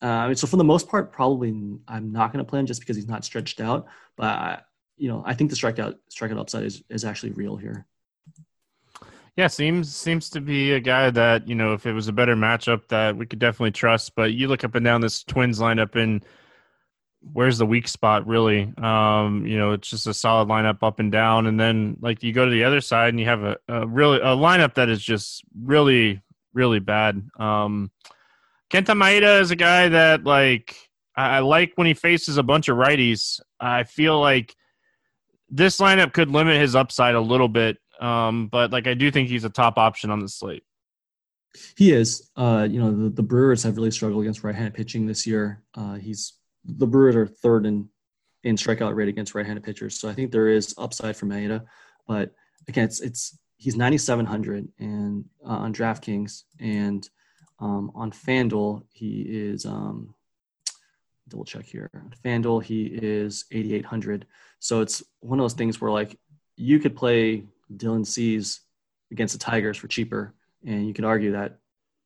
uh, 0.00 0.34
so 0.34 0.46
for 0.46 0.56
the 0.56 0.64
most 0.64 0.88
part, 0.88 1.12
probably 1.12 1.50
I'm 1.88 2.12
not 2.12 2.32
gonna 2.32 2.44
play 2.44 2.60
him 2.60 2.66
just 2.66 2.80
because 2.80 2.96
he's 2.96 3.08
not 3.08 3.24
stretched 3.24 3.60
out. 3.60 3.86
But 4.16 4.26
I, 4.26 4.60
you 4.96 5.08
know, 5.08 5.22
I 5.26 5.34
think 5.34 5.50
the 5.50 5.56
strikeout 5.56 5.96
strikeout 6.10 6.38
upside 6.38 6.64
is 6.64 6.82
is 6.88 7.04
actually 7.04 7.32
real 7.32 7.56
here. 7.56 7.86
Yeah, 9.36 9.46
seems 9.46 9.94
seems 9.94 10.28
to 10.30 10.40
be 10.40 10.72
a 10.72 10.80
guy 10.80 11.10
that 11.10 11.48
you 11.48 11.54
know, 11.54 11.72
if 11.72 11.86
it 11.86 11.92
was 11.92 12.08
a 12.08 12.12
better 12.12 12.36
matchup, 12.36 12.88
that 12.88 13.16
we 13.16 13.26
could 13.26 13.38
definitely 13.38 13.70
trust. 13.70 14.14
But 14.14 14.32
you 14.32 14.48
look 14.48 14.64
up 14.64 14.74
and 14.74 14.84
down 14.84 15.00
this 15.00 15.24
Twins 15.24 15.58
lineup, 15.58 15.94
and 15.96 16.24
where's 17.32 17.58
the 17.58 17.66
weak 17.66 17.88
spot 17.88 18.26
really? 18.26 18.72
Um, 18.78 19.46
you 19.46 19.58
know, 19.58 19.72
it's 19.72 19.88
just 19.88 20.06
a 20.06 20.14
solid 20.14 20.48
lineup 20.48 20.82
up 20.82 20.98
and 20.98 21.12
down, 21.12 21.46
and 21.46 21.58
then 21.58 21.96
like 22.00 22.22
you 22.22 22.32
go 22.32 22.44
to 22.44 22.50
the 22.50 22.64
other 22.64 22.80
side, 22.80 23.10
and 23.10 23.20
you 23.20 23.26
have 23.26 23.42
a, 23.42 23.56
a 23.68 23.86
really 23.86 24.18
a 24.18 24.36
lineup 24.36 24.74
that 24.74 24.88
is 24.88 25.02
just 25.02 25.42
really 25.60 26.20
really 26.54 26.80
bad. 26.80 27.22
Um, 27.38 27.90
Kenta 28.70 28.96
Maeda 28.96 29.40
is 29.40 29.50
a 29.50 29.56
guy 29.56 29.88
that 29.88 30.24
like 30.24 30.76
I, 31.16 31.36
I 31.36 31.38
like 31.40 31.72
when 31.76 31.86
he 31.86 31.94
faces 31.94 32.38
a 32.38 32.42
bunch 32.42 32.68
of 32.68 32.76
righties. 32.76 33.40
I 33.60 33.84
feel 33.84 34.20
like 34.20 34.54
this 35.48 35.78
lineup 35.78 36.12
could 36.12 36.30
limit 36.30 36.60
his 36.60 36.74
upside 36.74 37.14
a 37.14 37.20
little 37.20 37.48
bit 37.48 37.76
um, 38.02 38.48
but 38.48 38.72
like 38.72 38.86
I 38.86 38.94
do 38.94 39.10
think 39.10 39.28
he's 39.28 39.44
a 39.44 39.50
top 39.50 39.78
option 39.78 40.10
on 40.10 40.18
the 40.18 40.28
slate. 40.28 40.64
He 41.76 41.92
is. 41.92 42.30
Uh, 42.36 42.66
you 42.68 42.80
know, 42.80 42.90
the, 42.90 43.10
the 43.10 43.22
Brewers 43.22 43.62
have 43.62 43.76
really 43.76 43.90
struggled 43.90 44.22
against 44.22 44.42
right-handed 44.42 44.74
pitching 44.74 45.06
this 45.06 45.26
year. 45.26 45.62
Uh, 45.74 45.94
he's 45.94 46.34
the 46.64 46.86
Brewers 46.86 47.16
are 47.16 47.26
third 47.26 47.66
in 47.66 47.88
in 48.44 48.56
strikeout 48.56 48.96
rate 48.96 49.08
against 49.08 49.36
right-handed 49.36 49.62
pitchers. 49.62 50.00
So 50.00 50.08
I 50.08 50.14
think 50.14 50.32
there 50.32 50.48
is 50.48 50.74
upside 50.76 51.16
for 51.16 51.26
Maeda, 51.26 51.64
but 52.08 52.32
again, 52.68 52.84
it's 52.84 53.00
it's 53.00 53.38
he's 53.56 53.76
9,700 53.76 54.68
and 54.80 55.24
uh, 55.46 55.48
on 55.48 55.72
DraftKings 55.72 56.42
and 56.58 57.08
um, 57.60 57.92
on 57.94 58.10
FanDuel 58.10 58.82
he 58.90 59.20
is 59.22 59.64
um, 59.64 60.14
double 61.28 61.44
check 61.44 61.64
here. 61.64 61.90
FanDuel 62.24 62.64
he 62.64 62.86
is 62.86 63.44
8,800. 63.52 64.26
So 64.58 64.80
it's 64.80 65.02
one 65.20 65.38
of 65.38 65.44
those 65.44 65.54
things 65.54 65.80
where 65.80 65.92
like 65.92 66.18
you 66.56 66.78
could 66.78 66.96
play 66.96 67.44
Dylan 67.76 68.06
Cease 68.06 68.60
against 69.10 69.34
the 69.34 69.38
Tigers 69.38 69.76
for 69.76 69.88
cheaper, 69.88 70.34
and 70.66 70.86
you 70.86 70.94
could 70.94 71.04
argue 71.04 71.32
that 71.32 71.58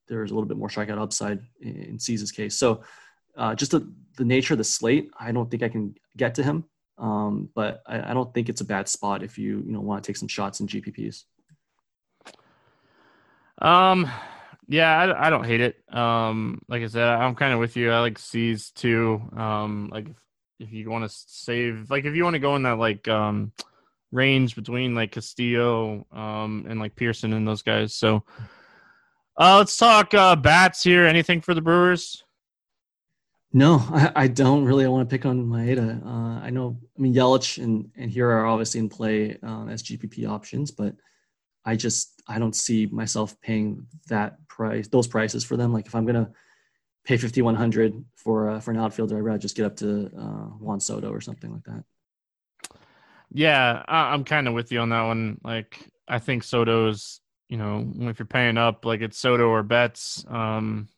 there's 0.09 0.31
a 0.31 0.35
little 0.35 0.49
bit 0.49 0.57
more 0.57 0.69
strikeout 0.69 1.01
upside 1.01 1.41
in 1.61 1.99
Cease's 1.99 2.33
case. 2.33 2.57
So, 2.57 2.83
uh, 3.37 3.55
just 3.55 3.73
the, 3.73 3.93
the 4.17 4.25
nature 4.25 4.55
of 4.55 4.59
the 4.59 4.65
slate, 4.65 5.11
I 5.19 5.33
don't 5.33 5.51
think 5.51 5.63
I 5.63 5.69
can 5.69 5.95
get 6.17 6.35
to 6.37 6.43
him, 6.43 6.65
um, 6.99 7.51
but 7.55 7.83
I, 7.87 8.11
I, 8.11 8.15
don't 8.15 8.33
think 8.33 8.49
it's 8.49 8.61
a 8.61 8.65
bad 8.65 8.89
spot 8.89 9.23
if 9.23 9.39
you 9.39 9.63
you 9.67 9.73
know 9.73 9.81
want 9.81 10.03
to 10.03 10.07
take 10.07 10.17
some 10.17 10.29
shots 10.29 10.61
in 10.61 10.67
GPPs. 10.67 11.25
Um, 13.61 14.11
yeah, 14.69 14.97
I, 14.97 15.27
I 15.27 15.31
don't 15.31 15.45
hate 15.45 15.61
it. 15.61 15.77
Um, 15.95 16.61
like 16.69 16.83
I 16.83 16.87
said, 16.87 17.09
I'm 17.09 17.35
kind 17.35 17.53
of 17.53 17.61
with 17.61 17.77
you. 17.77 17.93
I 17.93 18.01
like 18.01 18.19
Cease 18.19 18.71
too. 18.71 19.23
Um, 19.37 19.91
like 19.93 20.09
if, 20.09 20.17
if 20.59 20.73
you 20.73 20.91
want 20.91 21.09
to 21.09 21.15
save, 21.15 21.91
like 21.91 22.05
if 22.05 22.15
you 22.15 22.25
want 22.25 22.35
to 22.35 22.41
go 22.41 22.57
in 22.57 22.63
that 22.65 22.79
like 22.79 23.07
um 23.09 23.53
range 24.13 24.57
between 24.57 24.95
like 24.95 25.13
Castillo 25.13 26.07
um, 26.13 26.67
and 26.69 26.81
like 26.81 26.97
Pearson 26.97 27.33
and 27.33 27.47
those 27.47 27.63
guys. 27.63 27.95
So 27.95 28.25
uh, 29.39 29.59
let's 29.59 29.77
talk 29.77 30.15
uh, 30.15 30.37
bats 30.37 30.83
here. 30.83 31.07
Anything 31.07 31.41
for 31.41 31.55
the 31.55 31.61
Brewers? 31.61 32.25
No, 33.57 33.83
I, 33.91 34.13
I 34.15 34.29
don't 34.29 34.67
really 34.67 34.85
I 34.85 34.89
want 34.89 35.09
to 35.09 35.15
pick 35.15 35.25
on 35.25 35.47
Maeda. 35.47 36.05
Uh, 36.05 36.45
I 36.45 36.51
know, 36.51 36.77
I 36.95 37.01
mean, 37.01 37.15
Yelich 37.15 37.57
and, 37.57 37.91
and 37.97 38.13
Hiura 38.13 38.35
are 38.35 38.47
obviously 38.47 38.81
in 38.81 38.91
play 38.91 39.39
um, 39.43 39.71
as 39.71 39.83
GPP 39.83 40.29
options, 40.29 40.71
but 40.71 40.95
I 41.65 41.75
just, 41.75 42.23
I 42.29 42.39
don't 42.39 42.55
see 42.55 42.85
myself 42.85 43.41
paying 43.41 43.87
that 44.09 44.47
price, 44.47 44.89
those 44.89 45.07
prices 45.07 45.43
for 45.43 45.57
them. 45.57 45.73
Like 45.73 45.87
if 45.87 45.95
I'm 45.95 46.05
going 46.05 46.23
to 46.23 46.31
pay 47.07 47.17
5,100 47.17 48.05
for, 48.17 48.51
uh, 48.51 48.61
for 48.61 48.73
an 48.73 48.77
outfielder, 48.77 49.17
I'd 49.17 49.23
rather 49.25 49.39
just 49.39 49.57
get 49.57 49.65
up 49.65 49.77
to 49.77 50.11
uh, 50.15 50.49
Juan 50.61 50.79
Soto 50.79 51.11
or 51.11 51.23
something 51.23 51.51
like 51.51 51.65
that. 51.65 52.79
Yeah, 53.33 53.83
I, 53.89 54.13
am 54.13 54.25
kind 54.25 54.49
of 54.49 54.53
with 54.53 54.71
you 54.71 54.81
on 54.81 54.91
that 54.91 55.05
one. 55.05 55.41
Like, 55.43 55.81
I 56.07 56.19
think 56.19 56.45
Soto's, 56.45 57.23
you 57.49 57.57
know, 57.57 57.91
if 58.01 58.19
you're 58.19 58.27
paying 58.27 58.59
up, 58.59 58.85
like 58.85 59.01
it's 59.01 59.17
Soto 59.17 59.49
or 59.49 59.63
Betts 59.63 60.27
um, 60.29 60.89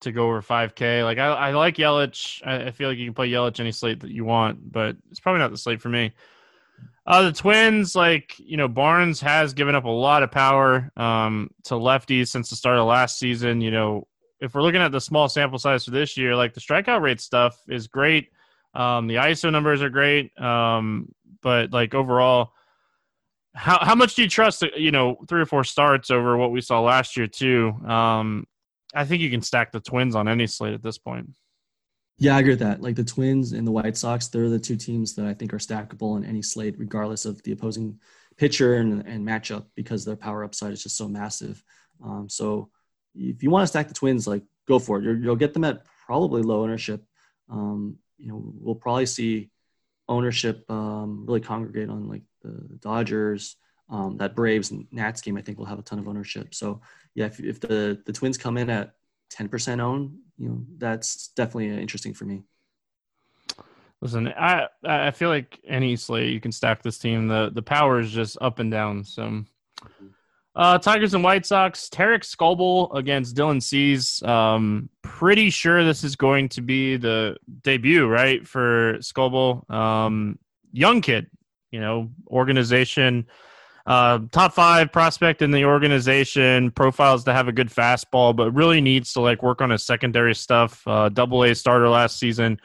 to 0.00 0.12
go 0.12 0.26
over 0.26 0.42
5K. 0.42 1.04
Like, 1.04 1.18
I, 1.18 1.26
I 1.26 1.50
like 1.52 1.76
Yelich. 1.76 2.42
I, 2.46 2.66
I 2.66 2.70
feel 2.70 2.88
like 2.88 2.98
you 2.98 3.06
can 3.06 3.14
play 3.14 3.30
Yelich 3.30 3.60
any 3.60 3.72
slate 3.72 4.00
that 4.00 4.10
you 4.10 4.24
want, 4.24 4.72
but 4.72 4.96
it's 5.10 5.20
probably 5.20 5.40
not 5.40 5.50
the 5.50 5.58
slate 5.58 5.80
for 5.80 5.88
me. 5.88 6.12
Uh, 7.06 7.22
the 7.22 7.32
Twins, 7.32 7.96
like 7.96 8.38
you 8.38 8.58
know, 8.58 8.68
Burnes 8.68 9.18
has 9.22 9.54
given 9.54 9.74
up 9.74 9.84
a 9.84 9.90
lot 9.90 10.22
of 10.22 10.30
power 10.30 10.92
um, 10.96 11.50
to 11.64 11.74
lefties 11.74 12.28
since 12.28 12.50
the 12.50 12.56
start 12.56 12.76
of 12.76 12.86
last 12.86 13.18
season. 13.18 13.62
You 13.62 13.70
know, 13.70 14.06
if 14.40 14.54
we're 14.54 14.62
looking 14.62 14.82
at 14.82 14.92
the 14.92 15.00
small 15.00 15.26
sample 15.26 15.58
size 15.58 15.86
for 15.86 15.90
this 15.90 16.18
year, 16.18 16.36
like 16.36 16.52
the 16.52 16.60
strikeout 16.60 17.00
rate 17.00 17.22
stuff 17.22 17.58
is 17.66 17.86
great. 17.86 18.30
Um, 18.74 19.06
the 19.06 19.16
ISO 19.16 19.50
numbers 19.50 19.80
are 19.80 19.88
great. 19.88 20.38
Um, 20.38 21.14
but 21.40 21.72
like 21.72 21.94
overall, 21.94 22.52
how 23.54 23.78
how 23.80 23.94
much 23.94 24.14
do 24.14 24.22
you 24.22 24.28
trust? 24.28 24.62
You 24.76 24.90
know, 24.90 25.16
three 25.28 25.40
or 25.40 25.46
four 25.46 25.64
starts 25.64 26.10
over 26.10 26.36
what 26.36 26.52
we 26.52 26.60
saw 26.60 26.80
last 26.82 27.16
year 27.16 27.26
too. 27.26 27.70
Um, 27.86 28.46
I 28.94 29.04
think 29.04 29.22
you 29.22 29.30
can 29.30 29.42
stack 29.42 29.72
the 29.72 29.80
Twins 29.80 30.14
on 30.14 30.28
any 30.28 30.46
slate 30.46 30.74
at 30.74 30.82
this 30.82 30.98
point. 30.98 31.30
Yeah, 32.18 32.36
I 32.36 32.40
agree 32.40 32.52
with 32.52 32.60
that. 32.60 32.82
Like 32.82 32.96
the 32.96 33.04
Twins 33.04 33.52
and 33.52 33.66
the 33.66 33.70
White 33.70 33.96
Sox, 33.96 34.28
they're 34.28 34.48
the 34.48 34.58
two 34.58 34.76
teams 34.76 35.14
that 35.14 35.26
I 35.26 35.34
think 35.34 35.52
are 35.52 35.58
stackable 35.58 36.16
in 36.16 36.24
any 36.24 36.42
slate, 36.42 36.74
regardless 36.78 37.24
of 37.24 37.40
the 37.42 37.52
opposing 37.52 38.00
pitcher 38.36 38.74
and, 38.74 39.06
and 39.06 39.26
matchup, 39.26 39.66
because 39.76 40.04
their 40.04 40.16
power 40.16 40.42
upside 40.42 40.72
is 40.72 40.82
just 40.82 40.96
so 40.96 41.06
massive. 41.06 41.62
Um, 42.02 42.28
so 42.28 42.70
if 43.14 43.42
you 43.42 43.50
want 43.50 43.62
to 43.62 43.68
stack 43.68 43.88
the 43.88 43.94
Twins, 43.94 44.26
like 44.26 44.42
go 44.66 44.78
for 44.78 44.98
it. 44.98 45.04
you 45.04 45.28
will 45.28 45.36
get 45.36 45.54
them 45.54 45.64
at 45.64 45.84
probably 46.06 46.42
low 46.42 46.62
ownership. 46.62 47.04
um, 47.50 47.98
you 48.18 48.28
know, 48.28 48.42
we'll 48.60 48.74
probably 48.74 49.06
see 49.06 49.50
ownership 50.08 50.68
um, 50.70 51.24
really 51.26 51.40
congregate 51.40 51.88
on 51.88 52.08
like 52.08 52.22
the 52.42 52.78
Dodgers, 52.80 53.56
um, 53.90 54.16
that 54.18 54.34
Braves 54.34 54.70
and 54.70 54.86
Nats 54.90 55.20
game. 55.20 55.36
I 55.36 55.42
think 55.42 55.58
will 55.58 55.66
have 55.66 55.78
a 55.78 55.82
ton 55.82 55.98
of 55.98 56.08
ownership. 56.08 56.54
So 56.54 56.80
yeah, 57.18 57.26
if, 57.26 57.40
if 57.40 57.58
the 57.58 58.00
the 58.06 58.12
Twins 58.12 58.38
come 58.38 58.56
in 58.56 58.70
at 58.70 58.94
10% 59.34 59.80
own, 59.80 60.18
you 60.38 60.48
know, 60.48 60.64
that's 60.78 61.28
definitely 61.28 61.68
interesting 61.68 62.14
for 62.14 62.24
me. 62.24 62.44
Listen, 64.00 64.28
I 64.28 64.68
I 64.84 65.10
feel 65.10 65.28
like 65.28 65.58
any 65.66 65.96
slate 65.96 66.32
you 66.32 66.40
can 66.40 66.52
stack 66.52 66.80
this 66.80 66.96
team. 66.96 67.26
The 67.26 67.50
the 67.52 67.62
power 67.62 67.98
is 67.98 68.12
just 68.12 68.38
up 68.40 68.60
and 68.60 68.70
down. 68.70 69.02
So, 69.02 69.42
uh, 70.54 70.78
Tigers 70.78 71.14
and 71.14 71.24
White 71.24 71.44
Sox. 71.44 71.88
Tarik 71.88 72.22
Skubal 72.22 72.96
against 72.96 73.34
Dylan 73.34 73.60
Cease. 73.60 74.22
Um, 74.22 74.88
pretty 75.02 75.50
sure 75.50 75.84
this 75.84 76.04
is 76.04 76.14
going 76.14 76.48
to 76.50 76.60
be 76.60 76.96
the 76.96 77.36
debut, 77.62 78.06
right, 78.06 78.46
for 78.46 78.98
Skubal. 78.98 79.68
Um, 79.68 80.38
young 80.70 81.00
kid, 81.00 81.28
you 81.72 81.80
know, 81.80 82.12
organization. 82.28 83.26
Uh, 83.88 84.20
top 84.32 84.52
five 84.52 84.92
prospect 84.92 85.40
in 85.40 85.50
the 85.50 85.64
organization, 85.64 86.70
profiles 86.70 87.24
to 87.24 87.32
have 87.32 87.48
a 87.48 87.52
good 87.52 87.70
fastball, 87.70 88.36
but 88.36 88.52
really 88.52 88.82
needs 88.82 89.14
to 89.14 89.20
like 89.20 89.42
work 89.42 89.62
on 89.62 89.70
his 89.70 89.82
secondary 89.82 90.34
stuff. 90.34 90.86
Uh, 90.86 91.08
double 91.08 91.42
A 91.42 91.54
starter 91.54 91.88
last 91.88 92.18
season 92.18 92.60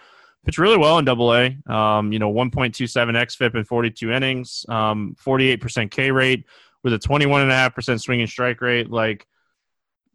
pitched 0.45 0.57
really 0.57 0.77
well 0.77 0.99
in 0.99 1.05
Double 1.05 1.33
A. 1.33 1.57
Um, 1.67 2.11
you 2.11 2.19
know, 2.19 2.31
1.27 2.31 2.91
xFIP 2.91 3.55
in 3.55 3.63
42 3.63 4.11
innings, 4.11 4.65
um, 4.69 5.15
48% 5.25 5.89
K 5.89 6.11
rate 6.11 6.45
with 6.83 6.93
a 6.93 6.99
21.5% 6.99 8.01
swinging 8.01 8.27
strike 8.27 8.61
rate. 8.61 8.91
Like 8.91 9.25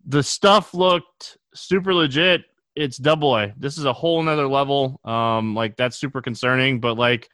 the 0.07 0.23
stuff 0.23 0.75
looked 0.75 1.39
super 1.55 1.95
legit. 1.95 2.45
It's 2.77 2.99
Double 2.99 3.37
A. 3.37 3.53
This 3.57 3.79
is 3.79 3.87
a 3.87 3.93
whole 3.93 4.23
nother 4.23 4.47
level. 4.47 5.01
Um, 5.05 5.55
like 5.55 5.77
that's 5.77 5.97
super 5.97 6.21
concerning. 6.21 6.81
But 6.81 6.99
like 6.99 7.29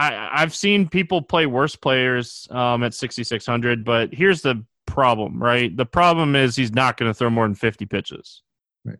I, 0.00 0.42
I've 0.42 0.54
seen 0.54 0.88
people 0.88 1.20
play 1.20 1.44
worse 1.44 1.76
players 1.76 2.48
um, 2.50 2.82
at 2.82 2.94
6,600. 2.94 3.84
But 3.84 4.14
here's 4.14 4.40
the 4.40 4.64
problem, 4.86 5.42
right? 5.42 5.76
The 5.76 5.84
problem 5.84 6.34
is 6.34 6.56
he's 6.56 6.72
not 6.72 6.96
going 6.96 7.10
to 7.10 7.14
throw 7.14 7.28
more 7.28 7.44
than 7.44 7.54
50 7.54 7.84
pitches. 7.84 8.42
Right. 8.82 8.98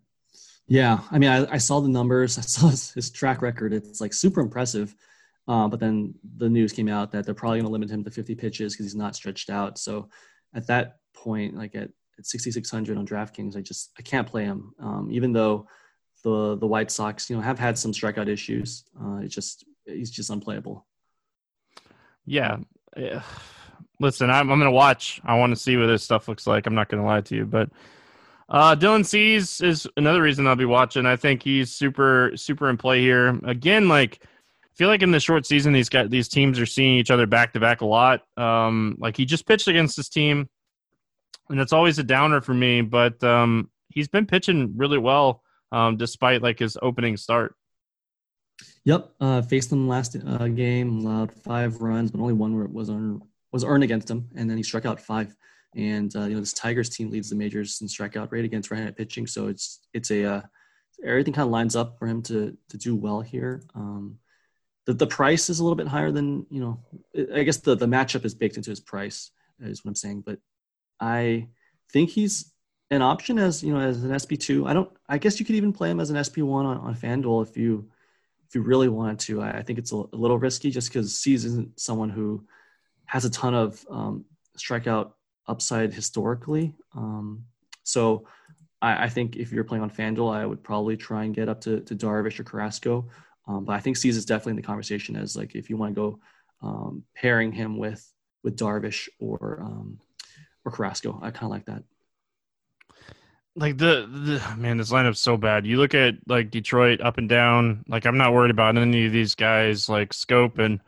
Yeah, 0.69 1.01
I 1.11 1.19
mean, 1.19 1.31
I, 1.31 1.55
I 1.55 1.57
saw 1.57 1.81
the 1.81 1.89
numbers. 1.89 2.37
I 2.39 2.43
saw 2.43 2.69
his, 2.69 2.93
his 2.93 3.11
track 3.11 3.41
record. 3.41 3.73
It's 3.73 4.01
like 4.01 4.13
super 4.13 4.43
impressive. 4.43 4.95
Uh, 5.49 5.69
but 5.69 5.81
then 5.81 6.15
the 6.37 6.51
news 6.51 6.73
came 6.73 6.89
out 6.89 7.13
that 7.13 7.25
they're 7.25 7.35
probably 7.35 7.59
going 7.59 7.67
to 7.67 7.73
limit 7.73 7.91
him 7.91 8.05
to 8.05 8.11
50 8.11 8.35
pitches 8.35 8.75
because 8.75 8.87
he's 8.87 8.95
not 8.95 9.17
stretched 9.17 9.49
out. 9.49 9.79
So 9.79 10.11
at 10.55 10.67
that 10.67 10.99
point, 11.15 11.57
like 11.57 11.75
at, 11.75 11.91
at 12.19 12.27
6,600 12.27 12.99
on 12.99 13.07
DraftKings, 13.07 13.57
I 13.57 13.63
just 13.63 13.91
I 13.99 14.03
can't 14.03 14.29
play 14.29 14.45
him. 14.45 14.75
Um, 14.79 15.09
even 15.11 15.33
though 15.33 15.67
the 16.23 16.57
the 16.57 16.67
White 16.67 16.91
Sox, 16.91 17.31
you 17.31 17.37
know, 17.37 17.43
have 17.43 17.59
had 17.59 17.79
some 17.79 17.93
strikeout 17.93 18.29
issues. 18.29 18.85
Uh, 19.01 19.21
it's 19.23 19.35
just 19.35 19.65
he's 19.87 20.11
just 20.11 20.31
unplayable. 20.31 20.87
Yeah. 22.27 22.59
Listen, 23.99 24.31
I'm 24.31 24.51
I'm 24.51 24.59
gonna 24.59 24.71
watch. 24.71 25.21
I 25.25 25.39
want 25.39 25.51
to 25.51 25.61
see 25.61 25.77
what 25.77 25.87
this 25.87 26.03
stuff 26.03 26.29
looks 26.29 26.47
like. 26.47 26.67
I'm 26.67 26.75
not 26.75 26.89
gonna 26.89 27.05
lie 27.05 27.21
to 27.21 27.37
you, 27.37 27.45
but 27.45 27.71
uh, 28.51 28.75
Dylan 28.75 29.07
Cease 29.07 29.61
is 29.61 29.87
another 29.97 30.21
reason 30.21 30.47
I'll 30.47 30.57
be 30.57 30.65
watching. 30.65 31.07
I 31.07 31.17
think 31.17 31.43
he's 31.43 31.71
super, 31.73 32.33
super 32.35 32.69
in 32.69 32.77
play 32.77 33.01
here. 33.01 33.39
Again, 33.45 33.89
like 33.89 34.21
I 34.23 34.75
feel 34.75 34.89
like 34.89 35.03
in 35.03 35.13
the 35.13 35.21
short 35.21 35.47
season, 35.47 35.73
these 35.73 35.89
got 35.89 36.11
these 36.11 36.29
teams 36.29 36.59
are 36.59 36.67
seeing 36.67 36.95
each 36.95 37.13
other 37.13 37.27
back 37.27 37.53
to 37.53 37.61
back 37.61 37.81
a 37.81 37.87
lot. 37.87 38.23
Um, 38.37 38.97
like 38.99 39.17
he 39.17 39.25
just 39.25 39.47
pitched 39.47 39.69
against 39.69 39.97
this 39.97 40.09
team, 40.09 40.49
and 41.49 41.61
it's 41.61 41.73
always 41.73 41.99
a 41.99 42.03
downer 42.03 42.41
for 42.41 42.55
me. 42.55 42.81
But 42.81 43.23
um, 43.23 43.71
he's 43.89 44.09
been 44.09 44.27
pitching 44.27 44.73
really 44.77 44.99
well 44.99 45.43
um, 45.71 45.97
despite 45.97 46.43
like 46.43 46.59
his 46.59 46.77
opening 46.83 47.17
start. 47.17 47.55
Yep, 48.85 49.11
uh, 49.21 49.43
faced 49.43 49.71
them 49.71 49.89
last 49.89 50.17
uh, 50.17 50.49
game, 50.49 50.99
allowed 50.99 51.33
five 51.33 51.81
runs, 51.81 52.11
but 52.11 52.21
only 52.21 52.33
one 52.33 52.73
was 52.73 52.91
earned 52.91 53.23
was 53.53 53.65
earned 53.65 53.83
against 53.83 54.11
him, 54.11 54.29
and 54.37 54.49
then 54.49 54.57
he 54.57 54.63
struck 54.63 54.87
out 54.87 55.01
five. 55.01 55.35
And 55.77 56.15
uh, 56.17 56.25
you 56.25 56.35
know 56.35 56.41
this 56.41 56.53
Tigers 56.53 56.89
team 56.89 57.11
leads 57.11 57.31
the 57.31 57.37
majors 57.37 57.81
in 57.81 57.87
strikeout 57.87 58.33
rate 58.33 58.45
against 58.45 58.71
right-handed 58.71 58.97
pitching, 58.97 59.27
so 59.27 59.49
it's 59.49 59.81
it's 59.93 60.11
a 60.11 60.25
uh, 60.25 60.43
everything 61.05 61.33
kind 61.33 61.47
of 61.47 61.53
lines 61.53 61.77
up 61.77 61.99
for 61.99 62.07
him 62.07 62.23
to 62.23 62.57
to 62.71 62.79
do 62.79 62.97
well 62.97 63.21
here. 63.21 63.63
Um, 63.75 64.19
the 64.87 64.95
the 64.95 65.07
price 65.07 65.49
is 65.51 65.61
a 65.61 65.63
little 65.63 65.77
bit 65.77 65.87
higher 65.87 66.11
than 66.11 66.47
you 66.51 66.61
know. 66.61 66.81
I 67.35 67.43
guess 67.45 67.59
the 67.59 67.77
the 67.77 67.87
matchup 67.87 68.25
is 68.25 68.35
baked 68.35 68.57
into 68.57 68.71
his 68.71 68.81
price 68.81 69.31
is 69.61 69.85
what 69.85 69.91
I'm 69.91 69.95
saying, 69.95 70.23
but 70.27 70.39
I 70.99 71.49
think 71.93 72.11
he's 72.11 72.53
an 72.91 73.03
option 73.03 73.39
as 73.39 73.63
you 73.63 73.73
know 73.73 73.81
as 73.81 74.03
an 74.03 74.19
SP 74.19 74.35
two. 74.39 74.67
I 74.67 74.73
don't. 74.73 74.91
I 75.09 75.19
guess 75.19 75.39
you 75.39 75.47
could 75.47 75.55
even 75.55 75.73
play 75.73 75.91
him 75.91 76.01
as 76.01 76.11
an 76.11 76.23
SP 76.23 76.39
one 76.39 76.67
on, 76.67 76.79
on 76.79 76.95
FanDuel 76.95 77.49
if 77.49 77.57
you 77.57 77.91
if 78.51 78.57
you 78.57 78.63
really 78.63 78.89
wanted 78.89 79.21
to. 79.21 79.43
I, 79.43 79.59
I 79.59 79.63
think 79.63 79.79
it's 79.79 79.93
a, 79.93 79.97
a, 79.97 80.17
little 80.17 80.39
risky 80.39 80.71
just 80.71 80.89
because 80.89 81.17
Cease 81.17 81.45
isn't 81.45 81.79
someone 81.79 82.11
who 82.11 82.45
has 83.07 83.25
a 83.25 83.31
ton 83.31 83.55
of 83.55 83.87
um, 83.89 84.25
strikeout 84.59 85.13
upside 85.47 85.95
historically. 85.95 86.75
Um, 86.97 87.45
so 87.85 88.27
I, 88.83 89.05
I, 89.05 89.09
think 89.09 89.37
if 89.37 89.53
you're 89.53 89.63
playing 89.63 89.85
on 89.85 89.91
FanDuel, 89.91 90.35
I 90.35 90.45
would 90.45 90.65
probably 90.65 90.97
try 90.97 91.25
and 91.25 91.35
get 91.35 91.49
up 91.49 91.61
to, 91.61 91.81
to 91.81 91.95
Darvish 91.95 92.41
or 92.41 92.45
Carrasco. 92.45 93.09
Um, 93.47 93.65
but 93.65 93.75
I 93.75 93.81
think 93.81 93.97
Cease 93.97 94.17
is 94.17 94.25
definitely 94.25 94.51
in 94.51 94.57
the 94.57 94.63
conversation 94.63 95.15
as 95.15 95.37
like 95.37 95.55
if 95.55 95.71
you 95.71 95.77
want 95.77 95.95
to 95.95 96.01
go 96.01 96.21
um, 96.61 97.05
pairing 97.15 97.53
him 97.53 97.79
with 97.79 98.05
with 98.43 98.57
Darvish 98.57 99.09
or 99.21 99.61
um, 99.63 100.01
or 100.65 100.73
Carrasco. 100.73 101.21
I 101.23 101.31
kind 101.31 101.45
of 101.45 101.51
like 101.51 101.67
that. 101.67 101.85
Like 103.61 103.77
the, 103.77 104.09
the 104.11 104.57
man, 104.57 104.79
this 104.79 104.91
lineup's 104.91 105.21
so 105.21 105.37
bad. 105.37 105.67
You 105.67 105.77
look 105.77 105.95
at 105.95 106.15
like 106.27 106.51
Detroit 106.51 107.03
up 107.03 107.19
and 107.19 107.29
down. 107.29 107.85
Like 107.89 108.07
I'm 108.07 108.17
not 108.17 108.33
worried 108.33 108.51
about 108.51 108.79
any 108.79 109.05
of 109.05 109.13
these 109.13 109.35
guys 109.35 109.87
like 109.87 110.15
Schoop 110.15 110.59
and 110.59 110.81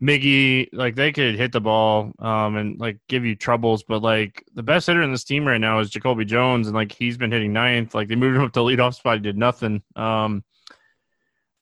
Miggy, 0.00 0.68
like 0.72 0.94
they 0.94 1.10
could 1.10 1.34
hit 1.34 1.50
the 1.50 1.60
ball 1.60 2.12
um, 2.20 2.56
and 2.56 2.78
like 2.78 2.98
give 3.08 3.24
you 3.24 3.34
troubles, 3.34 3.82
but 3.82 4.00
like 4.00 4.44
the 4.54 4.62
best 4.62 4.86
hitter 4.86 5.02
in 5.02 5.10
this 5.10 5.24
team 5.24 5.44
right 5.44 5.60
now 5.60 5.80
is 5.80 5.90
Jacoby 5.90 6.24
Jones, 6.24 6.68
and 6.68 6.76
like 6.76 6.92
he's 6.92 7.16
been 7.16 7.32
hitting 7.32 7.52
ninth. 7.52 7.96
Like 7.96 8.06
they 8.06 8.14
moved 8.14 8.36
him 8.36 8.42
up 8.42 8.52
to 8.52 8.60
leadoff 8.60 8.94
spot, 8.94 9.16
he 9.16 9.20
did 9.20 9.36
nothing. 9.36 9.82
Um, 9.96 10.44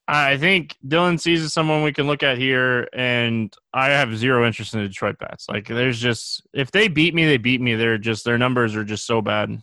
I 0.07 0.36
think 0.36 0.76
Dylan 0.86 1.18
Cease 1.18 1.40
is 1.40 1.55
someone 1.55 1.82
we 1.82 1.94
can 1.94 2.07
look 2.07 2.22
at 2.22 2.36
here, 2.36 2.88
and 2.92 3.55
I 3.72 3.90
have 3.90 4.16
zero 4.18 4.46
interest 4.46 4.74
in 4.74 4.82
the 4.82 4.88
Detroit 4.88 5.18
bats. 5.18 5.48
Like 5.48 5.66
there's 5.66 5.98
just 5.98 6.46
if 6.53 6.70
they 6.70 6.88
beat 6.88 7.14
me, 7.14 7.24
they 7.24 7.38
beat 7.38 7.62
me. 7.62 7.74
They're 7.74 7.96
just 7.96 8.24
their 8.24 8.36
numbers 8.36 8.76
are 8.76 8.84
just 8.84 9.07
so 9.07 9.22
bad. 9.22 9.62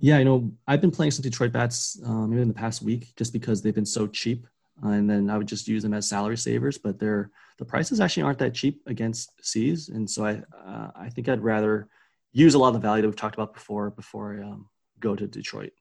Yeah, 0.00 0.18
you 0.18 0.24
know, 0.24 0.52
I've 0.66 0.80
been 0.80 0.90
playing 0.90 1.12
some 1.12 1.22
Detroit 1.22 1.52
bats 1.52 2.00
um, 2.04 2.32
even 2.32 2.42
in 2.42 2.48
the 2.48 2.54
past 2.54 2.82
week 2.82 3.14
just 3.16 3.32
because 3.32 3.62
they've 3.62 3.74
been 3.74 3.86
so 3.86 4.06
cheap, 4.06 4.46
uh, 4.84 4.88
and 4.88 5.08
then 5.08 5.30
I 5.30 5.38
would 5.38 5.48
just 5.48 5.68
use 5.68 5.82
them 5.82 5.94
as 5.94 6.08
salary 6.08 6.36
savers. 6.36 6.78
But 6.78 6.98
they're 6.98 7.30
the 7.58 7.64
prices 7.64 8.00
actually 8.00 8.24
aren't 8.24 8.38
that 8.38 8.54
cheap 8.54 8.82
against 8.86 9.30
Cease, 9.44 9.88
and 9.88 10.08
so 10.08 10.24
I 10.24 10.42
uh, 10.66 10.90
I 10.94 11.08
think 11.08 11.28
I'd 11.28 11.42
rather 11.42 11.88
use 12.32 12.54
a 12.54 12.58
lot 12.58 12.68
of 12.68 12.74
the 12.74 12.80
value 12.80 13.02
that 13.02 13.08
we've 13.08 13.16
talked 13.16 13.34
about 13.36 13.54
before 13.54 13.90
before 13.90 14.38
I 14.38 14.46
um, 14.46 14.68
go 15.00 15.14
to 15.14 15.26
Detroit. 15.26 15.72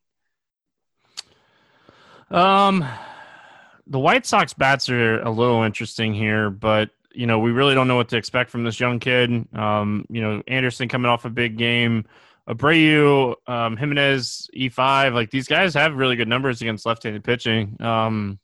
Um, 2.29 2.85
the 3.87 3.99
White 3.99 4.25
Sox 4.25 4.53
bats 4.53 4.89
are 4.89 5.21
a 5.21 5.29
little 5.29 5.63
interesting 5.63 6.13
here, 6.13 6.49
but 6.49 6.89
you 7.13 7.27
know 7.27 7.39
we 7.39 7.51
really 7.51 7.73
don't 7.73 7.87
know 7.87 7.95
what 7.95 8.09
to 8.09 8.17
expect 8.17 8.49
from 8.49 8.63
this 8.63 8.79
young 8.79 8.99
kid. 8.99 9.47
Um, 9.53 10.05
you 10.09 10.21
know 10.21 10.43
Anderson 10.47 10.87
coming 10.87 11.09
off 11.09 11.25
a 11.25 11.29
big 11.29 11.57
game. 11.57 12.05
Abreu, 12.47 13.35
um, 13.47 13.77
Jimenez, 13.77 14.49
E5, 14.55 15.13
like 15.13 15.31
these 15.31 15.47
guys 15.47 15.73
have 15.75 15.95
really 15.95 16.15
good 16.15 16.27
numbers 16.27 16.61
against 16.61 16.85
left-handed 16.85 17.23
pitching. 17.23 17.77
Um, 17.79 18.39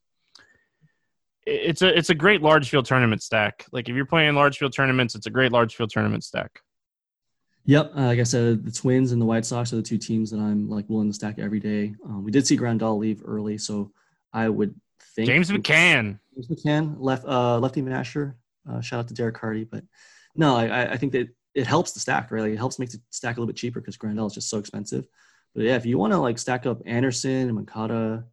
it's 1.45 1.81
a 1.81 1.97
it's 1.97 2.09
a 2.09 2.15
great 2.15 2.41
large 2.41 2.69
field 2.69 2.85
tournament 2.85 3.23
stack. 3.23 3.65
Like 3.71 3.89
if 3.89 3.95
you're 3.95 4.05
playing 4.05 4.35
large 4.35 4.57
field 4.57 4.73
tournaments, 4.73 5.15
it's 5.15 5.25
a 5.25 5.31
great 5.31 5.51
large 5.51 5.75
field 5.75 5.89
tournament 5.89 6.23
stack. 6.23 6.61
Yep, 7.65 7.91
uh, 7.95 8.01
like 8.05 8.19
I 8.19 8.23
said, 8.23 8.65
the 8.65 8.71
Twins 8.71 9.11
and 9.11 9.21
the 9.21 9.25
White 9.25 9.45
Sox 9.45 9.73
are 9.73 9.77
the 9.77 9.81
two 9.81 9.97
teams 9.97 10.31
that 10.31 10.39
I'm 10.39 10.69
like 10.69 10.89
willing 10.89 11.09
to 11.09 11.13
stack 11.13 11.39
every 11.39 11.59
day. 11.59 11.93
Um, 12.05 12.23
we 12.23 12.31
did 12.31 12.47
see 12.47 12.57
Grandal 12.57 12.97
leave 12.97 13.21
early, 13.25 13.57
so 13.57 13.91
I 14.33 14.47
would 14.47 14.75
think 15.15 15.27
James 15.27 15.51
McCann, 15.51 16.19
James 16.35 16.47
McCann, 16.47 16.95
left 16.99 17.25
uh, 17.25 17.59
lefty 17.59 17.81
masher. 17.81 18.37
Uh, 18.69 18.81
shout 18.81 18.99
out 18.99 19.07
to 19.09 19.13
Derek 19.13 19.37
Hardy, 19.37 19.65
but 19.65 19.83
no, 20.35 20.55
I, 20.55 20.93
I 20.93 20.97
think 20.97 21.11
that 21.13 21.29
it 21.55 21.67
helps 21.67 21.91
the 21.91 21.99
stack. 21.99 22.31
Right, 22.31 22.41
like 22.41 22.53
it 22.53 22.57
helps 22.57 22.79
make 22.79 22.91
the 22.91 23.01
stack 23.09 23.37
a 23.37 23.39
little 23.39 23.47
bit 23.47 23.55
cheaper 23.55 23.79
because 23.79 23.97
Grandal 23.97 24.27
is 24.27 24.33
just 24.33 24.49
so 24.49 24.57
expensive. 24.57 25.07
But 25.55 25.63
yeah, 25.63 25.75
if 25.75 25.85
you 25.85 25.97
want 25.97 26.13
to 26.13 26.19
like 26.19 26.37
stack 26.37 26.65
up 26.65 26.81
Anderson 26.85 27.47
and 27.47 27.55
Moncada, 27.55 28.25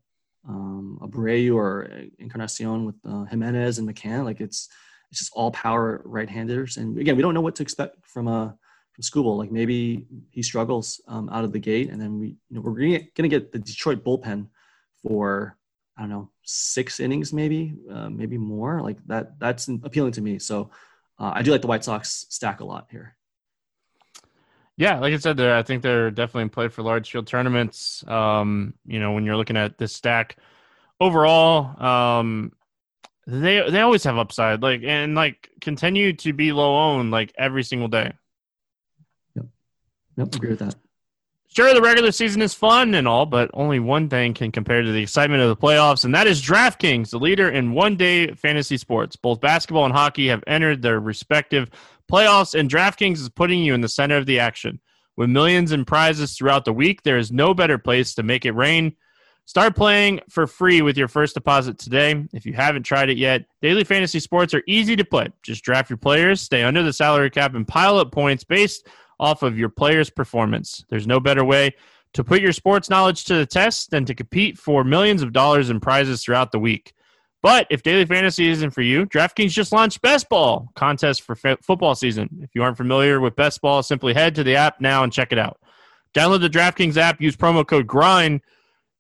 um, 0.49 0.99
Abreu 1.03 1.55
or 1.55 1.91
Encarnacion 2.19 2.85
with 2.85 2.97
uh, 3.05 3.25
Jimenez 3.25 3.79
and 3.79 3.89
McCann. 3.89 4.25
Like 4.25 4.41
it's 4.41 4.69
it's 5.11 5.21
just 5.21 5.33
all 5.35 5.51
power 5.53 6.03
right-handers. 6.05 6.77
And 6.79 6.99
again, 6.99 7.17
we 7.17 7.23
don't 7.23 7.35
know 7.35 7.41
what 7.41 7.55
to 7.57 7.63
expect 7.63 8.07
from 8.07 8.29
a 8.29 8.45
uh, 8.45 8.53
from 8.93 9.03
Skubal. 9.03 9.37
Like 9.37 9.53
maybe 9.53 10.07
he 10.31 10.43
struggles 10.43 11.01
um, 11.09 11.29
out 11.31 11.45
of 11.45 11.53
the 11.53 11.59
gate, 11.59 11.91
and 11.91 12.01
then 12.01 12.19
we 12.19 12.29
you 12.29 12.37
know 12.51 12.61
we're 12.61 12.73
going 12.73 13.09
to 13.15 13.29
get 13.29 13.53
the 13.53 13.59
Detroit 13.59 14.05
bullpen 14.05 14.49
for 15.03 15.57
I 15.97 16.03
don't 16.03 16.11
know 16.11 16.31
six 16.43 17.01
innings, 17.01 17.33
maybe 17.33 17.75
uh, 17.91 18.09
maybe 18.11 18.39
more. 18.39 18.81
Like 18.83 18.99
that 19.07 19.39
that's 19.39 19.69
appealing 19.69 20.13
to 20.13 20.23
me. 20.23 20.39
So 20.39 20.71
uh, 21.19 21.33
I 21.35 21.43
do 21.43 21.51
like 21.51 21.63
the 21.63 21.67
White 21.67 21.85
Sox 21.85 22.27
stack 22.29 22.61
a 22.61 22.65
lot 22.65 22.89
here. 22.91 23.17
Yeah, 24.77 24.99
like 24.99 25.15
I 25.15 25.17
said, 25.17 25.39
there 25.39 25.57
I 25.57 25.63
think 25.63 25.83
they're 25.83 26.11
definitely 26.11 26.43
in 26.43 26.51
play 26.51 26.69
for 26.69 26.83
large 26.83 27.11
field 27.11 27.27
tournaments. 27.27 28.05
Um, 28.07 28.75
you 28.87 29.01
know, 29.01 29.13
when 29.13 29.25
you're 29.25 29.37
looking 29.37 29.57
at 29.57 29.79
this 29.79 29.95
stack, 29.95 30.37
overall, 31.01 31.83
um, 31.83 32.53
they 33.27 33.69
they 33.71 33.81
always 33.81 34.05
have 34.05 34.19
upside, 34.19 34.63
like 34.63 34.83
and 34.85 35.15
like 35.15 35.51
continue 35.63 36.13
to 36.15 36.33
be 36.35 36.53
low 36.53 36.77
owned 36.77 37.11
like 37.11 37.33
every 37.39 37.63
single 37.63 37.89
day. 37.89 38.13
Yep, 39.35 39.47
yep, 40.17 40.35
agree 40.35 40.51
with 40.51 40.59
that. 40.59 40.77
Sure, 41.57 41.73
the 41.73 41.81
regular 41.81 42.13
season 42.13 42.43
is 42.43 42.53
fun 42.53 42.95
and 42.95 43.09
all, 43.09 43.25
but 43.25 43.51
only 43.55 43.79
one 43.79 44.11
thing 44.11 44.35
can 44.35 44.53
compare 44.53 44.83
to 44.83 44.93
the 44.93 45.01
excitement 45.01 45.41
of 45.41 45.49
the 45.49 45.57
playoffs, 45.57 46.05
and 46.05 46.15
that 46.15 46.27
is 46.27 46.43
DraftKings, 46.43 47.09
the 47.09 47.19
leader 47.19 47.49
in 47.49 47.73
one 47.73 47.97
day 47.97 48.31
fantasy 48.35 48.77
sports. 48.77 49.17
Both 49.17 49.41
basketball 49.41 49.87
and 49.87 49.95
hockey 49.95 50.29
have 50.29 50.45
entered 50.47 50.83
their 50.83 51.01
respective 51.01 51.71
playoffs, 52.13 52.55
and 52.55 52.69
DraftKings 52.69 53.21
is 53.21 53.31
putting 53.31 53.61
you 53.61 53.73
in 53.73 53.81
the 53.81 53.89
center 53.89 54.19
of 54.19 54.27
the 54.27 54.39
action. 54.39 54.81
With 55.17 55.31
millions 55.31 55.73
in 55.73 55.87
prizes 55.87 56.37
throughout 56.37 56.67
the 56.67 56.75
week, 56.75 57.05
there 57.05 57.17
is 57.17 57.33
no 57.33 57.55
better 57.55 57.79
place 57.79 58.15
to 58.17 58.23
make 58.23 58.45
it 58.45 58.53
rain. 58.53 58.95
Start 59.47 59.75
playing 59.75 60.21
for 60.29 60.47
free 60.47 60.83
with 60.83 60.99
your 60.99 61.09
first 61.09 61.33
deposit 61.33 61.79
today. 61.79 62.23
If 62.35 62.45
you 62.45 62.53
haven't 62.53 62.83
tried 62.83 63.09
it 63.09 63.17
yet, 63.17 63.47
daily 63.63 63.85
fantasy 63.85 64.21
sports 64.21 64.53
are 64.53 64.63
easy 64.67 64.95
to 64.95 65.07
play. 65.07 65.29
Just 65.43 65.65
draft 65.65 65.89
your 65.89 65.97
players, 65.97 66.43
stay 66.43 66.65
under 66.65 66.83
the 66.83 66.93
salary 66.93 67.31
cap, 67.31 67.55
and 67.55 67.67
pile 67.67 67.97
up 67.97 68.13
points 68.13 68.45
based 68.45 68.87
off 69.19 69.43
of 69.43 69.59
your 69.59 69.69
player's 69.69 70.11
performance. 70.11 70.85
There's 70.89 71.07
no 71.07 71.21
better 71.21 71.45
way 71.45 71.75
to 72.15 72.25
put 72.25 72.41
your 72.41 72.53
sports 72.53 72.89
knowledge 72.89 73.25
to 73.27 73.35
the 73.35 73.47
test 73.47 73.91
than 73.91 74.05
to 74.07 74.15
compete 74.15 74.59
for 74.59 74.85
millions 74.85 75.23
of 75.23 75.33
dollars 75.33 75.71
in 75.71 75.81
prizes 75.81 76.23
throughout 76.23 76.53
the 76.53 76.59
week. 76.59 76.95
But 77.43 77.67
if 77.71 77.83
daily 77.83 78.05
fantasy 78.05 78.49
isn't 78.49 78.71
for 78.71 78.83
you, 78.83 79.07
DraftKings 79.07 79.51
just 79.51 79.73
launched 79.73 80.01
Best 80.01 80.29
Ball 80.29 80.69
contest 80.75 81.23
for 81.23 81.37
f- 81.45 81.59
football 81.63 81.95
season. 81.95 82.41
If 82.43 82.51
you 82.55 82.63
aren't 82.63 82.77
familiar 82.77 83.21
with 83.21 83.37
Best 83.37 83.61
Ball, 83.61 83.83
simply 83.83 84.15
head 84.15 84.35
to 84.35 84.45
the 84.45 84.57
app 84.57 84.81
now 84.81 85.05
and 85.05 85.13
check 85.13 85.31
it 85.31 85.39
out. 85.39 85.61
Download 86.15 86.41
the 86.41 86.49
DraftKings 86.49 86.97
app, 86.97 87.21
use 87.21 87.37
promo 87.37 87.67
code 87.67 87.87
GRIND 87.87 88.41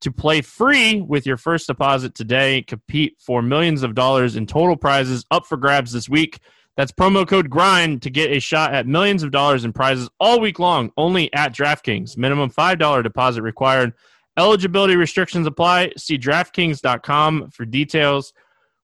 to 0.02 0.12
play 0.12 0.42
free 0.42 1.00
with 1.00 1.26
your 1.26 1.38
first 1.38 1.66
deposit 1.66 2.14
today. 2.14 2.62
Compete 2.62 3.16
for 3.18 3.40
millions 3.40 3.82
of 3.82 3.94
dollars 3.94 4.36
in 4.36 4.46
total 4.46 4.76
prizes 4.76 5.24
up 5.30 5.46
for 5.46 5.56
grabs 5.56 5.92
this 5.92 6.08
week. 6.08 6.38
That's 6.76 6.92
promo 6.92 7.26
code 7.26 7.48
GRIND 7.48 8.02
to 8.02 8.10
get 8.10 8.30
a 8.30 8.38
shot 8.38 8.74
at 8.74 8.86
millions 8.86 9.22
of 9.22 9.30
dollars 9.30 9.64
in 9.64 9.72
prizes 9.72 10.10
all 10.20 10.40
week 10.40 10.58
long, 10.58 10.92
only 10.96 11.32
at 11.32 11.54
DraftKings. 11.54 12.18
Minimum 12.18 12.50
$5 12.50 13.02
deposit 13.02 13.42
required. 13.42 13.94
Eligibility 14.38 14.96
restrictions 14.96 15.46
apply. 15.46 15.92
See 15.96 16.18
DraftKings.com 16.18 17.50
for 17.50 17.64
details. 17.64 18.34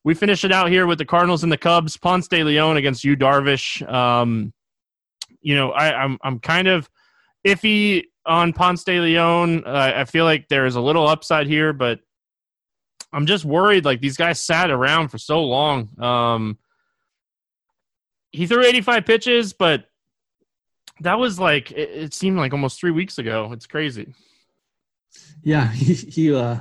We 0.04 0.14
finish 0.14 0.44
it 0.44 0.52
out 0.52 0.70
here 0.70 0.86
with 0.86 0.98
the 0.98 1.04
Cardinals 1.04 1.42
and 1.42 1.52
the 1.52 1.58
Cubs. 1.58 1.96
Ponce 1.98 2.26
de 2.28 2.42
Leon 2.42 2.78
against 2.78 3.04
Yu 3.04 3.16
Darvish. 3.16 3.86
Um, 3.90 4.52
you 5.42 5.54
know, 5.54 5.70
I, 5.72 5.92
I'm 5.92 6.18
I'm 6.22 6.38
kind 6.38 6.68
of 6.68 6.88
iffy 7.46 8.04
on 8.24 8.52
Ponce 8.52 8.84
de 8.84 9.00
Leon. 9.00 9.64
Uh, 9.64 9.92
I 9.96 10.04
feel 10.04 10.24
like 10.24 10.48
there 10.48 10.66
is 10.66 10.76
a 10.76 10.80
little 10.80 11.06
upside 11.06 11.46
here, 11.46 11.72
but 11.72 12.00
I'm 13.12 13.26
just 13.26 13.44
worried. 13.44 13.84
Like 13.84 14.00
these 14.00 14.16
guys 14.16 14.42
sat 14.42 14.70
around 14.70 15.08
for 15.08 15.18
so 15.18 15.44
long. 15.44 15.90
Um, 16.00 16.58
he 18.32 18.46
threw 18.46 18.64
85 18.64 19.04
pitches, 19.04 19.52
but 19.52 19.86
that 21.00 21.18
was 21.18 21.38
like 21.38 21.70
it, 21.70 21.90
it, 21.90 22.14
seemed 22.14 22.38
like 22.38 22.52
almost 22.52 22.80
three 22.80 22.90
weeks 22.90 23.18
ago. 23.18 23.50
It's 23.52 23.66
crazy. 23.66 24.14
Yeah, 25.42 25.68
he 25.72 25.94
he 25.94 26.34
uh, 26.34 26.60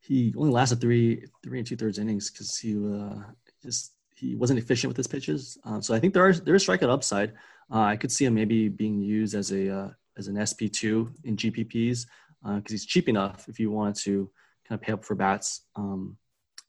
he 0.00 0.34
only 0.36 0.50
lasted 0.50 0.80
three 0.80 1.24
three 1.42 1.58
and 1.58 1.66
two 1.66 1.76
thirds 1.76 1.98
innings 1.98 2.30
because 2.30 2.58
he 2.58 2.76
uh, 2.76 3.22
just 3.62 3.92
he 4.14 4.34
wasn't 4.34 4.58
efficient 4.58 4.88
with 4.88 4.96
his 4.96 5.06
pitches. 5.06 5.58
Uh, 5.64 5.80
so 5.80 5.94
I 5.94 6.00
think 6.00 6.14
there 6.14 6.26
are 6.26 6.32
there 6.32 6.54
is 6.54 6.66
strikeout 6.66 6.90
upside. 6.90 7.32
Uh, 7.72 7.80
I 7.80 7.96
could 7.96 8.12
see 8.12 8.24
him 8.24 8.34
maybe 8.34 8.68
being 8.68 9.00
used 9.02 9.34
as 9.34 9.52
a 9.52 9.74
uh, 9.74 9.90
as 10.16 10.28
an 10.28 10.44
SP 10.44 10.68
two 10.72 11.12
in 11.24 11.36
GPPs 11.36 12.06
because 12.42 12.56
uh, 12.56 12.60
he's 12.68 12.86
cheap 12.86 13.08
enough 13.08 13.48
if 13.48 13.58
you 13.58 13.70
wanted 13.70 13.96
to 14.04 14.30
kind 14.66 14.80
of 14.80 14.82
pay 14.84 14.92
up 14.92 15.04
for 15.04 15.14
bats. 15.14 15.62
Um, 15.74 16.16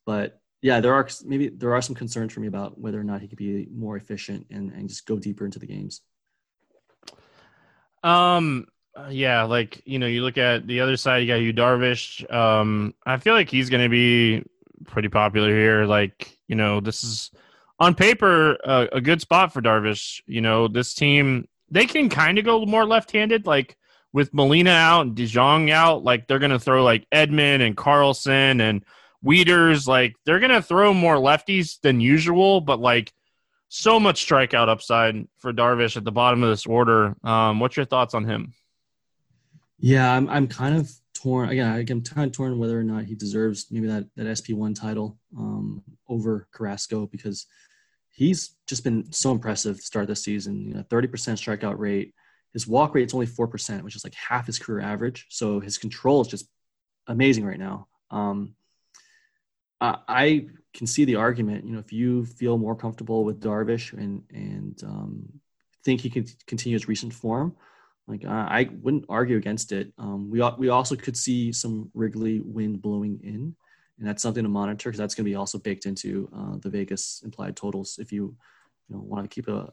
but 0.06 0.40
yeah, 0.62 0.80
there 0.80 0.94
are 0.94 1.08
maybe 1.26 1.50
there 1.50 1.74
are 1.74 1.82
some 1.82 1.96
concerns 1.96 2.34
for 2.34 2.40
me 2.40 2.48
about 2.48 2.80
whether 2.80 3.00
or 3.00 3.04
not 3.04 3.22
he 3.22 3.28
could 3.28 3.38
be 3.38 3.68
more 3.72 3.98
efficient 3.98 4.48
and, 4.50 4.72
and 4.72 4.90
just 4.90 5.06
go 5.06 5.18
deeper 5.18 5.46
into 5.46 5.60
the 5.60 5.68
games. 5.68 6.02
Um. 8.04 8.68
Yeah, 9.12 9.44
like 9.44 9.84
you 9.86 10.00
know, 10.00 10.08
you 10.08 10.24
look 10.24 10.40
at 10.40 10.66
the 10.66 10.80
other 10.80 10.98
side. 10.98 11.20
You 11.20 11.28
got 11.28 11.36
Yu 11.36 11.54
Darvish. 11.54 12.34
Um, 12.34 12.96
I 13.06 13.18
feel 13.18 13.36
like 13.36 13.48
he's 13.48 13.70
going 13.70 13.84
to 13.84 13.90
be 13.90 14.44
pretty 14.88 15.08
popular 15.08 15.50
here. 15.50 15.86
Like 15.86 16.36
you 16.48 16.56
know, 16.56 16.80
this 16.80 17.04
is 17.04 17.30
on 17.80 17.94
paper 17.94 18.58
uh, 18.66 18.88
a 18.92 19.00
good 19.00 19.22
spot 19.22 19.54
for 19.54 19.62
Darvish. 19.62 20.22
You 20.26 20.42
know, 20.42 20.68
this 20.68 20.96
team 20.96 21.48
they 21.70 21.86
can 21.86 22.10
kind 22.10 22.40
of 22.40 22.46
go 22.46 22.66
more 22.66 22.86
left-handed. 22.86 23.46
Like 23.46 23.78
with 24.14 24.34
Molina 24.34 24.72
out 24.72 25.02
and 25.02 25.16
DeJong 25.16 25.70
out, 25.70 26.04
like 26.04 26.28
they're 26.28 26.40
going 26.40 26.50
to 26.50 26.60
throw 26.60 26.84
like 26.84 27.08
Edman 27.12 27.62
and 27.62 27.78
Carlson 27.78 28.62
and 28.62 28.84
Wieters, 29.26 29.88
like 29.88 30.16
they're 30.26 30.40
gonna 30.40 30.62
throw 30.62 30.94
more 30.94 31.16
lefties 31.16 31.80
than 31.82 32.00
usual, 32.00 32.62
but 32.62 32.80
like 32.80 33.14
so 33.70 34.00
much 34.00 34.26
strikeout 34.26 34.70
upside 34.70 35.28
for 35.38 35.52
Darvish 35.52 35.98
at 35.98 36.04
the 36.04 36.12
bottom 36.12 36.44
of 36.44 36.50
this 36.50 36.66
order. 36.66 37.16
Um, 37.24 37.60
what's 37.60 37.76
your 37.76 37.86
thoughts 37.86 38.14
on 38.14 38.26
him? 38.26 38.54
Yeah, 39.80 40.12
I'm 40.12 40.30
I'm 40.30 40.48
kind 40.48 40.78
of 40.78 40.90
torn. 41.14 41.50
Again, 41.50 41.72
I'm 41.72 42.02
kind 42.02 42.28
of 42.28 42.32
torn 42.32 42.58
whether 42.58 42.80
or 42.80 42.84
not 42.84 43.06
he 43.06 43.16
deserves 43.16 43.68
maybe 43.72 43.88
that 43.88 44.06
that 44.16 44.38
SP 44.38 44.54
one 44.54 44.74
title 44.74 45.18
um, 45.38 45.84
over 46.08 46.48
Carrasco 46.52 47.08
because 47.08 47.46
he's 48.10 48.56
just 48.68 48.84
been 48.84 49.12
so 49.12 49.32
impressive 49.32 49.78
to 49.78 49.82
start 49.82 50.08
this 50.08 50.24
season. 50.24 50.68
You 50.68 50.74
know, 50.76 50.84
30% 50.84 51.10
strikeout 51.10 51.78
rate. 51.78 52.14
His 52.54 52.68
walk 52.68 52.96
rate 52.96 53.06
is 53.06 53.14
only 53.14 53.26
four 53.26 53.48
percent, 53.48 53.84
which 53.84 53.96
is 53.96 54.04
like 54.04 54.16
half 54.16 54.48
his 54.48 54.58
career 54.58 54.82
average. 54.82 55.26
So 55.30 55.60
his 55.60 55.78
control 55.78 56.22
is 56.22 56.28
just 56.28 56.48
amazing 57.08 57.46
right 57.46 57.60
now. 57.60 57.88
Um, 58.10 58.56
I 59.82 60.48
can 60.74 60.88
see 60.88 61.06
the 61.06 61.16
argument. 61.16 61.66
You 61.66 61.74
know, 61.74 61.80
if 61.80 61.92
you 61.92 62.26
feel 62.26 62.58
more 62.58 62.76
comfortable 62.76 63.24
with 63.24 63.40
Darvish 63.40 63.94
and 63.94 64.24
and 64.32 64.82
um, 64.84 65.28
think 65.84 66.02
he 66.02 66.10
can 66.10 66.26
continue 66.46 66.76
his 66.76 66.88
recent 66.88 67.14
form, 67.14 67.56
like 68.08 68.26
I 68.26 68.70
wouldn't 68.82 69.06
argue 69.10 69.38
against 69.38 69.72
it. 69.72 69.92
Um, 69.98 70.30
we 70.30 70.42
we 70.58 70.70
also 70.70 70.96
could 70.96 71.18
see 71.18 71.52
some 71.52 71.92
Wrigley 71.94 72.40
wind 72.40 72.82
blowing 72.82 73.20
in, 73.24 73.56
and 74.00 74.08
that's 74.08 74.24
something 74.24 74.44
to 74.44 74.50
monitor 74.50 74.90
because 74.90 74.98
that's 74.98 75.16
going 75.16 75.26
to 75.26 75.32
be 75.32 75.36
also 75.36 75.58
baked 75.58 75.86
into 75.86 76.30
uh, 76.36 76.58
the 76.60 76.70
Vegas 76.70 77.22
implied 77.24 77.56
totals 77.56 78.00
if 78.00 78.12
you 78.12 78.36
you 78.88 78.96
know 78.96 79.02
want 79.02 79.24
to 79.24 79.34
keep 79.34 79.48
a, 79.48 79.72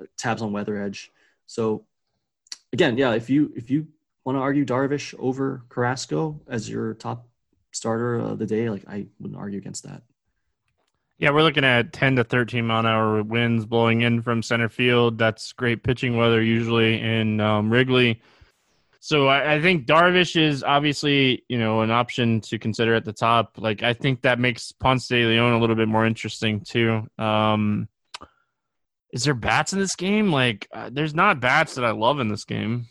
a 0.00 0.06
tabs 0.18 0.42
on 0.42 0.52
weather 0.52 0.82
edge. 0.82 1.10
So 1.46 1.86
again, 2.72 2.98
yeah, 2.98 3.12
if 3.14 3.30
you 3.30 3.52
if 3.56 3.70
you 3.70 3.86
want 4.24 4.36
to 4.36 4.40
argue 4.40 4.64
Darvish 4.64 5.14
over 5.18 5.64
Carrasco 5.68 6.40
as 6.48 6.68
your 6.68 6.94
top 6.94 7.28
starter 7.72 8.18
of 8.18 8.38
the 8.38 8.46
day, 8.46 8.70
like 8.70 8.84
I 8.88 9.06
wouldn't 9.18 9.40
argue 9.40 9.58
against 9.58 9.84
that. 9.84 10.02
Yeah, 11.18 11.30
we're 11.30 11.42
looking 11.42 11.64
at 11.64 11.92
10 11.92 12.16
to 12.16 12.24
13 12.24 12.66
mile 12.66 12.80
an 12.80 12.86
hour 12.86 13.22
winds 13.22 13.64
blowing 13.64 14.00
in 14.00 14.22
from 14.22 14.42
center 14.42 14.68
field. 14.68 15.18
That's 15.18 15.52
great 15.52 15.84
pitching 15.84 16.16
weather 16.16 16.42
usually 16.42 17.00
in 17.00 17.40
um, 17.40 17.70
Wrigley. 17.70 18.20
So 18.98 19.26
I, 19.26 19.54
I, 19.54 19.60
think 19.60 19.86
Darvish 19.86 20.40
is 20.40 20.62
obviously, 20.62 21.44
you 21.48 21.58
know, 21.58 21.80
an 21.80 21.90
option 21.90 22.40
to 22.42 22.58
consider 22.58 22.94
at 22.94 23.04
the 23.04 23.12
top. 23.12 23.58
Like 23.58 23.82
I 23.82 23.94
think 23.94 24.22
that 24.22 24.38
makes 24.38 24.72
Ponce 24.72 25.08
de 25.08 25.26
Leon 25.26 25.52
a 25.52 25.58
little 25.58 25.76
bit 25.76 25.88
more 25.88 26.06
interesting 26.06 26.60
too. 26.60 27.06
Um, 27.18 27.88
is 29.12 29.24
there 29.24 29.34
bats 29.34 29.72
in 29.72 29.78
this 29.78 29.94
game? 29.94 30.32
Like, 30.32 30.68
uh, 30.72 30.90
there's 30.92 31.14
not 31.14 31.40
bats 31.40 31.74
that 31.74 31.84
I 31.84 31.90
love 31.90 32.18
in 32.18 32.28
this 32.28 32.44
game. 32.44 32.86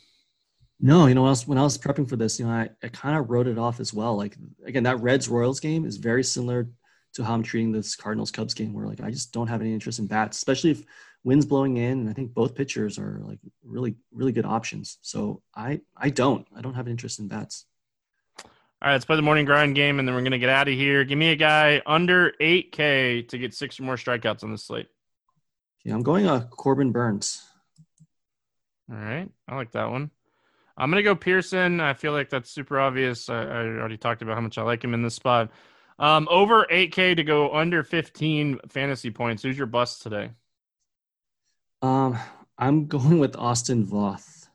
No, 0.83 1.05
you 1.05 1.13
know, 1.13 1.21
when 1.21 1.27
I 1.27 1.31
was, 1.31 1.47
when 1.47 1.57
I 1.59 1.63
was 1.63 1.77
prepping 1.77 2.09
for 2.09 2.15
this, 2.15 2.39
you 2.39 2.45
know, 2.45 2.51
I, 2.51 2.69
I 2.81 2.87
kind 2.87 3.15
of 3.15 3.29
wrote 3.29 3.47
it 3.47 3.59
off 3.59 3.79
as 3.79 3.93
well. 3.93 4.17
Like, 4.17 4.35
again, 4.65 4.83
that 4.83 4.99
Reds 4.99 5.29
Royals 5.29 5.59
game 5.59 5.85
is 5.85 5.97
very 5.97 6.23
similar 6.23 6.67
to 7.13 7.23
how 7.23 7.33
I'm 7.35 7.43
treating 7.43 7.71
this 7.71 7.95
Cardinals 7.95 8.31
Cubs 8.31 8.55
game, 8.55 8.73
where 8.73 8.87
like 8.87 8.99
I 8.99 9.11
just 9.11 9.31
don't 9.31 9.47
have 9.47 9.61
any 9.61 9.73
interest 9.73 9.99
in 9.99 10.07
bats, 10.07 10.37
especially 10.37 10.71
if 10.71 10.83
wind's 11.23 11.45
blowing 11.45 11.77
in. 11.77 11.99
And 11.99 12.09
I 12.09 12.13
think 12.13 12.33
both 12.33 12.55
pitchers 12.55 12.97
are 12.97 13.21
like 13.23 13.37
really, 13.63 13.95
really 14.11 14.31
good 14.31 14.45
options. 14.45 14.97
So 15.01 15.43
I, 15.55 15.81
I 15.95 16.09
don't, 16.09 16.47
I 16.55 16.61
don't 16.61 16.73
have 16.73 16.87
an 16.87 16.91
interest 16.91 17.19
in 17.19 17.27
bats. 17.27 17.65
All 18.83 18.87
right, 18.87 18.93
let's 18.93 19.05
play 19.05 19.17
the 19.17 19.21
morning 19.21 19.45
grind 19.45 19.75
game, 19.75 19.99
and 19.99 20.07
then 20.07 20.15
we're 20.15 20.23
gonna 20.23 20.39
get 20.39 20.49
out 20.49 20.67
of 20.67 20.73
here. 20.73 21.03
Give 21.03 21.17
me 21.17 21.29
a 21.29 21.35
guy 21.35 21.83
under 21.85 22.31
8K 22.41 23.27
to 23.27 23.37
get 23.37 23.53
six 23.53 23.79
or 23.79 23.83
more 23.83 23.97
strikeouts 23.97 24.43
on 24.43 24.49
the 24.51 24.57
slate. 24.57 24.87
Yeah, 25.83 25.93
I'm 25.93 26.01
going 26.01 26.27
uh 26.27 26.47
Corbin 26.49 26.91
Burnes. 26.91 27.43
All 28.89 28.97
right, 28.97 29.29
I 29.47 29.55
like 29.55 29.73
that 29.73 29.91
one. 29.91 30.09
I'm 30.81 30.89
gonna 30.89 31.03
go 31.03 31.13
Pearson. 31.13 31.79
I 31.79 31.93
feel 31.93 32.11
like 32.11 32.31
that's 32.31 32.49
super 32.49 32.79
obvious. 32.79 33.29
I, 33.29 33.43
I 33.43 33.57
already 33.65 33.97
talked 33.97 34.23
about 34.23 34.33
how 34.33 34.41
much 34.41 34.57
I 34.57 34.63
like 34.63 34.83
him 34.83 34.95
in 34.95 35.03
this 35.03 35.13
spot. 35.13 35.51
Um, 35.99 36.27
over 36.31 36.65
8K 36.71 37.17
to 37.17 37.23
go 37.23 37.53
under 37.53 37.83
15 37.83 38.61
fantasy 38.67 39.11
points. 39.11 39.43
Who's 39.43 39.59
your 39.59 39.67
bust 39.67 40.01
today? 40.01 40.31
Um, 41.83 42.17
I'm 42.57 42.87
going 42.87 43.19
with 43.19 43.35
Austin 43.35 43.85
Voth. 43.85 44.47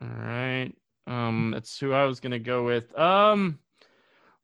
All 0.00 0.08
right. 0.08 0.72
Um, 1.06 1.50
that's 1.52 1.78
who 1.78 1.92
I 1.92 2.04
was 2.04 2.20
gonna 2.20 2.38
go 2.38 2.64
with. 2.64 2.98
Um, 2.98 3.58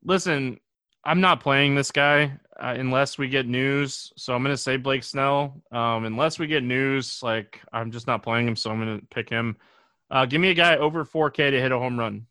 listen, 0.04 0.60
I'm 1.02 1.22
not 1.22 1.40
playing 1.40 1.76
this 1.76 1.92
guy 1.92 2.38
uh, 2.60 2.74
unless 2.76 3.16
we 3.16 3.28
get 3.28 3.46
news. 3.46 4.12
So 4.18 4.34
I'm 4.34 4.42
gonna 4.42 4.58
say 4.58 4.76
Blake 4.76 5.02
Snell. 5.02 5.62
Um, 5.72 6.04
unless 6.04 6.38
we 6.38 6.46
get 6.46 6.62
news, 6.62 7.22
like 7.22 7.62
I'm 7.72 7.90
just 7.90 8.06
not 8.06 8.22
playing 8.22 8.46
him, 8.46 8.56
so 8.56 8.70
I'm 8.70 8.80
gonna 8.80 9.00
pick 9.08 9.30
him. 9.30 9.56
Uh, 10.10 10.26
give 10.26 10.40
me 10.40 10.50
a 10.50 10.54
guy 10.54 10.76
over 10.76 11.04
4K 11.04 11.50
to 11.50 11.60
hit 11.60 11.72
a 11.72 11.78
home 11.78 11.98
run. 11.98 12.26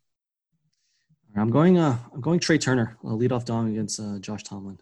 I'm 1.35 1.49
going. 1.49 1.77
Uh, 1.77 1.97
I'm 2.13 2.21
going 2.21 2.39
Trea 2.39 2.59
Turner. 2.59 2.97
I'll 3.03 3.17
lead 3.17 3.31
off 3.31 3.45
dong 3.45 3.71
against 3.71 3.99
uh, 3.99 4.19
Josh 4.19 4.43
Tomlin. 4.43 4.77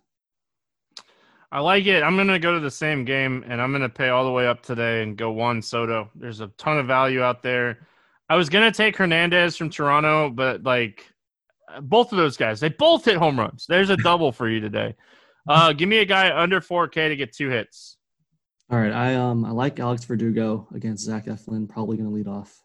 I 1.50 1.60
like 1.60 1.86
it. 1.86 2.04
I'm 2.04 2.18
gonna 2.18 2.40
go 2.40 2.54
to 2.54 2.60
the 2.60 2.72
same 2.72 3.06
game, 3.06 3.44
and 3.48 3.62
I'm 3.62 3.72
gonna 3.72 3.90
pay 3.90 4.10
all 4.10 4.26
the 4.26 4.32
way 4.32 4.48
up 4.48 4.62
today 4.62 5.04
and 5.04 5.18
go 5.18 5.32
Juan 5.32 5.62
Soto. 5.62 6.10
There's 6.14 6.42
a 6.42 6.48
ton 6.58 6.78
of 6.78 6.88
value 6.88 7.22
out 7.22 7.42
there. 7.42 7.88
I 8.30 8.36
was 8.36 8.50
gonna 8.50 8.72
take 8.72 8.98
Hernandez 8.98 9.56
from 9.56 9.70
Toronto, 9.70 10.30
but 10.30 10.64
like 10.64 11.06
both 11.82 12.12
of 12.12 12.18
those 12.18 12.36
guys, 12.36 12.60
they 12.60 12.70
both 12.70 13.06
hit 13.06 13.16
home 13.16 13.40
runs. 13.40 13.66
There's 13.68 13.90
a 13.90 13.98
double 13.98 14.32
for 14.34 14.50
you 14.50 14.60
today. 14.60 14.96
Uh, 15.48 15.74
give 15.74 15.90
me 15.90 16.00
a 16.00 16.06
guy 16.06 16.36
under 16.36 16.62
4K 16.62 17.10
to 17.10 17.16
get 17.16 17.34
two 17.34 17.50
hits. 17.50 17.98
All 18.70 18.80
right, 18.80 18.94
I 18.94 19.16
um 19.16 19.44
I 19.44 19.52
like 19.52 19.80
Alex 19.80 20.06
Verdugo 20.06 20.68
against 20.74 21.04
Zach 21.04 21.26
Eflin. 21.26 21.68
Probably 21.68 21.98
going 21.98 22.10
to 22.10 22.16
lead 22.16 22.28
off. 22.28 22.62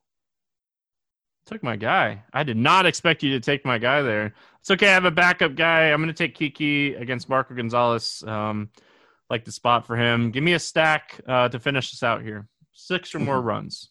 Took 1.47 1.63
my 1.63 1.77
guy. 1.77 2.23
I 2.33 2.43
did 2.43 2.57
not 2.57 2.87
expect 2.87 3.23
you 3.23 3.31
to 3.33 3.41
take 3.41 3.65
my 3.65 3.79
guy 3.79 4.03
there. 4.03 4.35
It's 4.61 4.71
okay. 4.71 4.89
I 4.89 4.95
have 4.95 5.05
a 5.05 5.11
backup 5.11 5.55
guy. 5.55 5.91
I'm 5.91 6.03
going 6.03 6.09
to 6.09 6.13
take 6.13 6.35
Kiki 6.35 6.95
against 6.95 7.29
Marco 7.29 7.55
Gonzalez. 7.55 8.25
Um, 8.27 8.69
like 9.31 9.45
the 9.45 9.53
spot 9.53 9.87
for 9.87 9.97
him. 9.97 10.31
Give 10.31 10.43
me 10.43 10.55
a 10.55 10.59
stack 10.59 11.21
uh, 11.27 11.49
to 11.49 11.59
finish 11.59 11.91
this 11.91 12.03
out 12.03 12.23
here. 12.23 12.49
Six 12.73 13.15
or 13.15 13.21
more 13.21 13.41
runs. 13.41 13.91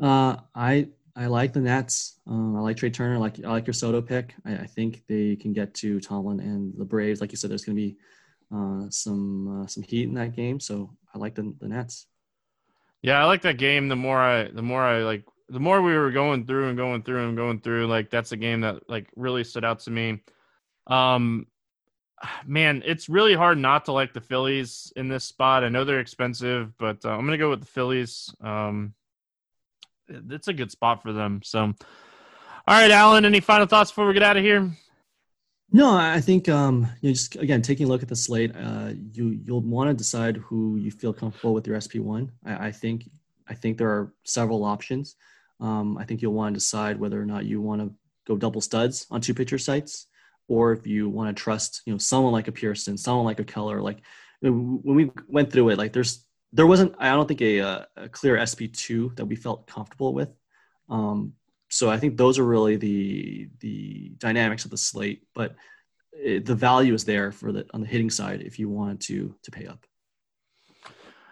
Uh, 0.00 0.36
I 0.54 0.88
I 1.16 1.26
like 1.26 1.52
the 1.52 1.60
Nats. 1.60 2.20
Um, 2.26 2.56
I 2.56 2.60
like 2.60 2.76
Trea 2.76 2.90
Turner. 2.90 3.16
I 3.16 3.18
like 3.18 3.44
I 3.44 3.50
like 3.50 3.66
your 3.66 3.74
Soto 3.74 4.00
pick. 4.00 4.34
I, 4.44 4.52
I, 4.52 4.66
think 4.66 5.02
they 5.08 5.36
can 5.36 5.52
get 5.52 5.74
to 5.74 6.00
Tomlin 6.00 6.40
and 6.40 6.72
the 6.76 6.84
Braves. 6.84 7.20
Like 7.20 7.32
you 7.32 7.36
said, 7.36 7.50
there's 7.50 7.64
going 7.64 7.76
to 7.76 7.82
be 7.82 7.96
uh, 8.54 8.88
some 8.90 9.62
uh, 9.62 9.66
some 9.66 9.82
heat 9.82 10.04
in 10.04 10.14
that 10.14 10.36
game. 10.36 10.60
So 10.60 10.96
I 11.14 11.18
like 11.18 11.34
the 11.34 11.54
the 11.60 11.68
Nats. 11.68 12.06
Yeah, 13.02 13.20
I 13.20 13.24
like 13.24 13.42
that 13.42 13.58
game. 13.58 13.88
The 13.88 13.96
more 13.96 14.18
I 14.18 14.44
the 14.48 14.62
more 14.62 14.82
I 14.82 15.02
like 15.02 15.24
the 15.50 15.60
more 15.60 15.82
we 15.82 15.96
were 15.96 16.10
going 16.10 16.46
through 16.46 16.68
and 16.68 16.76
going 16.76 17.02
through 17.02 17.28
and 17.28 17.36
going 17.36 17.60
through, 17.60 17.86
like 17.88 18.08
that's 18.08 18.32
a 18.32 18.36
game 18.36 18.60
that 18.62 18.88
like 18.88 19.08
really 19.16 19.44
stood 19.44 19.64
out 19.64 19.80
to 19.80 19.90
me. 19.90 20.22
Um, 20.86 21.46
man, 22.46 22.82
it's 22.86 23.08
really 23.08 23.34
hard 23.34 23.58
not 23.58 23.84
to 23.86 23.92
like 23.92 24.12
the 24.12 24.20
Phillies 24.20 24.92
in 24.96 25.08
this 25.08 25.24
spot. 25.24 25.64
I 25.64 25.68
know 25.68 25.84
they're 25.84 26.00
expensive, 26.00 26.76
but 26.78 27.04
uh, 27.04 27.10
I'm 27.10 27.24
gonna 27.24 27.38
go 27.38 27.50
with 27.50 27.60
the 27.60 27.66
Phillies. 27.66 28.34
Um, 28.40 28.94
it's 30.08 30.48
a 30.48 30.52
good 30.52 30.70
spot 30.70 31.02
for 31.02 31.12
them. 31.12 31.40
So, 31.44 31.60
all 31.60 31.74
right, 32.68 32.90
Alan, 32.90 33.24
any 33.24 33.40
final 33.40 33.66
thoughts 33.66 33.90
before 33.90 34.08
we 34.08 34.14
get 34.14 34.22
out 34.22 34.36
of 34.36 34.42
here? 34.42 34.70
No, 35.72 35.94
I 35.94 36.20
think 36.20 36.48
um, 36.48 36.88
you 37.00 37.10
know, 37.10 37.12
just 37.12 37.36
again 37.36 37.62
taking 37.62 37.86
a 37.86 37.88
look 37.88 38.02
at 38.02 38.08
the 38.08 38.16
slate, 38.16 38.54
uh, 38.56 38.92
you 39.12 39.38
you'll 39.44 39.60
want 39.60 39.88
to 39.88 39.94
decide 39.94 40.36
who 40.38 40.76
you 40.76 40.90
feel 40.90 41.12
comfortable 41.12 41.54
with 41.54 41.66
your 41.66 41.80
SP 41.80 42.02
one. 42.02 42.32
I, 42.44 42.68
I, 42.68 42.72
think 42.72 43.08
I 43.48 43.54
think 43.54 43.78
there 43.78 43.88
are 43.88 44.12
several 44.24 44.64
options. 44.64 45.14
Um, 45.60 45.98
I 45.98 46.04
think 46.04 46.22
you'll 46.22 46.32
want 46.32 46.54
to 46.54 46.58
decide 46.58 46.98
whether 46.98 47.20
or 47.20 47.26
not 47.26 47.44
you 47.44 47.60
want 47.60 47.82
to 47.82 47.94
go 48.26 48.36
double 48.36 48.60
studs 48.60 49.06
on 49.10 49.20
two 49.20 49.34
pitcher 49.34 49.58
sites, 49.58 50.06
or 50.48 50.72
if 50.72 50.86
you 50.86 51.08
want 51.08 51.34
to 51.34 51.42
trust 51.42 51.82
you 51.86 51.92
know 51.92 51.98
someone 51.98 52.32
like 52.32 52.48
a 52.48 52.52
Pearson, 52.52 52.96
someone 52.96 53.24
like 53.24 53.40
a 53.40 53.44
Keller. 53.44 53.80
Like 53.80 54.00
when 54.40 54.80
we 54.82 55.10
went 55.28 55.52
through 55.52 55.70
it, 55.70 55.78
like 55.78 55.92
there's 55.92 56.24
there 56.52 56.66
wasn't 56.66 56.94
I 56.98 57.10
don't 57.10 57.28
think 57.28 57.42
a, 57.42 57.86
a 57.96 58.08
clear 58.08 58.36
SP2 58.36 59.16
that 59.16 59.26
we 59.26 59.36
felt 59.36 59.66
comfortable 59.66 60.14
with. 60.14 60.30
Um, 60.88 61.34
so 61.68 61.88
I 61.88 61.98
think 61.98 62.16
those 62.16 62.38
are 62.38 62.44
really 62.44 62.76
the 62.76 63.48
the 63.60 64.12
dynamics 64.18 64.64
of 64.64 64.70
the 64.70 64.78
slate, 64.78 65.22
but 65.34 65.54
it, 66.12 66.44
the 66.44 66.54
value 66.54 66.94
is 66.94 67.04
there 67.04 67.32
for 67.32 67.52
the 67.52 67.66
on 67.72 67.80
the 67.80 67.86
hitting 67.86 68.10
side 68.10 68.42
if 68.42 68.58
you 68.58 68.68
want 68.68 69.00
to 69.02 69.34
to 69.42 69.50
pay 69.50 69.66
up. 69.66 69.86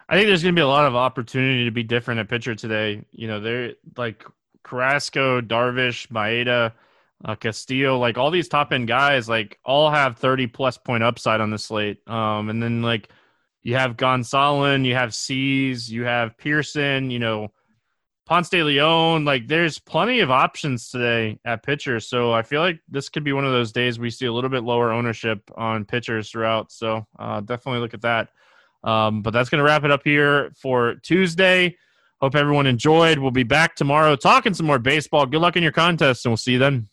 I 0.09 0.15
think 0.15 0.27
there's 0.27 0.41
going 0.41 0.55
to 0.55 0.59
be 0.59 0.63
a 0.63 0.67
lot 0.67 0.87
of 0.87 0.95
opportunity 0.95 1.65
to 1.65 1.71
be 1.71 1.83
different 1.83 2.19
at 2.19 2.27
pitcher 2.27 2.55
today. 2.55 3.03
You 3.11 3.27
know, 3.27 3.39
they're 3.39 3.73
like 3.95 4.25
Carrasco, 4.63 5.39
Darvish, 5.39 6.07
Maeda, 6.07 6.73
uh, 7.23 7.35
Castillo, 7.35 7.99
like 7.99 8.17
all 8.17 8.31
these 8.31 8.47
top 8.47 8.73
end 8.73 8.87
guys, 8.87 9.29
like 9.29 9.59
all 9.63 9.91
have 9.91 10.17
30 10.17 10.47
plus 10.47 10.79
point 10.79 11.03
upside 11.03 11.41
on 11.41 11.51
the 11.51 11.59
slate. 11.59 11.99
Um, 12.09 12.49
and 12.49 12.61
then 12.61 12.81
like 12.81 13.09
you 13.61 13.75
have 13.75 13.97
Gonzalez, 13.97 14.81
you 14.81 14.95
have 14.95 15.13
Cease, 15.13 15.89
you 15.89 16.05
have 16.05 16.35
Pearson, 16.39 17.11
you 17.11 17.19
know, 17.19 17.49
Ponce 18.25 18.49
de 18.49 18.63
Leon. 18.63 19.25
Like 19.25 19.47
there's 19.47 19.77
plenty 19.77 20.21
of 20.21 20.31
options 20.31 20.89
today 20.89 21.39
at 21.45 21.61
pitchers. 21.61 22.07
So 22.07 22.31
I 22.31 22.41
feel 22.41 22.61
like 22.61 22.79
this 22.89 23.09
could 23.09 23.23
be 23.23 23.33
one 23.33 23.45
of 23.45 23.51
those 23.51 23.71
days 23.71 23.99
we 23.99 24.09
see 24.09 24.25
a 24.25 24.33
little 24.33 24.49
bit 24.49 24.63
lower 24.63 24.91
ownership 24.91 25.51
on 25.55 25.85
pitchers 25.85 26.31
throughout. 26.31 26.71
So 26.71 27.05
uh, 27.19 27.41
definitely 27.41 27.81
look 27.81 27.93
at 27.93 28.01
that. 28.01 28.29
Um, 28.83 29.21
but 29.21 29.31
that's 29.31 29.49
going 29.49 29.59
to 29.59 29.65
wrap 29.65 29.83
it 29.83 29.91
up 29.91 30.01
here 30.03 30.51
for 30.55 30.95
Tuesday. 31.03 31.75
Hope 32.21 32.35
everyone 32.35 32.67
enjoyed. 32.67 33.17
We'll 33.17 33.31
be 33.31 33.43
back 33.43 33.75
tomorrow 33.75 34.15
talking 34.15 34.53
some 34.53 34.65
more 34.65 34.79
baseball. 34.79 35.25
Good 35.25 35.41
luck 35.41 35.55
in 35.55 35.63
your 35.63 35.71
contest, 35.71 36.25
and 36.25 36.31
we'll 36.31 36.37
see 36.37 36.53
you 36.53 36.59
then. 36.59 36.89